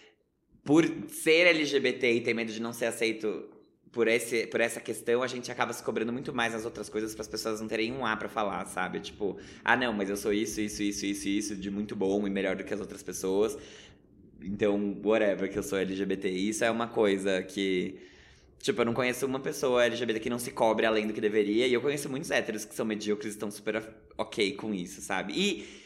por 0.62 0.84
ser 1.08 1.46
LGBT 1.48 2.12
e 2.12 2.20
ter 2.20 2.34
medo 2.34 2.52
de 2.52 2.60
não 2.60 2.72
ser 2.74 2.86
aceito 2.86 3.55
por, 3.96 4.08
esse, 4.08 4.46
por 4.48 4.60
essa 4.60 4.78
questão, 4.78 5.22
a 5.22 5.26
gente 5.26 5.50
acaba 5.50 5.72
se 5.72 5.82
cobrando 5.82 6.12
muito 6.12 6.30
mais 6.30 6.52
nas 6.52 6.66
outras 6.66 6.86
coisas 6.86 7.14
para 7.14 7.22
as 7.22 7.28
pessoas 7.28 7.62
não 7.62 7.66
terem 7.66 7.90
um 7.94 8.04
A 8.04 8.14
pra 8.14 8.28
falar, 8.28 8.66
sabe? 8.66 9.00
Tipo, 9.00 9.38
ah, 9.64 9.74
não, 9.74 9.90
mas 9.94 10.10
eu 10.10 10.18
sou 10.18 10.34
isso, 10.34 10.60
isso, 10.60 10.82
isso, 10.82 11.06
isso, 11.06 11.26
isso, 11.26 11.56
de 11.56 11.70
muito 11.70 11.96
bom 11.96 12.26
e 12.26 12.30
melhor 12.30 12.56
do 12.56 12.62
que 12.62 12.74
as 12.74 12.78
outras 12.78 13.02
pessoas. 13.02 13.56
Então, 14.42 15.00
whatever, 15.02 15.50
que 15.50 15.58
eu 15.58 15.62
sou 15.62 15.78
LGBT. 15.78 16.28
Isso 16.28 16.62
é 16.62 16.70
uma 16.70 16.88
coisa 16.88 17.42
que. 17.42 17.98
Tipo, 18.58 18.82
eu 18.82 18.84
não 18.84 18.92
conheço 18.92 19.24
uma 19.24 19.40
pessoa 19.40 19.86
LGBT 19.86 20.20
que 20.20 20.28
não 20.28 20.38
se 20.38 20.50
cobre 20.50 20.84
além 20.84 21.06
do 21.06 21.14
que 21.14 21.20
deveria. 21.20 21.66
E 21.66 21.72
eu 21.72 21.80
conheço 21.80 22.10
muitos 22.10 22.30
héteros 22.30 22.66
que 22.66 22.74
são 22.74 22.84
medíocres 22.84 23.32
e 23.32 23.34
estão 23.34 23.50
super 23.50 23.82
ok 24.18 24.52
com 24.56 24.74
isso, 24.74 25.00
sabe? 25.00 25.32
E. 25.34 25.85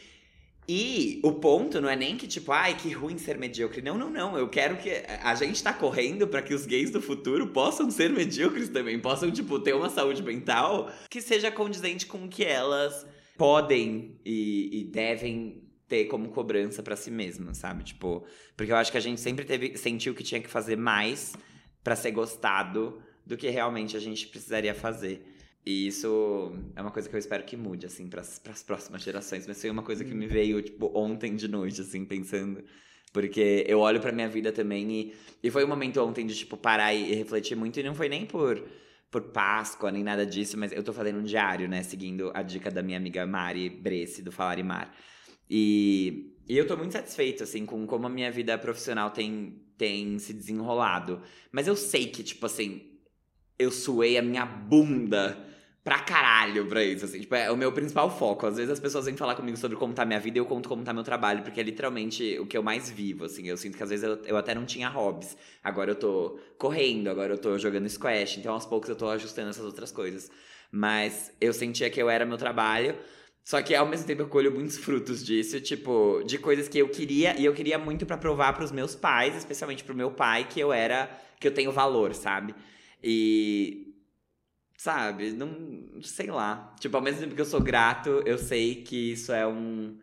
E 0.73 1.19
o 1.21 1.33
ponto 1.33 1.81
não 1.81 1.89
é 1.89 1.97
nem 1.97 2.15
que, 2.15 2.25
tipo, 2.25 2.49
ai, 2.49 2.77
que 2.77 2.93
ruim 2.93 3.17
ser 3.17 3.37
medíocre. 3.37 3.81
Não, 3.81 3.97
não, 3.97 4.09
não. 4.09 4.37
Eu 4.37 4.47
quero 4.47 4.77
que. 4.77 4.89
A 5.21 5.35
gente 5.35 5.61
tá 5.61 5.73
correndo 5.73 6.25
pra 6.29 6.41
que 6.41 6.53
os 6.53 6.65
gays 6.65 6.89
do 6.89 7.01
futuro 7.01 7.47
possam 7.47 7.91
ser 7.91 8.09
medíocres 8.09 8.69
também. 8.69 8.97
Possam, 8.97 9.29
tipo, 9.29 9.59
ter 9.59 9.75
uma 9.75 9.89
saúde 9.89 10.23
mental 10.23 10.89
que 11.09 11.19
seja 11.19 11.51
condizente 11.51 12.05
com 12.05 12.23
o 12.23 12.29
que 12.29 12.45
elas 12.45 13.05
podem 13.37 14.17
e, 14.25 14.79
e 14.79 14.83
devem 14.85 15.61
ter 15.89 16.05
como 16.05 16.29
cobrança 16.29 16.81
pra 16.81 16.95
si 16.95 17.11
mesmas, 17.11 17.57
sabe? 17.57 17.83
Tipo, 17.83 18.25
porque 18.55 18.71
eu 18.71 18.77
acho 18.77 18.93
que 18.93 18.97
a 18.97 19.01
gente 19.01 19.19
sempre 19.19 19.43
teve, 19.43 19.75
sentiu 19.75 20.13
que 20.13 20.23
tinha 20.23 20.39
que 20.39 20.49
fazer 20.49 20.77
mais 20.77 21.33
pra 21.83 21.97
ser 21.97 22.11
gostado 22.11 23.01
do 23.25 23.35
que 23.35 23.49
realmente 23.49 23.97
a 23.97 23.99
gente 23.99 24.25
precisaria 24.25 24.73
fazer. 24.73 25.30
E 25.65 25.87
isso 25.87 26.53
é 26.75 26.81
uma 26.81 26.91
coisa 26.91 27.07
que 27.07 27.15
eu 27.15 27.19
espero 27.19 27.43
que 27.43 27.55
mude, 27.55 27.85
assim, 27.85 28.07
pras, 28.07 28.39
pras 28.39 28.63
próximas 28.63 29.03
gerações. 29.03 29.45
Mas 29.47 29.61
foi 29.61 29.69
uma 29.69 29.83
coisa 29.83 30.03
que 30.03 30.13
me 30.13 30.25
veio, 30.25 30.61
tipo, 30.61 30.91
ontem 30.95 31.35
de 31.35 31.47
noite, 31.47 31.81
assim, 31.81 32.03
pensando. 32.03 32.63
Porque 33.13 33.65
eu 33.67 33.79
olho 33.79 33.99
pra 33.99 34.11
minha 34.11 34.27
vida 34.27 34.51
também 34.51 34.91
e, 34.91 35.13
e 35.43 35.51
foi 35.51 35.63
um 35.63 35.67
momento 35.67 36.01
ontem 36.01 36.25
de, 36.25 36.35
tipo, 36.35 36.57
parar 36.57 36.93
e, 36.93 37.11
e 37.11 37.15
refletir 37.15 37.55
muito. 37.55 37.79
E 37.79 37.83
não 37.83 37.93
foi 37.93 38.09
nem 38.09 38.25
por, 38.25 38.63
por 39.11 39.21
Páscoa, 39.23 39.91
nem 39.91 40.03
nada 40.03 40.25
disso, 40.25 40.57
mas 40.57 40.71
eu 40.71 40.81
tô 40.81 40.93
fazendo 40.93 41.19
um 41.19 41.23
diário, 41.23 41.67
né? 41.69 41.83
Seguindo 41.83 42.31
a 42.33 42.41
dica 42.41 42.71
da 42.71 42.81
minha 42.81 42.97
amiga 42.97 43.25
Mari 43.27 43.69
Bresse, 43.69 44.23
do 44.23 44.31
Falar 44.31 44.57
e 44.57 44.63
Mar. 44.63 44.95
E, 45.47 46.33
e 46.47 46.57
eu 46.57 46.65
tô 46.65 46.75
muito 46.75 46.93
satisfeito, 46.93 47.43
assim, 47.43 47.65
com 47.67 47.85
como 47.85 48.07
a 48.07 48.09
minha 48.09 48.31
vida 48.31 48.57
profissional 48.57 49.11
tem, 49.11 49.61
tem 49.77 50.17
se 50.17 50.33
desenrolado. 50.33 51.21
Mas 51.51 51.67
eu 51.67 51.75
sei 51.75 52.07
que, 52.07 52.23
tipo 52.23 52.47
assim, 52.47 52.81
eu 53.59 53.69
suei 53.69 54.17
a 54.17 54.21
minha 54.23 54.45
bunda 54.45 55.50
pra 55.83 55.99
caralho 55.99 56.65
pra 56.67 56.83
isso, 56.83 57.05
assim. 57.05 57.19
Tipo, 57.19 57.35
é 57.35 57.51
o 57.51 57.57
meu 57.57 57.71
principal 57.71 58.09
foco. 58.09 58.45
Às 58.45 58.57
vezes 58.57 58.71
as 58.71 58.79
pessoas 58.79 59.05
vêm 59.05 59.17
falar 59.17 59.35
comigo 59.35 59.57
sobre 59.57 59.77
como 59.77 59.93
tá 59.93 60.05
minha 60.05 60.19
vida 60.19 60.37
e 60.37 60.39
eu 60.41 60.45
conto 60.45 60.69
como 60.69 60.83
tá 60.83 60.93
meu 60.93 61.03
trabalho, 61.03 61.43
porque 61.43 61.59
é 61.59 61.63
literalmente 61.63 62.37
o 62.39 62.45
que 62.45 62.57
eu 62.57 62.63
mais 62.63 62.89
vivo, 62.89 63.25
assim. 63.25 63.47
Eu 63.47 63.57
sinto 63.57 63.77
que 63.77 63.83
às 63.83 63.89
vezes 63.89 64.03
eu, 64.03 64.19
eu 64.25 64.37
até 64.37 64.53
não 64.53 64.65
tinha 64.65 64.89
hobbies. 64.89 65.35
Agora 65.63 65.91
eu 65.91 65.95
tô 65.95 66.39
correndo, 66.57 67.09
agora 67.09 67.33
eu 67.33 67.37
tô 67.37 67.57
jogando 67.57 67.89
squash, 67.89 68.37
então 68.37 68.53
aos 68.53 68.65
poucos 68.65 68.89
eu 68.89 68.95
tô 68.95 69.09
ajustando 69.09 69.49
essas 69.49 69.65
outras 69.65 69.91
coisas. 69.91 70.29
Mas 70.71 71.33
eu 71.41 71.51
sentia 71.53 71.89
que 71.89 72.01
eu 72.01 72.09
era 72.09 72.25
meu 72.25 72.37
trabalho. 72.37 72.95
Só 73.43 73.59
que 73.61 73.73
ao 73.73 73.87
mesmo 73.87 74.05
tempo 74.05 74.21
eu 74.21 74.27
colho 74.27 74.51
muitos 74.53 74.77
frutos 74.77 75.25
disso, 75.25 75.59
tipo, 75.59 76.21
de 76.25 76.37
coisas 76.37 76.67
que 76.67 76.77
eu 76.77 76.89
queria, 76.89 77.35
e 77.39 77.43
eu 77.43 77.53
queria 77.53 77.79
muito 77.79 78.05
pra 78.05 78.15
provar 78.15 78.53
pros 78.53 78.71
meus 78.71 78.93
pais, 78.93 79.35
especialmente 79.35 79.83
pro 79.83 79.95
meu 79.95 80.11
pai, 80.11 80.47
que 80.47 80.59
eu 80.59 80.71
era, 80.71 81.09
que 81.39 81.47
eu 81.47 81.51
tenho 81.53 81.71
valor, 81.71 82.13
sabe? 82.13 82.53
E 83.03 83.90
sabe, 84.81 85.31
não 85.33 86.01
sei 86.01 86.31
lá. 86.31 86.73
Tipo, 86.79 86.97
ao 86.97 87.03
mesmo 87.03 87.21
tempo 87.21 87.35
que 87.35 87.41
eu 87.41 87.45
sou 87.45 87.61
grato, 87.61 88.23
eu 88.25 88.35
sei 88.39 88.81
que 88.81 89.11
isso 89.11 89.31
é 89.31 89.45
um 89.45 89.95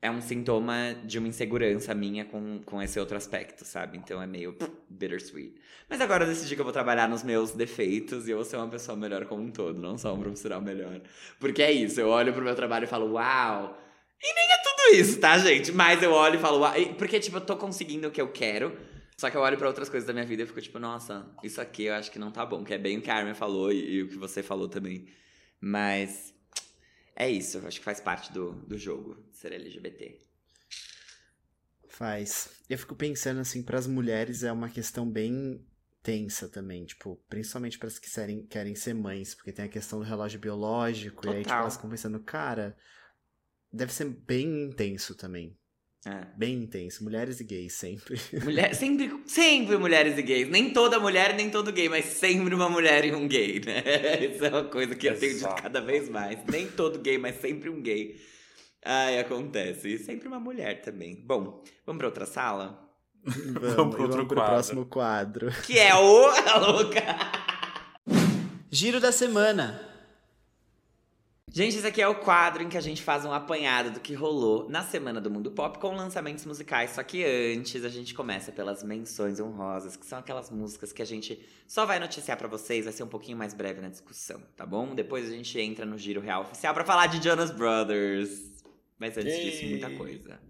é 0.00 0.10
um 0.10 0.20
sintoma 0.20 0.96
de 1.04 1.18
uma 1.18 1.28
insegurança 1.28 1.94
minha 1.94 2.24
com, 2.24 2.60
com 2.64 2.82
esse 2.82 2.98
outro 2.98 3.16
aspecto, 3.16 3.64
sabe? 3.64 3.98
Então 3.98 4.22
é 4.22 4.26
meio 4.26 4.56
bittersweet. 4.88 5.54
Mas 5.88 6.00
agora 6.00 6.24
eu 6.24 6.28
decidi 6.28 6.54
que 6.54 6.60
eu 6.60 6.64
vou 6.64 6.72
trabalhar 6.72 7.08
nos 7.08 7.22
meus 7.24 7.52
defeitos 7.52 8.28
e 8.28 8.32
eu 8.32 8.36
vou 8.36 8.44
ser 8.44 8.56
uma 8.56 8.68
pessoa 8.68 8.96
melhor 8.96 9.24
como 9.26 9.42
um 9.42 9.50
todo, 9.50 9.80
não 9.80 9.98
só 9.98 10.14
um 10.14 10.20
profissional 10.20 10.60
melhor. 10.60 11.00
Porque 11.40 11.62
é 11.62 11.72
isso, 11.72 12.00
eu 12.00 12.08
olho 12.08 12.32
pro 12.32 12.44
meu 12.44 12.54
trabalho 12.54 12.84
e 12.84 12.88
falo, 12.88 13.12
uau! 13.12 13.78
E 14.22 14.34
nem 14.34 14.52
é 14.52 14.58
tudo 14.58 15.00
isso, 15.00 15.18
tá, 15.18 15.36
gente? 15.38 15.72
Mas 15.72 16.00
eu 16.02 16.12
olho 16.12 16.36
e 16.36 16.40
falo, 16.40 16.60
uau! 16.60 16.72
Porque, 16.96 17.18
tipo, 17.18 17.36
eu 17.38 17.40
tô 17.40 17.56
conseguindo 17.56 18.06
o 18.08 18.10
que 18.10 18.20
eu 18.20 18.28
quero, 18.28 18.76
só 19.16 19.30
que 19.30 19.36
eu 19.36 19.40
olho 19.40 19.56
pra 19.56 19.68
outras 19.68 19.88
coisas 19.88 20.06
da 20.06 20.12
minha 20.12 20.24
vida 20.24 20.42
e 20.42 20.46
fico 20.46 20.60
tipo, 20.60 20.78
nossa, 20.78 21.30
isso 21.42 21.60
aqui 21.60 21.84
eu 21.84 21.94
acho 21.94 22.10
que 22.10 22.18
não 22.18 22.30
tá 22.30 22.44
bom, 22.44 22.64
que 22.64 22.74
é 22.74 22.78
bem 22.78 22.98
o 22.98 23.02
que 23.02 23.10
a 23.10 23.16
Armin 23.16 23.34
falou 23.34 23.72
e, 23.72 23.96
e 23.96 24.02
o 24.02 24.08
que 24.08 24.16
você 24.16 24.42
falou 24.42 24.68
também. 24.68 25.06
Mas 25.60 26.34
é 27.14 27.30
isso, 27.30 27.58
eu 27.58 27.66
acho 27.66 27.78
que 27.78 27.84
faz 27.84 28.00
parte 28.00 28.32
do, 28.32 28.52
do 28.66 28.76
jogo 28.76 29.22
ser 29.32 29.52
LGBT. 29.52 30.18
Faz. 31.86 32.50
Eu 32.68 32.78
fico 32.78 32.96
pensando 32.96 33.40
assim, 33.40 33.62
para 33.62 33.78
as 33.78 33.86
mulheres 33.86 34.42
é 34.42 34.50
uma 34.50 34.70
questão 34.70 35.08
bem 35.08 35.64
tensa 36.02 36.48
também, 36.48 36.84
tipo, 36.84 37.16
principalmente 37.28 37.78
para 37.78 37.86
as 37.86 37.98
que 37.98 38.10
querem, 38.10 38.44
querem 38.46 38.74
ser 38.74 38.94
mães, 38.94 39.34
porque 39.34 39.52
tem 39.52 39.66
a 39.66 39.68
questão 39.68 40.00
do 40.00 40.04
relógio 40.04 40.40
biológico, 40.40 41.26
e 41.26 41.28
aí 41.28 41.36
tipo, 41.36 41.44
Total. 41.44 41.60
elas 41.60 41.76
ficam 41.76 41.90
pensando, 41.90 42.18
cara, 42.20 42.76
deve 43.72 43.92
ser 43.92 44.06
bem 44.06 44.64
intenso 44.64 45.14
também. 45.14 45.56
É. 46.04 46.26
Bem 46.36 46.54
intenso. 46.54 47.04
Mulheres 47.04 47.38
e 47.38 47.44
gays 47.44 47.74
sempre. 47.74 48.20
Mulher, 48.42 48.74
sempre, 48.74 49.22
sempre 49.24 49.76
mulheres 49.76 50.18
e 50.18 50.22
gays. 50.22 50.48
Nem 50.48 50.72
toda 50.72 50.98
mulher, 50.98 51.34
nem 51.34 51.48
todo 51.48 51.70
gay, 51.72 51.88
mas 51.88 52.04
sempre 52.06 52.54
uma 52.54 52.68
mulher 52.68 53.04
e 53.04 53.14
um 53.14 53.28
gay, 53.28 53.60
né? 53.64 53.82
Isso 54.34 54.44
é 54.44 54.48
uma 54.48 54.64
coisa 54.64 54.96
que 54.96 55.08
eu 55.08 55.16
tenho 55.16 55.34
dito 55.34 55.54
cada 55.54 55.80
vez 55.80 56.08
mais. 56.08 56.38
Nem 56.50 56.66
todo 56.66 56.98
gay, 56.98 57.18
mas 57.18 57.40
sempre 57.40 57.70
um 57.70 57.80
gay. 57.80 58.16
Ai, 58.84 59.20
acontece. 59.20 59.94
E 59.94 59.98
sempre 59.98 60.26
uma 60.26 60.40
mulher 60.40 60.82
também. 60.82 61.14
Bom, 61.24 61.62
vamos 61.86 61.98
pra 61.98 62.08
outra 62.08 62.26
sala? 62.26 62.82
Vamos, 63.24 63.94
pro 63.94 64.02
e 64.02 64.06
outro 64.06 64.08
vamos 64.08 64.26
pro 64.26 64.36
quadro. 64.36 64.52
próximo 64.52 64.86
quadro. 64.86 65.52
Que 65.64 65.78
é 65.78 65.94
o... 65.94 66.26
A 66.26 66.58
louca! 66.66 67.02
Giro 68.68 68.98
da 68.98 69.12
semana. 69.12 69.91
Gente, 71.54 71.76
esse 71.76 71.86
aqui 71.86 72.00
é 72.00 72.08
o 72.08 72.14
quadro 72.14 72.62
em 72.62 72.68
que 72.70 72.78
a 72.78 72.80
gente 72.80 73.02
faz 73.02 73.26
um 73.26 73.32
apanhado 73.32 73.90
do 73.90 74.00
que 74.00 74.14
rolou 74.14 74.70
na 74.70 74.82
semana 74.82 75.20
do 75.20 75.30
mundo 75.30 75.50
pop 75.50 75.78
com 75.78 75.94
lançamentos 75.94 76.46
musicais. 76.46 76.92
Só 76.92 77.02
que 77.02 77.22
antes 77.22 77.84
a 77.84 77.90
gente 77.90 78.14
começa 78.14 78.50
pelas 78.50 78.82
menções 78.82 79.38
honrosas, 79.38 79.94
que 79.94 80.06
são 80.06 80.18
aquelas 80.18 80.50
músicas 80.50 80.94
que 80.94 81.02
a 81.02 81.04
gente 81.04 81.46
só 81.68 81.84
vai 81.84 82.00
noticiar 82.00 82.38
pra 82.38 82.48
vocês, 82.48 82.86
vai 82.86 82.92
ser 82.94 83.02
um 83.02 83.08
pouquinho 83.08 83.36
mais 83.36 83.52
breve 83.52 83.82
na 83.82 83.90
discussão, 83.90 84.40
tá 84.56 84.64
bom? 84.64 84.94
Depois 84.94 85.28
a 85.28 85.30
gente 85.30 85.60
entra 85.60 85.84
no 85.84 85.98
giro 85.98 86.22
real 86.22 86.40
oficial 86.40 86.72
pra 86.72 86.86
falar 86.86 87.08
de 87.08 87.22
Jonas 87.22 87.50
Brothers. 87.50 88.30
Mas 88.98 89.18
antes 89.18 89.36
disso, 89.36 89.66
muita 89.66 89.90
coisa. 89.90 90.40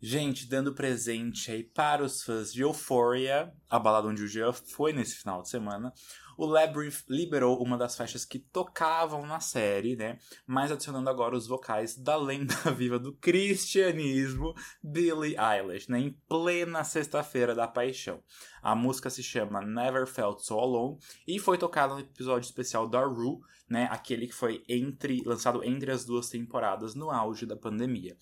Gente, 0.00 0.46
dando 0.46 0.74
presente 0.74 1.50
aí 1.50 1.62
para 1.62 2.02
os 2.02 2.22
fãs 2.22 2.52
de 2.52 2.62
Euphoria, 2.62 3.52
a 3.68 3.78
balada 3.78 4.08
onde 4.08 4.22
o 4.22 4.28
Jean 4.28 4.52
foi 4.52 4.94
nesse 4.94 5.16
final 5.16 5.42
de 5.42 5.50
semana, 5.50 5.92
o 6.42 6.46
Labyrinth 6.46 7.04
liberou 7.06 7.62
uma 7.62 7.76
das 7.76 7.94
faixas 7.94 8.24
que 8.24 8.38
tocavam 8.38 9.26
na 9.26 9.40
série, 9.40 9.94
né? 9.94 10.18
Mas 10.46 10.72
adicionando 10.72 11.10
agora 11.10 11.36
os 11.36 11.46
vocais 11.46 11.96
da 11.98 12.16
lenda 12.16 12.54
viva 12.74 12.98
do 12.98 13.12
cristianismo, 13.14 14.54
Billie 14.82 15.36
Eilish, 15.38 15.90
né? 15.90 15.98
Em 15.98 16.10
plena 16.28 16.82
sexta-feira 16.82 17.54
da 17.54 17.68
paixão. 17.68 18.22
A 18.62 18.74
música 18.74 19.10
se 19.10 19.22
chama 19.22 19.60
Never 19.60 20.06
Felt 20.06 20.40
So 20.40 20.58
Alone 20.58 20.98
e 21.28 21.38
foi 21.38 21.58
tocada 21.58 21.92
no 21.94 22.00
episódio 22.00 22.46
especial 22.46 22.88
da 22.88 23.04
Rue, 23.04 23.40
né? 23.68 23.86
Aquele 23.90 24.26
que 24.26 24.34
foi 24.34 24.62
entre 24.66 25.22
lançado 25.26 25.62
entre 25.62 25.90
as 25.92 26.06
duas 26.06 26.30
temporadas 26.30 26.94
no 26.94 27.10
auge 27.10 27.44
da 27.44 27.56
pandemia. 27.56 28.16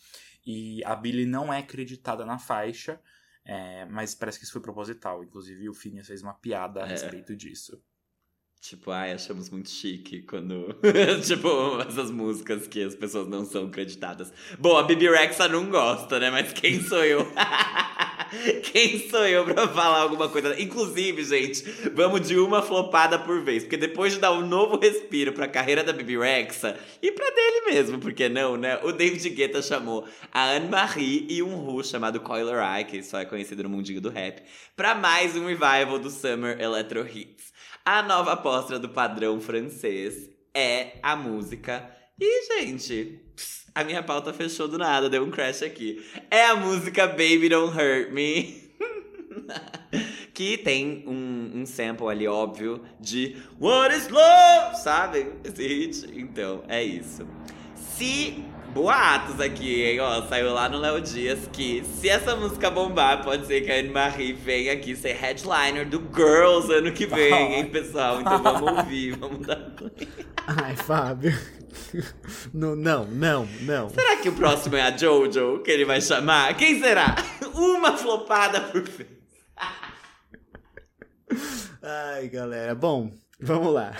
E 0.44 0.82
a 0.84 0.96
Billie 0.96 1.24
não 1.26 1.52
é 1.52 1.58
acreditada 1.58 2.26
na 2.26 2.38
faixa, 2.38 3.00
é, 3.44 3.84
mas 3.86 4.14
parece 4.14 4.38
que 4.38 4.44
isso 4.44 4.52
foi 4.52 4.60
proposital. 4.62 5.22
Inclusive, 5.22 5.68
o 5.68 5.74
Phineas 5.74 6.06
fez 6.08 6.20
uma 6.22 6.34
piada 6.34 6.82
a 6.82 6.86
É. 6.86 6.90
respeito 6.90 7.36
disso. 7.36 7.80
Tipo, 8.68 8.90
ai, 8.90 9.12
achamos 9.12 9.48
muito 9.48 9.70
chique 9.70 10.20
quando. 10.20 10.76
tipo, 11.24 11.80
essas 11.88 12.10
músicas 12.10 12.66
que 12.66 12.82
as 12.82 12.94
pessoas 12.94 13.26
não 13.26 13.42
são 13.46 13.70
creditadas. 13.70 14.30
Bom, 14.58 14.76
a 14.76 14.82
Bibi 14.82 15.08
Rexa 15.08 15.48
não 15.48 15.70
gosta, 15.70 16.20
né? 16.20 16.30
Mas 16.30 16.52
quem 16.52 16.82
sou 16.82 17.02
eu? 17.02 17.26
Quem 18.62 19.08
sou 19.08 19.26
eu 19.26 19.42
pra 19.42 19.66
falar 19.68 20.00
alguma 20.00 20.28
coisa? 20.28 20.60
Inclusive, 20.60 21.24
gente, 21.24 21.62
vamos 21.94 22.28
de 22.28 22.36
uma 22.36 22.60
flopada 22.60 23.18
por 23.18 23.40
vez. 23.42 23.62
Porque 23.62 23.78
depois 23.78 24.12
de 24.12 24.18
dar 24.18 24.32
um 24.32 24.46
novo 24.46 24.78
respiro 24.78 25.32
pra 25.32 25.48
carreira 25.48 25.82
da 25.82 25.94
Bibi 25.94 26.18
Rexa 26.18 26.78
e 27.00 27.10
pra 27.10 27.24
dele 27.30 27.72
mesmo, 27.72 27.98
porque 27.98 28.28
não, 28.28 28.58
né? 28.58 28.78
O 28.82 28.92
David 28.92 29.30
Guetta 29.30 29.62
chamou 29.62 30.06
a 30.30 30.50
Anne-Marie 30.50 31.26
e 31.30 31.42
um 31.42 31.56
Ru 31.56 31.82
chamado 31.82 32.20
Coiler 32.20 32.62
Eye, 32.62 32.84
que 32.84 33.02
só 33.02 33.18
é 33.18 33.24
conhecido 33.24 33.62
no 33.62 33.70
mundinho 33.70 34.00
do 34.00 34.10
rap, 34.10 34.42
pra 34.76 34.94
mais 34.94 35.34
um 35.34 35.46
revival 35.46 35.98
do 35.98 36.10
Summer 36.10 36.60
Electro 36.60 37.08
Hits. 37.08 37.56
A 37.90 38.02
nova 38.02 38.32
aposta 38.32 38.78
do 38.78 38.90
padrão 38.90 39.40
francês 39.40 40.28
é 40.52 40.98
a 41.02 41.16
música. 41.16 41.90
E, 42.20 42.46
gente, 42.46 43.18
a 43.74 43.82
minha 43.82 44.02
pauta 44.02 44.30
fechou 44.30 44.68
do 44.68 44.76
nada, 44.76 45.08
deu 45.08 45.24
um 45.24 45.30
crash 45.30 45.62
aqui. 45.62 46.06
É 46.30 46.44
a 46.44 46.54
música 46.54 47.06
Baby 47.06 47.48
Don't 47.48 47.74
Hurt 47.74 48.10
Me. 48.10 48.74
que 50.34 50.58
tem 50.58 51.02
um, 51.06 51.62
um 51.62 51.64
sample 51.64 52.08
ali, 52.08 52.28
óbvio, 52.28 52.84
de 53.00 53.42
What 53.58 53.96
is 53.96 54.08
Love? 54.10 54.76
Sabe? 54.76 55.32
Esse 55.42 55.66
hit. 55.66 56.20
Então, 56.20 56.62
é 56.68 56.84
isso. 56.84 57.26
Se 57.74 58.44
boatos 58.72 59.40
aqui, 59.40 59.82
hein? 59.82 60.00
Ó, 60.00 60.22
saiu 60.22 60.52
lá 60.52 60.68
no 60.68 60.78
Léo 60.78 61.00
Dias 61.00 61.38
que 61.52 61.82
se 61.84 62.08
essa 62.08 62.36
música 62.36 62.70
bombar, 62.70 63.22
pode 63.24 63.46
ser 63.46 63.62
que 63.62 63.70
a 63.70 63.78
Anne-Marie 63.78 64.32
venha 64.32 64.72
aqui 64.72 64.94
ser 64.94 65.14
headliner 65.14 65.88
do 65.88 66.00
Girls 66.14 66.72
ano 66.72 66.92
que 66.92 67.06
vem, 67.06 67.54
hein, 67.54 67.66
pessoal? 67.70 68.20
Então 68.20 68.42
vamos 68.42 68.78
ouvir, 68.78 69.16
vamos 69.16 69.46
dar. 69.46 69.72
Ai, 70.46 70.76
Fábio. 70.76 71.36
não, 72.52 72.74
não, 72.74 73.04
não, 73.06 73.48
não. 73.62 73.88
Será 73.90 74.16
que 74.16 74.28
o 74.28 74.32
próximo 74.32 74.76
é 74.76 74.82
a 74.82 74.96
Jojo 74.96 75.60
que 75.62 75.70
ele 75.70 75.84
vai 75.84 76.00
chamar? 76.00 76.56
Quem 76.56 76.80
será? 76.80 77.16
Uma 77.54 77.96
flopada 77.96 78.60
por 78.60 78.82
vez. 78.82 79.08
Ai, 81.82 82.28
galera. 82.28 82.74
Bom, 82.74 83.10
vamos 83.40 83.72
lá. 83.72 83.94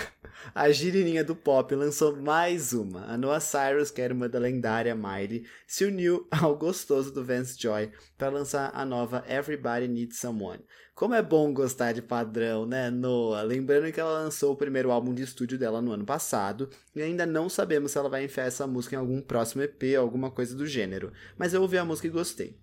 A 0.58 0.72
girininha 0.72 1.22
do 1.22 1.36
pop 1.36 1.72
lançou 1.72 2.16
mais 2.16 2.72
uma. 2.72 3.04
A 3.04 3.16
Noah 3.16 3.38
Cyrus, 3.38 3.92
que 3.92 4.00
era 4.00 4.12
uma 4.12 4.28
da 4.28 4.40
lendária 4.40 4.92
Miley, 4.92 5.46
se 5.68 5.84
uniu 5.84 6.26
ao 6.32 6.56
gostoso 6.56 7.12
do 7.12 7.24
Vance 7.24 7.56
Joy 7.56 7.92
para 8.16 8.28
lançar 8.28 8.72
a 8.74 8.84
nova 8.84 9.24
Everybody 9.28 9.86
Needs 9.86 10.18
Someone. 10.18 10.64
Como 10.96 11.14
é 11.14 11.22
bom 11.22 11.54
gostar 11.54 11.92
de 11.92 12.02
padrão, 12.02 12.66
né, 12.66 12.90
Noah? 12.90 13.42
Lembrando 13.42 13.92
que 13.92 14.00
ela 14.00 14.24
lançou 14.24 14.52
o 14.52 14.56
primeiro 14.56 14.90
álbum 14.90 15.14
de 15.14 15.22
estúdio 15.22 15.56
dela 15.56 15.80
no 15.80 15.92
ano 15.92 16.04
passado 16.04 16.68
e 16.92 17.00
ainda 17.00 17.24
não 17.24 17.48
sabemos 17.48 17.92
se 17.92 17.98
ela 17.98 18.08
vai 18.08 18.24
enfiar 18.24 18.46
essa 18.46 18.66
música 18.66 18.96
em 18.96 18.98
algum 18.98 19.22
próximo 19.22 19.62
EP 19.62 19.80
ou 19.96 20.00
alguma 20.00 20.28
coisa 20.28 20.56
do 20.56 20.66
gênero. 20.66 21.12
Mas 21.38 21.54
eu 21.54 21.62
ouvi 21.62 21.78
a 21.78 21.84
música 21.84 22.08
e 22.08 22.10
gostei. 22.10 22.58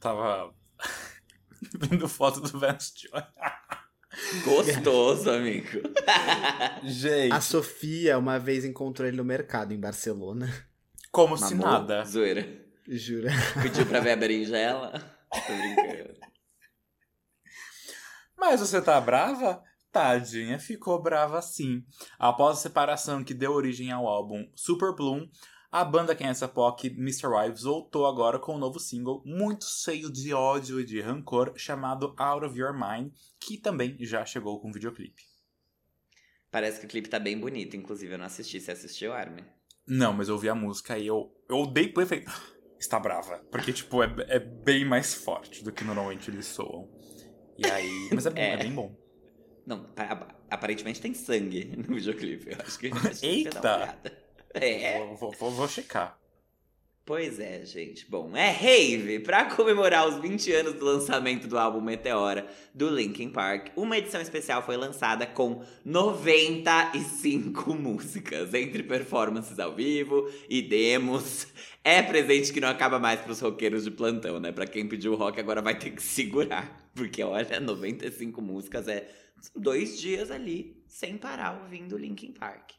Tava 0.00 0.52
vendo 1.78 2.08
foto 2.08 2.40
do 2.40 2.58
Vance 2.58 2.94
Joy. 2.96 3.22
Gostoso, 4.44 5.30
amigo. 5.30 5.80
Gente. 6.84 7.32
A 7.32 7.40
Sofia 7.40 8.18
uma 8.18 8.38
vez 8.38 8.64
encontrou 8.64 9.06
ele 9.06 9.16
no 9.16 9.24
mercado 9.24 9.72
em 9.72 9.80
Barcelona. 9.80 10.48
Como 11.12 11.36
se 11.36 11.54
Mamou? 11.54 11.72
nada. 11.80 12.04
Zoeira. 12.04 12.46
Jura? 12.88 13.30
Pediu 13.62 13.84
pra 13.86 14.00
ver 14.00 14.12
a 14.12 14.16
berinjela. 14.16 14.92
Tô 15.30 15.52
brincando. 15.54 16.18
Mas 18.36 18.60
você 18.60 18.80
tá 18.80 19.00
brava? 19.00 19.62
Tadinha, 19.92 20.58
ficou 20.58 21.02
brava 21.02 21.42
sim. 21.42 21.84
Após 22.18 22.58
a 22.58 22.60
separação 22.60 23.24
que 23.24 23.34
deu 23.34 23.52
origem 23.52 23.90
ao 23.90 24.06
álbum 24.06 24.48
Super 24.54 24.94
Bloom, 24.94 25.26
a 25.70 25.84
banda 25.84 26.14
Quem 26.14 26.26
é 26.26 26.30
essa 26.30 26.48
POC, 26.48 26.88
Mr. 26.96 27.26
Wives, 27.26 27.62
voltou 27.62 28.06
agora 28.06 28.38
com 28.38 28.54
um 28.54 28.58
novo 28.58 28.78
single 28.80 29.22
muito 29.24 29.64
cheio 29.66 30.10
de 30.10 30.32
ódio 30.32 30.80
e 30.80 30.84
de 30.84 31.00
rancor, 31.00 31.52
chamado 31.56 32.14
Out 32.18 32.46
of 32.46 32.58
Your 32.58 32.72
Mind, 32.72 33.12
que 33.38 33.58
também 33.58 33.96
já 34.00 34.24
chegou 34.24 34.60
com 34.60 34.72
videoclipe. 34.72 35.22
Parece 36.50 36.80
que 36.80 36.86
o 36.86 36.88
clipe 36.88 37.08
tá 37.08 37.18
bem 37.18 37.38
bonito, 37.38 37.76
inclusive 37.76 38.14
eu 38.14 38.18
não 38.18 38.24
assisti. 38.24 38.58
Você 38.60 38.70
assistiu, 38.72 39.12
Armin? 39.12 39.44
Não, 39.86 40.12
mas 40.12 40.28
eu 40.28 40.34
ouvi 40.34 40.48
a 40.48 40.54
música 40.54 40.98
e 40.98 41.06
eu, 41.06 41.30
eu 41.48 41.66
dei 41.66 41.88
play 41.88 42.06
e 42.06 42.08
falei, 42.08 42.24
"Ah, 42.26 42.42
está 42.80 42.98
brava. 42.98 43.38
Porque, 43.50 43.72
tipo, 43.72 44.02
é, 44.02 44.14
é 44.28 44.38
bem 44.38 44.84
mais 44.84 45.14
forte 45.14 45.62
do 45.62 45.70
que 45.72 45.84
normalmente 45.84 46.30
eles 46.30 46.46
soam. 46.46 46.88
E 47.58 47.66
aí. 47.70 48.08
Mas 48.14 48.24
é 48.24 48.30
bom, 48.30 48.36
é, 48.40 48.50
É. 48.52 48.56
bem 48.56 48.72
bom. 48.72 48.96
Não, 49.66 49.84
pa- 49.84 50.34
aparentemente 50.48 51.00
tem 51.00 51.12
sangue 51.12 51.74
no 51.76 51.94
videoclipe. 51.94 52.52
Eu 52.52 52.58
acho 52.64 52.78
que 52.78 52.86
a 52.86 52.94
gente 53.12 53.20
devia 53.20 53.50
dar 53.60 53.98
Eita! 54.02 54.27
É. 54.54 54.98
Vou, 54.98 55.16
vou- 55.16 55.32
vou- 55.32 55.50
vou 55.50 55.68
checar. 55.68 56.18
Pois 57.04 57.40
é, 57.40 57.64
gente. 57.64 58.04
Bom, 58.10 58.36
é 58.36 58.50
Rave. 58.50 59.20
Pra 59.20 59.46
comemorar 59.46 60.06
os 60.06 60.20
20 60.20 60.52
anos 60.52 60.74
do 60.74 60.84
lançamento 60.84 61.48
do 61.48 61.58
álbum 61.58 61.80
Meteora 61.80 62.46
do 62.74 62.90
Linkin 62.90 63.30
Park, 63.30 63.68
uma 63.76 63.96
edição 63.96 64.20
especial 64.20 64.62
foi 64.62 64.76
lançada 64.76 65.26
com 65.26 65.64
95 65.86 67.72
músicas, 67.74 68.52
entre 68.54 68.82
performances 68.82 69.58
ao 69.58 69.74
vivo 69.74 70.30
e 70.48 70.60
demos. 70.62 71.46
É 71.82 72.02
presente 72.02 72.52
que 72.52 72.60
não 72.60 72.68
acaba 72.68 72.98
mais 72.98 73.20
pros 73.20 73.40
roqueiros 73.40 73.84
de 73.84 73.90
plantão, 73.90 74.38
né? 74.38 74.52
Pra 74.52 74.66
quem 74.66 74.86
pediu 74.86 75.14
rock 75.14 75.40
agora 75.40 75.62
vai 75.62 75.78
ter 75.78 75.90
que 75.92 76.02
segurar. 76.02 76.90
Porque, 76.94 77.22
olha, 77.22 77.58
95 77.58 78.42
músicas 78.42 78.86
é 78.86 79.08
dois 79.56 79.98
dias 79.98 80.30
ali, 80.30 80.82
sem 80.86 81.16
parar, 81.16 81.58
ouvindo 81.62 81.96
Linkin 81.96 82.32
Park. 82.32 82.72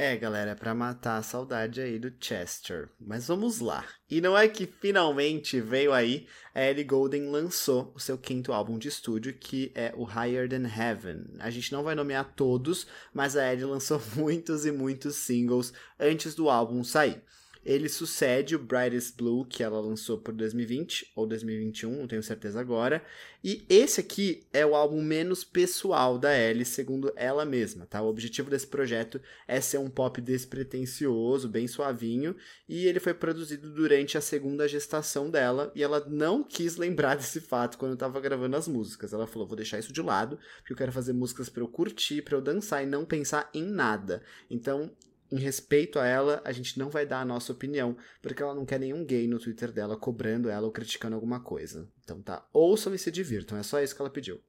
É, 0.00 0.16
galera, 0.16 0.52
é 0.52 0.54
pra 0.54 0.76
matar 0.76 1.16
a 1.16 1.22
saudade 1.24 1.80
aí 1.80 1.98
do 1.98 2.12
Chester. 2.20 2.88
Mas 3.00 3.26
vamos 3.26 3.58
lá. 3.58 3.84
E 4.08 4.20
não 4.20 4.38
é 4.38 4.46
que 4.46 4.64
finalmente 4.64 5.60
veio 5.60 5.92
aí, 5.92 6.28
a 6.54 6.62
Ellie 6.62 6.84
Goulding 6.84 7.28
lançou 7.28 7.92
o 7.96 7.98
seu 7.98 8.16
quinto 8.16 8.52
álbum 8.52 8.78
de 8.78 8.86
estúdio, 8.86 9.34
que 9.34 9.72
é 9.74 9.92
o 9.96 10.04
Higher 10.04 10.48
Than 10.48 10.68
Heaven. 10.68 11.24
A 11.40 11.50
gente 11.50 11.72
não 11.72 11.82
vai 11.82 11.96
nomear 11.96 12.32
todos, 12.36 12.86
mas 13.12 13.36
a 13.36 13.52
Ellie 13.52 13.64
lançou 13.64 14.00
muitos 14.14 14.64
e 14.64 14.70
muitos 14.70 15.16
singles 15.16 15.72
antes 15.98 16.32
do 16.32 16.48
álbum 16.48 16.84
sair. 16.84 17.20
Ele 17.68 17.86
sucede 17.86 18.56
o 18.56 18.58
Brightest 18.58 19.14
Blue, 19.14 19.44
que 19.44 19.62
ela 19.62 19.78
lançou 19.78 20.16
por 20.16 20.32
2020 20.32 21.12
ou 21.14 21.26
2021, 21.26 21.98
não 21.98 22.08
tenho 22.08 22.22
certeza 22.22 22.58
agora. 22.58 23.04
E 23.44 23.62
esse 23.68 24.00
aqui 24.00 24.42
é 24.54 24.64
o 24.64 24.74
álbum 24.74 25.02
menos 25.02 25.44
pessoal 25.44 26.18
da 26.18 26.34
Ellie, 26.34 26.64
segundo 26.64 27.12
ela 27.14 27.44
mesma, 27.44 27.84
tá? 27.84 28.00
O 28.00 28.08
objetivo 28.08 28.48
desse 28.48 28.66
projeto 28.66 29.20
é 29.46 29.60
ser 29.60 29.76
um 29.76 29.90
pop 29.90 30.18
despretensioso, 30.18 31.46
bem 31.46 31.68
suavinho, 31.68 32.34
e 32.66 32.86
ele 32.86 33.00
foi 33.00 33.12
produzido 33.12 33.70
durante 33.70 34.16
a 34.16 34.22
segunda 34.22 34.66
gestação 34.66 35.30
dela, 35.30 35.70
e 35.74 35.82
ela 35.82 36.02
não 36.08 36.42
quis 36.42 36.78
lembrar 36.78 37.16
desse 37.20 37.38
fato 37.38 37.76
quando 37.76 37.92
estava 37.92 38.18
gravando 38.18 38.56
as 38.56 38.66
músicas. 38.66 39.12
Ela 39.12 39.26
falou: 39.26 39.46
"Vou 39.46 39.56
deixar 39.56 39.78
isso 39.78 39.92
de 39.92 40.00
lado, 40.00 40.38
porque 40.56 40.72
eu 40.72 40.76
quero 40.76 40.90
fazer 40.90 41.12
músicas 41.12 41.50
para 41.50 41.62
eu 41.62 41.68
curtir, 41.68 42.22
para 42.22 42.34
eu 42.34 42.40
dançar 42.40 42.82
e 42.82 42.86
não 42.86 43.04
pensar 43.04 43.50
em 43.52 43.62
nada". 43.62 44.22
Então, 44.50 44.90
em 45.30 45.38
respeito 45.38 45.98
a 45.98 46.06
ela, 46.06 46.40
a 46.44 46.52
gente 46.52 46.78
não 46.78 46.88
vai 46.88 47.04
dar 47.06 47.20
a 47.20 47.24
nossa 47.24 47.52
opinião, 47.52 47.96
porque 48.22 48.42
ela 48.42 48.54
não 48.54 48.64
quer 48.64 48.80
nenhum 48.80 49.04
gay 49.04 49.26
no 49.26 49.38
Twitter 49.38 49.70
dela 49.70 49.96
cobrando 49.96 50.48
ela 50.48 50.66
ou 50.66 50.72
criticando 50.72 51.14
alguma 51.14 51.40
coisa. 51.40 51.88
Então 52.02 52.22
tá, 52.22 52.46
ouçam 52.52 52.94
e 52.94 52.98
se 52.98 53.10
divirtam, 53.10 53.58
é 53.58 53.62
só 53.62 53.80
isso 53.82 53.94
que 53.94 54.00
ela 54.00 54.10
pediu. 54.10 54.40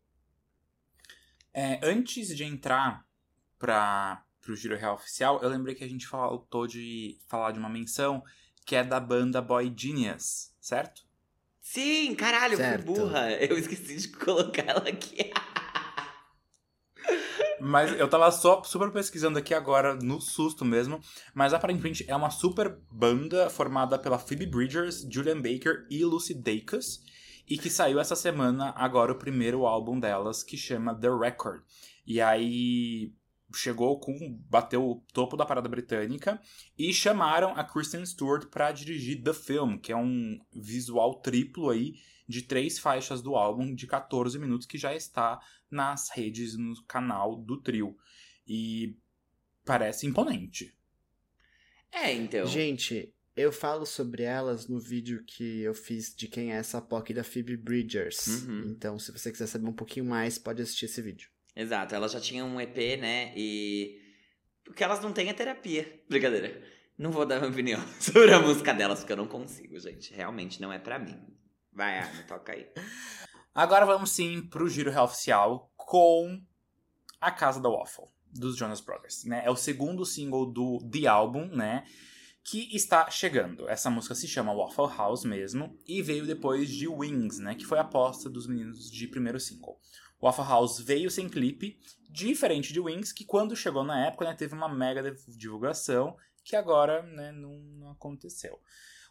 É, 1.54 1.80
antes 1.84 2.36
de 2.36 2.44
entrar 2.44 3.06
para 3.58 4.24
o 4.48 4.56
Giro 4.56 4.78
Real 4.78 4.96
Oficial, 4.96 5.42
eu 5.42 5.50
lembrei 5.50 5.76
que 5.76 5.84
a 5.84 5.90
gente 5.90 6.08
faltou 6.08 6.66
de 6.66 7.20
falar 7.28 7.52
de 7.52 7.60
uma 7.60 7.70
menção 7.70 8.24
que 8.66 8.76
é 8.76 8.84
da 8.84 9.00
banda 9.00 9.42
Boy 9.42 9.74
Genius, 9.76 10.54
certo? 10.62 11.02
Sim, 11.62 12.16
caralho, 12.16 12.54
eu 12.54 12.58
Certo. 12.58 12.86
fui 12.86 12.96
burra. 12.96 13.32
Eu 13.34 13.58
esqueci 13.58 13.96
de 13.98 14.08
colocar 14.10 14.64
ela 14.64 14.90
aqui. 14.90 15.32
Mas 17.62 17.97
eu 17.99 18.07
tava 18.07 18.32
só 18.32 18.64
super 18.64 18.91
pesquisando 18.91 19.38
aqui 19.38 19.53
agora, 19.53 19.95
no 19.95 20.22
susto 20.22 20.64
mesmo. 20.64 20.99
Mas 21.34 21.53
aparentemente 21.53 22.05
é 22.07 22.16
uma 22.16 22.30
super 22.30 22.78
banda 22.91 23.49
formada 23.49 23.97
pela 23.97 24.20
Phoebe 24.20 24.45
Bridgers, 24.45 25.07
Julian 25.10 25.41
Baker 25.41 25.86
e 25.89 26.03
Lucy 26.03 26.34
Dacus. 26.34 27.01
E 27.47 27.57
que 27.57 27.70
saiu 27.70 27.99
essa 27.99 28.16
semana 28.16 28.74
agora 28.76 29.12
o 29.12 29.18
primeiro 29.18 29.66
álbum 29.66 29.99
delas, 29.99 30.43
que 30.43 30.55
chama 30.55 30.93
The 30.93 31.10
Record. 31.10 31.62
E 32.05 32.22
aí 32.22 33.12
chegou 33.55 33.99
com. 33.99 34.38
bateu 34.49 34.84
o 34.84 35.03
topo 35.14 35.36
da 35.36 35.45
parada 35.45 35.68
britânica. 35.68 36.39
E 36.78 36.93
chamaram 36.93 37.53
a 37.55 37.64
Kristen 37.64 38.05
Stewart 38.05 38.47
pra 38.47 38.72
dirigir 38.72 39.24
The 39.24 39.34
Film, 39.34 39.78
que 39.78 39.91
é 39.91 39.97
um 39.97 40.39
visual 40.53 41.16
triplo 41.22 41.70
aí 41.70 41.95
de 42.28 42.43
três 42.43 42.78
faixas 42.78 43.24
do 43.24 43.36
álbum 43.36 43.74
de 43.74 43.88
14 43.88 44.38
minutos 44.38 44.68
que 44.68 44.78
já 44.78 44.93
está 44.93 45.39
nas 45.72 46.10
redes 46.10 46.58
no 46.58 46.74
canal 46.86 47.36
do 47.36 47.62
trio. 47.62 47.96
E 48.48 48.98
parece 49.66 50.08
imponente. 50.08 50.76
É, 51.92 52.12
então. 52.14 52.46
Gente, 52.46 53.14
eu 53.36 53.52
falo 53.52 53.86
sobre 53.86 54.24
elas 54.24 54.68
no 54.68 54.80
vídeo 54.80 55.24
que 55.26 55.62
eu 55.62 55.74
fiz 55.74 56.14
de 56.14 56.28
quem 56.28 56.52
é 56.52 56.58
essa 56.58 56.82
POC 56.82 57.14
da 57.14 57.24
Phoebe 57.24 57.56
Bridgers. 57.56 58.28
Uhum. 58.28 58.64
Então, 58.68 59.00
se 59.00 59.12
você 59.12 59.32
quiser 59.32 59.48
saber 59.48 59.68
um 59.68 59.74
pouquinho 59.74 60.06
mais, 60.06 60.38
pode 60.38 60.62
assistir 60.62 60.86
esse 60.86 61.02
vídeo. 61.02 61.30
Exato, 61.56 61.96
elas 61.96 62.12
já 62.12 62.20
tinham 62.20 62.48
um 62.48 62.60
EP, 62.60 63.00
né? 63.00 63.34
E. 63.36 63.98
O 64.68 64.74
que 64.74 64.84
elas 64.84 65.02
não 65.02 65.12
têm 65.12 65.30
é 65.30 65.34
terapia. 65.34 66.02
Brincadeira. 66.08 66.62
Não 66.98 67.12
vou 67.12 67.26
dar 67.26 67.40
minha 67.40 67.50
opinião 67.50 67.82
sobre 68.00 68.34
a 68.34 68.40
música 68.40 68.74
delas, 68.74 69.00
porque 69.00 69.14
eu 69.14 69.18
não 69.18 69.28
consigo, 69.28 69.80
gente. 69.80 70.14
Realmente 70.14 70.62
não 70.62 70.72
é 70.72 70.78
pra 70.78 71.00
mim. 71.00 71.18
Vai, 71.72 71.98
Armin, 71.98 72.24
toca 72.24 72.52
aí. 72.52 72.68
Agora 73.60 73.86
vamos 73.86 74.12
sim 74.12 74.41
pro 74.41 74.70
giro 74.70 74.89
real 74.89 75.03
oficial 75.03 75.70
com 75.76 76.41
A 77.20 77.30
Casa 77.30 77.60
da 77.60 77.68
Waffle, 77.68 78.05
dos 78.32 78.55
Jonas 78.55 78.80
Brothers. 78.80 79.26
Né? 79.26 79.41
É 79.43 79.51
o 79.51 79.55
segundo 79.57 80.05
single 80.05 80.45
do 80.45 80.80
The 80.89 81.07
Album, 81.07 81.45
né? 81.47 81.84
Que 82.41 82.74
está 82.74 83.12
chegando. 83.12 83.68
Essa 83.68 83.89
música 83.89 84.16
se 84.16 84.30
chama 84.30 84.55
Waffle 84.55 84.97
House 84.97 85.26
mesmo 85.26 85.78
e 85.86 86.01
veio 86.01 86.26
depois 86.26 86.70
de 86.70 86.88
Wings, 86.88 87.39
né? 87.39 87.53
Que 87.53 87.66
foi 87.66 87.80
a 87.80 87.82
aposta 87.82 88.30
dos 88.30 88.47
meninos 88.47 88.89
de 88.89 89.05
primeiro 89.10 89.41
single. 89.41 89.78
Waffle 90.24 90.45
House 90.45 90.80
veio 90.80 91.12
sem 91.12 91.28
clipe, 91.28 91.78
diferente 92.10 92.72
de 92.72 92.80
Wings, 92.80 93.12
que 93.12 93.26
quando 93.26 93.57
chegou 93.57 93.84
na 93.84 94.07
época 94.07 94.24
né, 94.24 94.34
teve 94.36 94.55
uma 94.55 94.74
mega 94.74 95.14
divulgação 95.28 96.16
que 96.45 96.55
agora 96.55 97.03
né, 97.03 97.34
não, 97.34 97.60
não 97.60 97.91
aconteceu. 97.91 98.57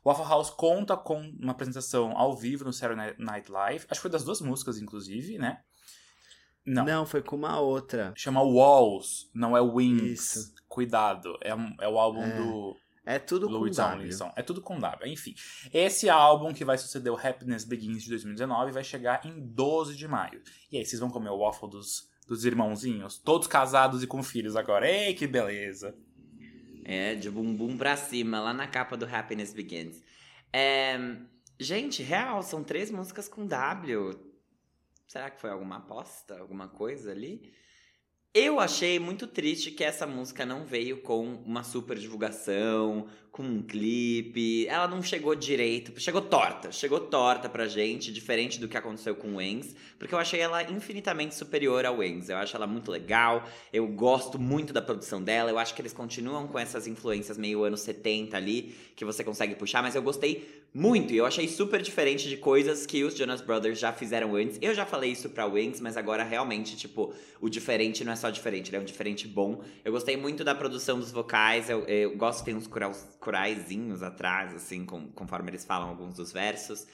Waffle 0.08 0.26
House 0.26 0.50
conta 0.50 0.96
com 0.96 1.20
uma 1.38 1.52
apresentação 1.52 2.16
ao 2.16 2.34
vivo 2.34 2.64
no 2.64 2.72
Saturday 2.72 3.14
Night 3.18 3.50
Live. 3.50 3.84
Acho 3.90 4.00
que 4.00 4.02
foi 4.02 4.10
das 4.10 4.24
duas 4.24 4.40
músicas, 4.40 4.78
inclusive, 4.78 5.38
né? 5.38 5.60
Não. 6.64 6.84
Não, 6.84 7.06
foi 7.06 7.22
com 7.22 7.36
uma 7.36 7.60
outra. 7.60 8.12
Chama 8.16 8.42
Walls, 8.42 9.30
não 9.34 9.56
é 9.56 9.60
Wings. 9.60 10.36
Isso. 10.36 10.54
Cuidado, 10.66 11.36
é, 11.42 11.50
é 11.80 11.88
o 11.88 11.98
álbum 11.98 12.22
É. 12.22 12.36
do 12.36 12.76
É 13.04 13.18
tudo 13.18 13.48
Louis 13.48 13.74
com 13.76 13.82
W. 13.82 13.98
Tomlinson. 13.98 14.32
É 14.36 14.42
tudo 14.42 14.60
com 14.60 14.78
W. 14.78 15.10
Enfim, 15.12 15.34
esse 15.72 16.08
álbum 16.10 16.52
que 16.52 16.64
vai 16.64 16.76
suceder 16.76 17.10
o 17.12 17.16
Happiness 17.16 17.64
Begins 17.64 18.02
de 18.02 18.10
2019 18.10 18.72
vai 18.72 18.84
chegar 18.84 19.24
em 19.24 19.40
12 19.40 19.96
de 19.96 20.06
maio. 20.06 20.42
E 20.70 20.76
aí, 20.78 20.84
vocês 20.84 21.00
vão 21.00 21.10
comer 21.10 21.30
o 21.30 21.38
waffle 21.38 21.70
dos, 21.70 22.08
dos 22.26 22.44
irmãozinhos? 22.44 23.16
Todos 23.18 23.46
casados 23.46 24.02
e 24.02 24.06
com 24.06 24.22
filhos 24.22 24.56
agora. 24.56 24.90
Ei, 24.90 25.14
que 25.14 25.26
beleza! 25.26 25.94
É, 26.90 27.14
de 27.14 27.30
bumbum 27.30 27.76
pra 27.76 27.98
cima, 27.98 28.40
lá 28.40 28.54
na 28.54 28.66
capa 28.66 28.96
do 28.96 29.04
Happiness 29.04 29.52
Begins. 29.52 30.02
É, 30.50 30.98
gente, 31.60 32.02
real, 32.02 32.42
são 32.42 32.64
três 32.64 32.90
músicas 32.90 33.28
com 33.28 33.46
W. 33.46 34.18
Será 35.06 35.28
que 35.28 35.38
foi 35.38 35.50
alguma 35.50 35.76
aposta? 35.76 36.38
Alguma 36.38 36.66
coisa 36.66 37.10
ali? 37.10 37.52
Eu 38.32 38.58
achei 38.58 38.98
muito 38.98 39.26
triste 39.26 39.70
que 39.70 39.84
essa 39.84 40.06
música 40.06 40.46
não 40.46 40.64
veio 40.64 41.02
com 41.02 41.26
uma 41.44 41.62
super 41.62 41.98
divulgação, 41.98 43.06
com 43.38 43.44
um 43.44 43.62
clipe. 43.62 44.66
Ela 44.66 44.88
não 44.88 45.00
chegou 45.00 45.32
direito, 45.32 45.98
chegou 46.00 46.20
torta, 46.20 46.72
chegou 46.72 46.98
torta 46.98 47.48
pra 47.48 47.68
gente, 47.68 48.12
diferente 48.12 48.58
do 48.58 48.66
que 48.66 48.76
aconteceu 48.76 49.14
com 49.14 49.28
o 49.28 49.36
Wings, 49.36 49.76
porque 49.96 50.12
eu 50.12 50.18
achei 50.18 50.40
ela 50.40 50.60
infinitamente 50.64 51.36
superior 51.36 51.86
ao 51.86 51.98
Wings. 51.98 52.28
Eu 52.28 52.36
acho 52.36 52.56
ela 52.56 52.66
muito 52.66 52.90
legal, 52.90 53.48
eu 53.72 53.86
gosto 53.86 54.40
muito 54.40 54.72
da 54.72 54.82
produção 54.82 55.22
dela, 55.22 55.52
eu 55.52 55.58
acho 55.58 55.72
que 55.72 55.80
eles 55.80 55.92
continuam 55.92 56.48
com 56.48 56.58
essas 56.58 56.88
influências 56.88 57.38
meio 57.38 57.62
anos 57.62 57.80
70 57.82 58.36
ali, 58.36 58.74
que 58.96 59.04
você 59.04 59.22
consegue 59.22 59.54
puxar, 59.54 59.84
mas 59.84 59.94
eu 59.94 60.02
gostei 60.02 60.64
muito, 60.74 61.12
e 61.12 61.16
eu 61.16 61.24
achei 61.24 61.48
super 61.48 61.80
diferente 61.80 62.28
de 62.28 62.36
coisas 62.36 62.84
que 62.84 63.02
os 63.02 63.16
Jonas 63.16 63.40
Brothers 63.40 63.78
já 63.78 63.92
fizeram 63.92 64.34
antes. 64.34 64.58
Eu 64.60 64.74
já 64.74 64.84
falei 64.84 65.12
isso 65.12 65.30
pra 65.30 65.46
Wings, 65.46 65.80
mas 65.80 65.96
agora 65.96 66.24
realmente, 66.24 66.76
tipo, 66.76 67.14
o 67.40 67.48
diferente 67.48 68.04
não 68.04 68.12
é 68.12 68.16
só 68.16 68.30
diferente, 68.30 68.68
ele 68.70 68.76
é 68.76 68.80
um 68.80 68.84
diferente 68.84 69.26
bom. 69.26 69.62
Eu 69.84 69.92
gostei 69.92 70.16
muito 70.16 70.42
da 70.42 70.54
produção 70.54 70.98
dos 70.98 71.12
vocais, 71.12 71.70
eu, 71.70 71.84
eu 71.84 72.16
gosto 72.16 72.44
tem 72.44 72.54
uns 72.54 72.66
corais, 72.66 73.08
coraizinhos 73.28 74.02
atrás, 74.02 74.54
assim, 74.54 74.86
com- 74.86 75.08
conforme 75.08 75.50
eles 75.50 75.62
falam 75.62 75.90
alguns 75.90 76.14
dos 76.14 76.32
versos. 76.32 76.86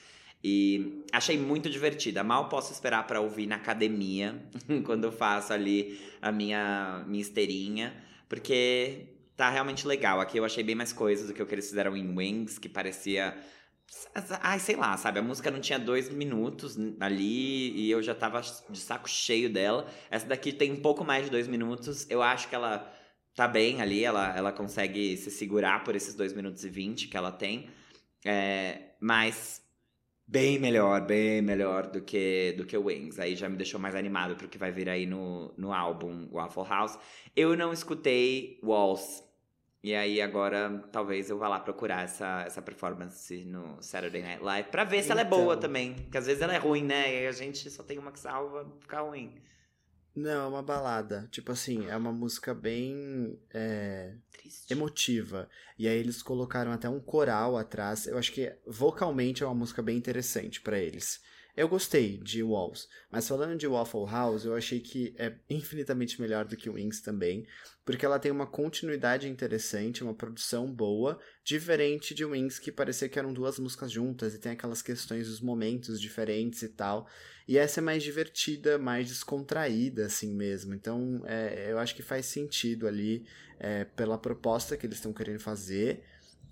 E 0.42 1.04
achei 1.12 1.38
muito 1.38 1.70
divertida. 1.70 2.24
Mal 2.24 2.48
posso 2.48 2.72
esperar 2.72 3.06
pra 3.06 3.20
ouvir 3.20 3.46
na 3.46 3.54
academia, 3.54 4.42
quando 4.84 5.04
eu 5.04 5.12
faço 5.12 5.52
ali 5.52 5.96
a 6.20 6.32
minha, 6.32 7.04
minha 7.06 7.22
esteirinha, 7.22 7.94
porque 8.28 9.06
tá 9.36 9.48
realmente 9.48 9.86
legal. 9.86 10.20
Aqui 10.20 10.36
eu 10.36 10.44
achei 10.44 10.64
bem 10.64 10.74
mais 10.74 10.92
coisas 10.92 11.28
do 11.28 11.32
que 11.32 11.40
o 11.40 11.46
que 11.46 11.54
eles 11.54 11.68
fizeram 11.68 11.96
em 11.96 12.16
Wings, 12.16 12.58
que 12.58 12.68
parecia. 12.68 13.36
Ai, 14.42 14.58
sei 14.58 14.74
lá, 14.74 14.96
sabe? 14.96 15.20
A 15.20 15.22
música 15.22 15.52
não 15.52 15.60
tinha 15.60 15.78
dois 15.78 16.10
minutos 16.10 16.76
ali 16.98 17.70
e 17.78 17.88
eu 17.92 18.02
já 18.02 18.14
tava 18.14 18.40
de 18.40 18.78
saco 18.80 19.08
cheio 19.08 19.48
dela. 19.48 19.86
Essa 20.10 20.26
daqui 20.26 20.52
tem 20.52 20.72
um 20.72 20.80
pouco 20.82 21.04
mais 21.04 21.26
de 21.26 21.30
dois 21.30 21.46
minutos. 21.46 22.10
Eu 22.10 22.20
acho 22.20 22.48
que 22.48 22.56
ela 22.56 22.92
tá 23.34 23.48
bem 23.48 23.82
ali, 23.82 24.04
ela, 24.04 24.36
ela 24.36 24.52
consegue 24.52 25.16
se 25.16 25.30
segurar 25.30 25.84
por 25.84 25.96
esses 25.96 26.14
dois 26.14 26.32
minutos 26.32 26.64
e 26.64 26.68
vinte 26.68 27.08
que 27.08 27.16
ela 27.16 27.32
tem. 27.32 27.68
É, 28.24 28.94
mas 29.00 29.62
bem 30.26 30.58
melhor, 30.58 31.02
bem 31.02 31.42
melhor 31.42 31.86
do 31.86 32.00
que 32.00 32.54
do 32.56 32.64
que 32.64 32.76
o 32.76 32.84
Wings. 32.84 33.18
Aí 33.18 33.36
já 33.36 33.48
me 33.48 33.56
deixou 33.56 33.78
mais 33.78 33.94
animado 33.94 34.36
pro 34.36 34.48
que 34.48 34.56
vai 34.56 34.72
vir 34.72 34.88
aí 34.88 35.04
no, 35.06 35.52
no 35.56 35.72
álbum 35.72 36.28
Waffle 36.32 36.64
House. 36.66 36.98
Eu 37.36 37.56
não 37.56 37.72
escutei 37.72 38.58
Walls. 38.62 39.22
E 39.82 39.94
aí 39.94 40.22
agora 40.22 40.82
talvez 40.90 41.28
eu 41.28 41.36
vá 41.36 41.46
lá 41.46 41.60
procurar 41.60 42.04
essa, 42.04 42.42
essa 42.46 42.62
performance 42.62 43.44
no 43.44 43.76
Saturday 43.82 44.22
Night 44.22 44.42
Live 44.42 44.70
pra 44.70 44.82
ver 44.82 45.02
se 45.02 45.10
ela 45.12 45.20
é 45.20 45.24
boa 45.24 45.52
Então. 45.52 45.60
também. 45.60 45.92
Porque 45.94 46.16
às 46.16 46.24
vezes 46.26 46.40
ela 46.40 46.54
é 46.54 46.58
ruim, 46.58 46.82
né? 46.84 47.24
E 47.24 47.26
a 47.26 47.32
gente 47.32 47.68
só 47.70 47.82
tem 47.82 47.98
uma 47.98 48.10
que 48.10 48.18
salva, 48.18 48.66
fica 48.80 49.02
ruim. 49.02 49.34
Não, 50.14 50.44
é 50.44 50.46
uma 50.46 50.62
balada. 50.62 51.28
Tipo 51.30 51.52
assim, 51.52 51.86
é 51.88 51.96
uma 51.96 52.12
música 52.12 52.54
bem 52.54 53.38
é, 53.52 54.14
emotiva. 54.70 55.48
E 55.78 55.88
aí 55.88 55.98
eles 55.98 56.22
colocaram 56.22 56.70
até 56.70 56.88
um 56.88 57.00
coral 57.00 57.56
atrás. 57.56 58.06
Eu 58.06 58.16
acho 58.16 58.32
que 58.32 58.52
vocalmente 58.66 59.42
é 59.42 59.46
uma 59.46 59.54
música 59.54 59.82
bem 59.82 59.96
interessante 59.96 60.60
pra 60.60 60.78
eles. 60.78 61.20
Eu 61.56 61.68
gostei 61.68 62.18
de 62.18 62.42
Walls, 62.42 62.88
mas 63.08 63.28
falando 63.28 63.56
de 63.56 63.68
Waffle 63.68 64.06
House, 64.10 64.44
eu 64.44 64.56
achei 64.56 64.80
que 64.80 65.14
é 65.16 65.36
infinitamente 65.48 66.20
melhor 66.20 66.44
do 66.44 66.56
que 66.56 66.68
Wings 66.68 67.00
também, 67.00 67.46
porque 67.84 68.04
ela 68.04 68.18
tem 68.18 68.32
uma 68.32 68.46
continuidade 68.46 69.28
interessante, 69.28 70.02
uma 70.02 70.14
produção 70.14 70.66
boa, 70.72 71.16
diferente 71.44 72.12
de 72.12 72.24
Wings 72.24 72.58
que 72.58 72.72
parecia 72.72 73.08
que 73.08 73.20
eram 73.20 73.32
duas 73.32 73.56
músicas 73.60 73.92
juntas 73.92 74.34
e 74.34 74.38
tem 74.40 74.50
aquelas 74.50 74.82
questões 74.82 75.28
dos 75.28 75.40
momentos 75.40 76.00
diferentes 76.00 76.60
e 76.62 76.70
tal. 76.70 77.08
E 77.46 77.58
essa 77.58 77.80
é 77.80 77.82
mais 77.82 78.02
divertida, 78.02 78.78
mais 78.78 79.08
descontraída, 79.08 80.06
assim 80.06 80.34
mesmo. 80.34 80.74
Então, 80.74 81.22
é, 81.26 81.70
eu 81.70 81.78
acho 81.78 81.94
que 81.94 82.02
faz 82.02 82.26
sentido 82.26 82.86
ali 82.86 83.26
é, 83.58 83.84
pela 83.84 84.16
proposta 84.16 84.76
que 84.76 84.86
eles 84.86 84.96
estão 84.96 85.12
querendo 85.12 85.40
fazer. 85.40 86.02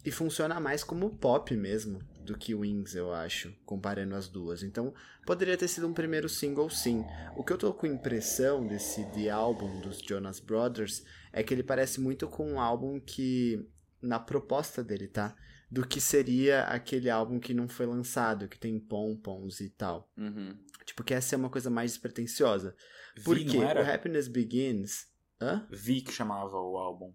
E 0.05 0.11
funciona 0.11 0.59
mais 0.59 0.83
como 0.83 1.17
pop 1.17 1.57
mesmo 1.57 2.01
do 2.23 2.37
que 2.37 2.55
Wings, 2.55 2.95
eu 2.95 3.13
acho, 3.13 3.55
comparando 3.65 4.15
as 4.15 4.29
duas. 4.29 4.63
Então, 4.63 4.93
poderia 5.25 5.57
ter 5.57 5.69
sido 5.69 5.87
um 5.87 5.93
primeiro 5.93 6.29
single, 6.29 6.69
sim. 6.71 7.05
O 7.37 7.45
que 7.45 7.53
eu 7.53 7.59
tô 7.59 7.73
com 7.73 7.87
impressão 7.87 8.67
desse 8.67 9.05
The 9.13 9.31
Album 9.31 9.81
dos 9.81 10.01
Jonas 10.01 10.41
Brothers 10.41 11.05
é 11.33 11.43
que 11.43 11.55
ele 11.55 11.63
parece 11.63 12.01
muito 12.01 12.27
com 12.29 12.53
um 12.53 12.61
álbum 12.61 13.01
que, 13.01 13.69
na 14.01 14.19
proposta 14.19 14.83
dele, 14.83 15.09
tá? 15.09 15.37
Do 15.71 15.87
que 15.87 16.01
seria 16.01 16.65
aquele 16.65 17.09
álbum 17.09 17.39
que 17.39 17.55
não 17.55 17.69
foi 17.69 17.87
lançado, 17.87 18.49
que 18.49 18.59
tem 18.59 18.79
pompons 18.79 19.61
e 19.61 19.71
tal. 19.71 20.11
Uhum. 20.17 20.57
Tipo, 20.85 21.05
que 21.05 21.15
essa 21.15 21.35
é 21.35 21.39
uma 21.39 21.51
coisa 21.51 21.71
mais 21.71 21.93
despretensiosa. 21.93 22.77
Vi, 23.17 23.23
Porque 23.25 23.59
o? 23.59 23.63
Happiness 23.63 24.29
Begins. 24.29 25.07
Hã? 25.41 25.67
Vi 25.71 26.01
que 26.01 26.13
chamava 26.13 26.57
o 26.57 26.77
álbum. 26.77 27.13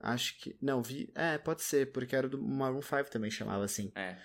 Acho 0.00 0.38
que. 0.38 0.56
Não, 0.60 0.82
vi. 0.82 1.10
É, 1.14 1.38
pode 1.38 1.62
ser, 1.62 1.92
porque 1.92 2.14
era 2.14 2.28
do 2.28 2.40
Maroon 2.40 2.82
5 2.82 3.10
também 3.10 3.30
chamava 3.30 3.64
assim. 3.64 3.90
É. 3.94 4.18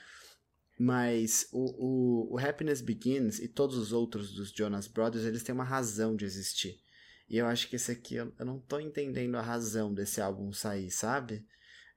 Mas 0.78 1.48
o, 1.52 2.32
o, 2.32 2.34
o 2.34 2.40
Happiness 2.40 2.82
Begins 2.82 3.40
e 3.40 3.48
todos 3.48 3.78
os 3.78 3.92
outros 3.92 4.34
dos 4.34 4.52
Jonas 4.52 4.88
Brothers, 4.88 5.26
eles 5.26 5.44
têm 5.44 5.54
uma 5.54 5.64
razão 5.64 6.16
de 6.16 6.26
existir. 6.26 6.82
E 7.30 7.38
eu 7.38 7.46
acho 7.46 7.70
que 7.70 7.76
esse 7.76 7.92
aqui, 7.92 8.16
eu, 8.16 8.34
eu 8.40 8.46
não 8.46 8.60
tô 8.60 8.80
entendendo 8.80 9.36
a 9.36 9.42
razão 9.42 9.94
desse 9.94 10.20
álbum 10.20 10.52
sair, 10.52 10.90
sabe? 10.90 11.46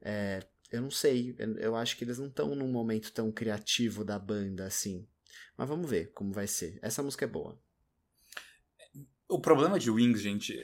É, 0.01 0.41
eu 0.71 0.83
não 0.83 0.91
sei. 0.91 1.35
Eu, 1.39 1.57
eu 1.59 1.77
acho 1.77 1.97
que 1.97 2.05
eles 2.05 2.19
não 2.19 2.27
estão 2.27 2.55
num 2.55 2.69
momento 2.69 3.13
tão 3.13 3.31
criativo 3.31 4.05
da 4.05 4.19
banda 4.19 4.67
assim. 4.67 5.07
Mas 5.57 5.69
vamos 5.69 5.89
ver 5.89 6.13
como 6.13 6.33
vai 6.33 6.47
ser. 6.47 6.79
Essa 6.83 7.03
música 7.03 7.25
é 7.25 7.29
boa. 7.29 7.59
O 9.29 9.41
problema 9.41 9.79
de 9.79 9.91
Wings, 9.91 10.21
gente, 10.21 10.55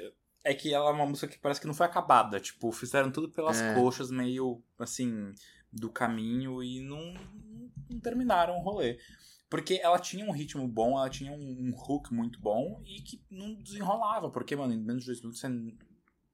é 0.45 0.55
que 0.55 0.73
ela 0.73 0.91
é 0.91 0.93
uma 0.93 1.07
música 1.07 1.29
que 1.29 1.39
parece 1.39 1.61
que 1.61 1.67
não 1.67 1.75
foi 1.75 1.87
acabada. 1.87 2.39
Tipo, 2.41 2.71
fizeram 2.73 3.11
tudo 3.11 3.31
pelas 3.31 3.61
É. 3.61 3.75
coxas, 3.75 4.11
meio 4.11 4.63
assim, 4.79 5.33
do 5.73 5.91
caminho 5.91 6.63
e 6.63 6.81
não, 6.81 7.15
não 7.89 8.01
terminaram 8.01 8.57
o 8.57 8.63
rolê. 8.63 8.99
Porque 9.49 9.81
ela 9.83 9.99
tinha 9.99 10.25
um 10.27 10.31
ritmo 10.31 10.69
bom, 10.69 10.99
ela 10.99 11.09
tinha 11.09 11.33
um, 11.33 11.37
um 11.69 11.75
hook 11.75 12.13
muito 12.13 12.39
bom 12.41 12.83
e 12.85 13.01
que 13.01 13.25
não 13.31 13.55
desenrolava. 13.55 14.31
Porque, 14.31 14.55
mano, 14.55 14.75
em 14.75 14.79
menos 14.79 15.03
de 15.05 15.09
dois 15.09 15.21
minutos 15.21 15.41
você 15.41 15.49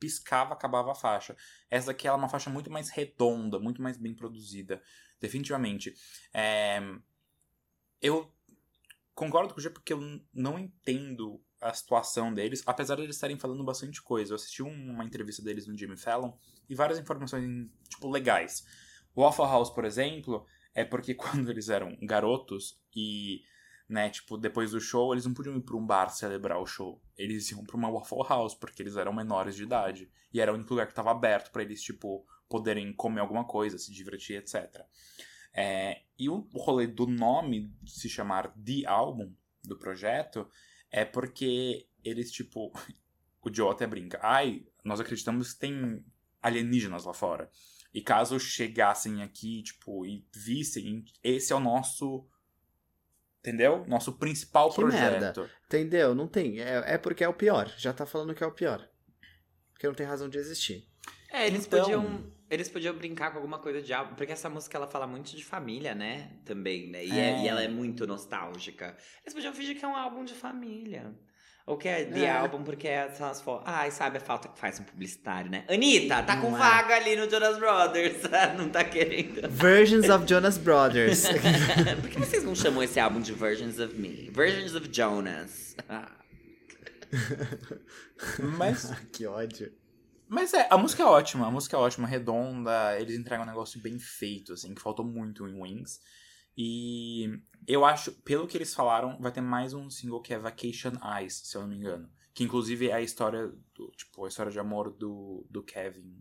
piscava, 0.01 0.53
acabava 0.53 0.91
a 0.91 0.95
faixa. 0.97 1.37
Essa 1.71 1.89
daqui 1.89 2.09
é 2.09 2.13
uma 2.13 2.29
faixa 2.29 2.51
muito 2.51 2.71
mais 2.71 2.91
redonda, 2.91 3.61
muito 3.61 3.81
mais 3.81 3.97
bem 3.97 4.13
produzida. 4.15 4.83
Definitivamente. 5.21 5.95
É, 6.33 6.81
Eu 8.03 8.34
concordo 9.15 9.55
com 9.55 9.61
o 9.61 9.63
G 9.63 9.71
porque 9.71 9.93
eu 9.93 10.21
não 10.33 10.59
entendo 10.59 11.41
a 11.61 11.73
situação 11.73 12.33
deles, 12.35 12.63
apesar 12.67 12.97
de 12.97 13.03
eles 13.03 13.17
estarem 13.17 13.39
falando 13.39 13.65
bastante 13.65 14.03
coisa. 14.03 14.33
Eu 14.33 14.37
assisti 14.37 14.63
um- 14.63 14.91
uma 14.91 15.05
entrevista 15.05 15.43
deles 15.43 15.67
no 15.67 15.77
Jimmy 15.77 15.97
Fallon 15.97 16.33
e 16.69 16.75
várias 16.75 16.99
informações, 16.99 17.69
tipo, 17.89 18.11
legais. 18.11 18.65
O 19.15 19.23
Waffle 19.23 19.45
House, 19.47 19.71
por 19.71 19.85
exemplo, 19.85 20.45
é 20.75 20.85
porque 20.85 21.15
quando 21.47 21.51
eles 21.51 21.69
eram 21.69 21.97
garotos 22.03 22.83
e 22.95 23.43
né? 23.87 24.09
Tipo, 24.09 24.39
depois 24.39 24.71
do 24.71 24.81
show, 24.81 25.13
eles 25.13 25.27
não 25.27 25.35
podiam 25.35 25.55
ir 25.57 25.61
pra 25.61 25.77
um 25.77 25.87
bar 25.87 26.09
celebrar 26.09 26.59
o 26.59 26.65
show. 26.67 27.03
Eles 27.19 27.51
iam 27.51 27.63
pra 27.63 27.77
uma 27.77 27.91
Waffle 27.91 28.27
House, 28.27 28.55
porque 28.55 28.83
eles 28.83 28.97
eram 28.97 29.13
menores 29.13 29.55
de 29.55 29.63
idade. 29.63 30.11
E 30.33 30.41
era 30.41 30.51
o 30.51 30.55
único 30.55 30.71
lugar 30.71 30.87
que 30.87 30.95
tava 30.95 31.11
aberto 31.11 31.53
para 31.53 31.63
eles, 31.63 31.83
tipo, 31.83 32.27
poderem 32.49 32.95
comer 32.95 33.21
alguma 33.21 33.45
coisa, 33.45 33.77
se 33.77 33.93
divertir, 33.93 34.37
etc. 34.39 34.87
É, 35.55 36.03
e 36.19 36.29
o 36.29 36.49
rolê 36.55 36.87
do 36.87 37.07
nome 37.07 37.73
se 37.87 38.09
chamar 38.09 38.49
The 38.55 38.87
Album 38.87 39.33
do 39.63 39.79
projeto 39.79 40.49
é 40.91 41.05
porque 41.05 41.87
eles, 42.05 42.31
tipo. 42.31 42.73
O 43.47 43.55
Joe 43.55 43.71
até 43.71 43.87
brinca. 43.87 44.19
Ai, 44.23 44.65
nós 44.83 45.01
acreditamos 45.01 45.53
que 45.53 45.59
tem 45.61 46.03
alienígenas 46.41 47.05
lá 47.05 47.13
fora. 47.13 47.51
E 47.93 48.01
caso 48.01 48.41
chegassem 48.41 49.23
aqui, 49.23 49.63
tipo, 49.63 50.07
e 50.07 50.27
vissem, 50.35 51.05
esse 51.23 51.53
é 51.53 51.57
o 51.57 51.61
nosso. 51.61 52.27
Entendeu? 53.41 53.85
Nosso 53.87 54.15
principal 54.15 54.71
Que 54.71 54.77
projeto. 54.77 55.21
merda. 55.21 55.51
Entendeu? 55.67 56.15
Não 56.15 56.27
tem. 56.27 56.59
É, 56.59 56.95
é 56.95 56.97
porque 56.97 57.23
é 57.23 57.29
o 57.29 57.35
pior. 57.35 57.71
Já 57.77 57.93
tá 57.93 58.07
falando 58.07 58.35
que 58.35 58.43
é 58.43 58.47
o 58.47 58.51
pior. 58.53 58.89
Porque 59.75 59.87
não 59.87 59.95
tem 59.95 60.07
razão 60.07 60.27
de 60.31 60.39
existir. 60.39 60.89
É, 61.31 61.47
eles 61.47 61.67
Então- 61.67 61.81
podiam. 61.81 62.33
Eles 62.51 62.69
podiam 62.69 62.95
brincar 62.95 63.31
com 63.31 63.39
alguma 63.39 63.59
coisa 63.59 63.81
de 63.81 63.93
álbum, 63.93 64.15
porque 64.15 64.33
essa 64.33 64.51
música 64.51 64.77
ela 64.77 64.87
fala 64.87 65.07
muito 65.07 65.35
de 65.35 65.45
família, 65.45 65.95
né? 65.95 66.31
Também, 66.45 66.89
né? 66.91 67.05
E, 67.05 67.11
é- 67.13 67.31
É. 67.31 67.43
e 67.43 67.49
ela 67.49 67.63
é 67.63 67.69
muito 67.69 68.07
nostálgica. 68.07 68.97
Eles 69.25 69.33
podiam 69.35 69.53
fingir 69.55 69.79
que 69.79 69.85
é 69.85 69.89
um 69.89 69.97
álbum 69.97 70.25
de 70.25 70.35
família. 70.35 71.15
Ou 71.67 71.79
que 71.79 71.89
é 71.89 72.05
The 72.05 72.25
É. 72.27 72.31
Album, 72.31 72.63
porque 72.63 72.87
é- 72.87 73.09
são 73.09 73.27
as 73.27 73.41
fotos. 73.41 73.65
Ai, 73.67 73.91
sabe 73.91 74.19
a 74.19 74.21
falta 74.21 74.49
que 74.49 74.59
faz 74.59 74.79
um 74.79 74.85
publicitário, 74.85 75.51
né? 75.51 75.65
Anitta, 75.67 76.23
tá 76.23 76.37
com 76.39 76.51
Não 76.51 76.57
é. 76.57 76.61
vaga 76.61 76.97
ali 76.97 77.17
no 77.17 77.29
Jonas 77.31 77.59
Brothers. 77.59 78.17
não 78.59 78.69
tá 78.69 78.85
querendo. 78.85 79.49
Versions 79.49 80.11
of 80.11 80.27
Jonas 80.29 80.59
Brothers. 80.59 81.25
Por 82.03 82.11
que 82.11 82.19
vocês 82.19 82.45
não 82.45 82.55
chamam 82.55 82.83
esse 82.83 83.01
álbum 83.01 83.19
de 83.21 83.33
Versions 83.33 83.79
of 83.79 83.95
Me? 83.99 84.29
Versions 84.31 84.75
of 84.75 84.87
Jonas. 84.93 85.75
Ah. 85.89 86.13
Mas 88.59 88.91
que 89.13 89.27
ódio. 89.27 89.73
Mas 90.35 90.53
é, 90.53 90.67
a 90.69 90.77
música 90.77 91.05
é 91.05 91.07
ótima, 91.07 91.47
a 91.47 91.51
música 91.51 91.77
é 91.77 91.79
ótima, 91.79 92.09
redonda, 92.09 93.01
eles 93.01 93.17
entregam 93.17 93.45
um 93.45 93.49
negócio 93.49 93.81
bem 93.81 94.01
feito, 94.01 94.53
assim, 94.53 94.75
que 94.75 94.83
faltou 94.83 95.07
muito 95.07 95.47
em 95.47 95.63
Wings. 95.63 96.01
E 96.59 97.31
eu 97.69 97.85
acho, 97.85 98.11
pelo 98.23 98.49
que 98.49 98.57
eles 98.57 98.75
falaram, 98.75 99.17
vai 99.21 99.31
ter 99.31 99.41
mais 99.41 99.73
um 99.73 99.89
single 99.89 100.21
que 100.21 100.35
é 100.35 100.39
Vacation 100.39 100.93
Eyes, 101.17 101.43
se 101.45 101.57
eu 101.57 101.61
não 101.61 101.69
me 101.69 101.77
engano. 101.77 102.11
Que 102.35 102.43
inclusive 102.43 102.89
é 102.89 102.95
a 102.95 103.01
história, 103.01 103.47
do, 103.77 103.93
tipo, 103.93 104.25
a 104.25 104.29
história 104.29 104.51
de 104.51 104.59
amor 104.59 104.91
do, 104.91 105.47
do 105.49 105.63
Kevin 105.63 106.21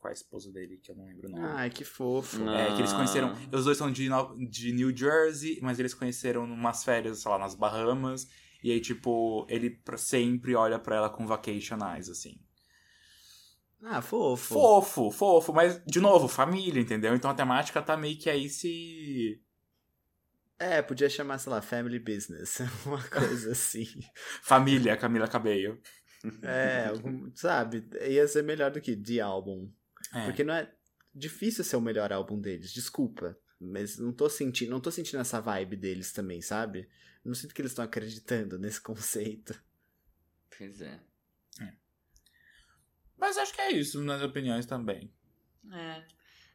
com 0.00 0.08
a 0.08 0.12
esposa 0.12 0.50
dele, 0.50 0.78
que 0.78 0.90
eu 0.90 0.96
não 0.96 1.04
lembro 1.04 1.28
o 1.28 1.30
nome. 1.30 1.44
Ai, 1.44 1.70
que 1.70 1.84
fofo. 1.84 2.40
Não. 2.40 2.52
É, 2.52 2.74
que 2.74 2.80
eles 2.80 2.92
conheceram. 2.92 3.28
Ah. 3.28 3.56
Os 3.56 3.64
dois 3.64 3.78
são 3.78 3.92
de, 3.92 4.08
de 4.50 4.72
New 4.72 4.96
Jersey, 4.96 5.60
mas 5.62 5.78
eles 5.78 5.94
conheceram 5.94 6.48
numas 6.48 6.82
férias, 6.82 7.20
sei 7.20 7.30
lá, 7.30 7.38
nas 7.38 7.54
Bahamas. 7.54 8.26
E 8.60 8.72
aí, 8.72 8.80
tipo, 8.80 9.46
ele 9.48 9.80
sempre 9.96 10.56
olha 10.56 10.80
pra 10.80 10.96
ela 10.96 11.08
com 11.08 11.28
Vacation 11.28 11.78
Eyes, 11.94 12.08
assim. 12.08 12.40
Ah, 13.88 14.02
fofo. 14.02 14.52
Fofo, 14.52 15.10
fofo, 15.12 15.52
mas, 15.52 15.80
de 15.86 16.00
novo, 16.00 16.26
família, 16.26 16.80
entendeu? 16.80 17.14
Então 17.14 17.30
a 17.30 17.34
temática 17.34 17.80
tá 17.80 17.96
meio 17.96 18.18
que 18.18 18.28
aí 18.28 18.48
se. 18.48 19.40
É, 20.58 20.82
podia 20.82 21.08
chamar, 21.08 21.38
sei 21.38 21.52
lá, 21.52 21.62
Family 21.62 22.00
Business. 22.00 22.58
Uma 22.84 23.00
coisa 23.04 23.52
assim. 23.52 23.86
Família, 24.42 24.96
Camila 24.96 25.28
Cabello. 25.28 25.80
É, 26.42 26.86
sabe? 27.36 27.88
Ia 28.08 28.26
ser 28.26 28.42
melhor 28.42 28.72
do 28.72 28.80
que 28.80 28.96
The 28.96 29.20
Album. 29.20 29.70
É. 30.12 30.24
Porque 30.24 30.42
não 30.42 30.54
é 30.54 30.68
difícil 31.14 31.62
ser 31.62 31.76
o 31.76 31.80
melhor 31.80 32.12
álbum 32.12 32.40
deles, 32.40 32.72
desculpa. 32.72 33.38
Mas 33.60 33.98
não 33.98 34.12
tô 34.12 34.28
sentindo, 34.28 34.70
não 34.70 34.80
tô 34.80 34.90
sentindo 34.90 35.20
essa 35.20 35.40
vibe 35.40 35.76
deles 35.76 36.12
também, 36.12 36.42
sabe? 36.42 36.88
Não 37.24 37.34
sinto 37.34 37.54
que 37.54 37.60
eles 37.60 37.70
estão 37.70 37.84
acreditando 37.84 38.58
nesse 38.58 38.80
conceito. 38.80 39.54
Pois 40.58 40.80
é. 40.80 40.98
Mas 43.16 43.36
acho 43.36 43.54
que 43.54 43.60
é 43.60 43.72
isso, 43.72 44.02
nas 44.02 44.22
opiniões 44.22 44.66
também. 44.66 45.10
É. 45.72 46.02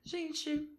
Gente. 0.04 0.70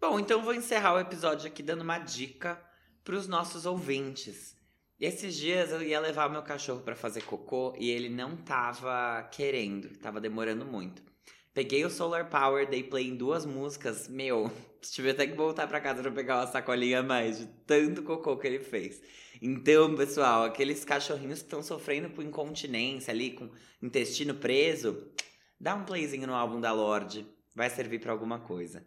Bom, 0.00 0.18
então 0.18 0.42
vou 0.42 0.54
encerrar 0.54 0.94
o 0.94 1.00
episódio 1.00 1.46
aqui 1.46 1.62
dando 1.62 1.82
uma 1.82 1.98
dica 1.98 2.62
pros 3.02 3.26
nossos 3.26 3.66
ouvintes. 3.66 4.56
Esses 5.00 5.36
dias 5.36 5.70
eu 5.70 5.82
ia 5.82 6.00
levar 6.00 6.28
o 6.28 6.32
meu 6.32 6.42
cachorro 6.42 6.82
pra 6.82 6.96
fazer 6.96 7.22
cocô 7.22 7.74
e 7.78 7.90
ele 7.90 8.08
não 8.08 8.36
tava 8.36 9.22
querendo, 9.30 9.96
tava 9.98 10.20
demorando 10.20 10.64
muito. 10.64 11.02
Peguei 11.58 11.84
o 11.84 11.90
Solar 11.90 12.30
Power, 12.30 12.70
dei 12.70 12.84
play 12.84 13.08
em 13.08 13.16
duas 13.16 13.44
músicas, 13.44 14.06
meu, 14.06 14.48
tive 14.80 15.10
até 15.10 15.26
que 15.26 15.34
voltar 15.34 15.66
pra 15.66 15.80
casa 15.80 16.00
pra 16.00 16.12
pegar 16.12 16.36
uma 16.36 16.46
sacolinha 16.46 17.00
a 17.00 17.02
mais 17.02 17.40
de 17.40 17.46
tanto 17.66 18.04
cocô 18.04 18.36
que 18.36 18.46
ele 18.46 18.60
fez. 18.60 19.02
Então, 19.42 19.92
pessoal, 19.96 20.44
aqueles 20.44 20.84
cachorrinhos 20.84 21.40
que 21.40 21.46
estão 21.46 21.60
sofrendo 21.60 22.10
com 22.10 22.22
incontinência 22.22 23.12
ali, 23.12 23.32
com 23.32 23.50
intestino 23.82 24.34
preso, 24.34 25.10
dá 25.58 25.74
um 25.74 25.84
playzinho 25.84 26.28
no 26.28 26.34
álbum 26.34 26.60
da 26.60 26.70
Lorde, 26.70 27.26
vai 27.56 27.68
servir 27.68 28.00
pra 28.00 28.12
alguma 28.12 28.38
coisa. 28.38 28.86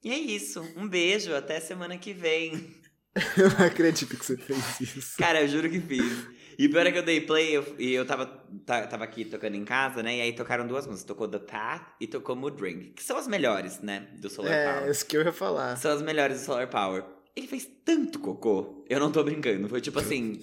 E 0.00 0.12
é 0.12 0.16
isso, 0.16 0.62
um 0.76 0.86
beijo, 0.86 1.34
até 1.34 1.58
semana 1.58 1.98
que 1.98 2.12
vem. 2.12 2.76
Eu 3.36 3.50
não 3.58 3.66
acredito 3.66 4.16
que 4.16 4.24
você 4.24 4.36
fez 4.36 4.80
isso. 4.80 5.16
Cara, 5.18 5.42
eu 5.42 5.48
juro 5.48 5.68
que 5.68 5.80
fiz. 5.80 6.26
E 6.58 6.66
o 6.66 6.70
pior 6.70 6.86
é 6.86 6.92
que 6.92 6.98
eu 6.98 7.02
dei 7.02 7.20
play 7.20 7.56
eu- 7.56 7.74
e 7.78 7.92
eu 7.94 8.04
tava, 8.06 8.26
ta- 8.66 8.86
tava 8.86 9.04
aqui 9.04 9.24
tocando 9.24 9.54
em 9.56 9.64
casa, 9.64 10.02
né? 10.02 10.16
E 10.18 10.20
aí 10.20 10.32
tocaram 10.32 10.66
duas 10.66 10.86
músicas. 10.86 11.04
Tocou 11.04 11.26
The 11.28 11.38
Path 11.40 11.94
e 12.00 12.06
tocou 12.06 12.36
Mood 12.36 12.60
Ring. 12.62 12.92
Que 12.94 13.02
são 13.02 13.16
as 13.16 13.26
melhores, 13.26 13.80
né? 13.80 14.08
Do 14.18 14.28
Solar 14.30 14.52
É, 14.52 14.72
Power. 14.74 14.90
isso 14.90 15.06
que 15.06 15.16
eu 15.16 15.22
ia 15.22 15.32
falar. 15.32 15.76
São 15.76 15.92
as 15.92 16.02
melhores 16.02 16.40
do 16.40 16.44
Solar 16.44 16.68
Power. 16.68 17.04
Ele 17.36 17.46
fez 17.48 17.68
tanto 17.84 18.18
cocô. 18.20 18.84
Eu 18.88 19.00
não 19.00 19.10
tô 19.10 19.22
brincando. 19.24 19.68
Foi 19.68 19.80
tipo 19.80 19.98
assim. 19.98 20.38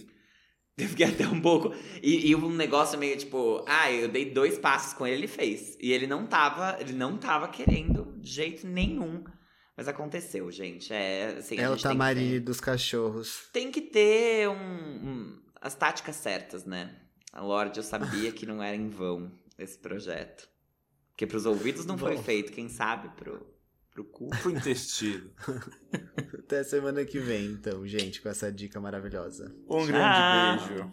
Eu 0.77 0.87
fiquei 0.87 1.05
até 1.05 1.27
um 1.27 1.39
pouco. 1.39 1.73
E, 2.01 2.29
e 2.31 2.35
um 2.35 2.49
negócio 2.53 2.97
meio 2.97 3.15
tipo. 3.17 3.63
Ah, 3.67 3.91
eu 3.91 4.07
dei 4.07 4.25
dois 4.31 4.57
passos 4.57 4.93
com 4.93 5.05
ele, 5.05 5.17
ele 5.17 5.27
fez. 5.27 5.77
E 5.79 5.91
ele 5.93 6.07
não 6.07 6.25
tava. 6.25 6.77
Ele 6.79 6.93
não 6.93 7.17
tava 7.17 7.47
querendo 7.49 8.15
de 8.19 8.29
jeito 8.31 8.65
nenhum. 8.67 9.23
Mas 9.77 9.87
aconteceu, 9.87 10.51
gente. 10.51 10.91
É 10.93 11.35
assim. 11.37 11.57
É 11.57 11.67
o 11.67 11.71
gente 11.73 11.77
que 11.77 11.83
tamarine 11.83 12.31
ter- 12.33 12.39
dos 12.41 12.59
cachorros. 12.59 13.47
tem 13.53 13.71
que 13.71 13.81
ter 13.81 14.47
um, 14.49 14.53
um- 14.53 15.41
as 15.61 15.75
táticas 15.75 16.15
certas, 16.15 16.65
né? 16.65 16.95
A 17.31 17.41
Lorde, 17.41 17.79
eu 17.79 17.83
sabia 17.83 18.31
que 18.31 18.45
não 18.45 18.61
era 18.61 18.75
em 18.75 18.89
vão 18.89 19.31
esse 19.57 19.77
projeto. 19.77 20.49
Porque 21.09 21.27
pros 21.27 21.45
ouvidos 21.45 21.85
não 21.85 21.97
foi 21.97 22.15
Bom. 22.15 22.23
feito, 22.23 22.51
quem 22.51 22.67
sabe 22.67 23.09
pro, 23.15 23.45
pro 23.91 24.03
cu. 24.03 24.29
Pro 24.41 24.51
intestino. 24.51 25.31
Até 26.39 26.63
semana 26.63 27.05
que 27.05 27.19
vem, 27.19 27.45
então, 27.45 27.85
gente, 27.85 28.21
com 28.21 28.27
essa 28.27 28.51
dica 28.51 28.81
maravilhosa. 28.81 29.55
Um 29.69 29.77
Tchau. 29.77 29.87
grande 29.87 30.67
beijo. 30.67 30.91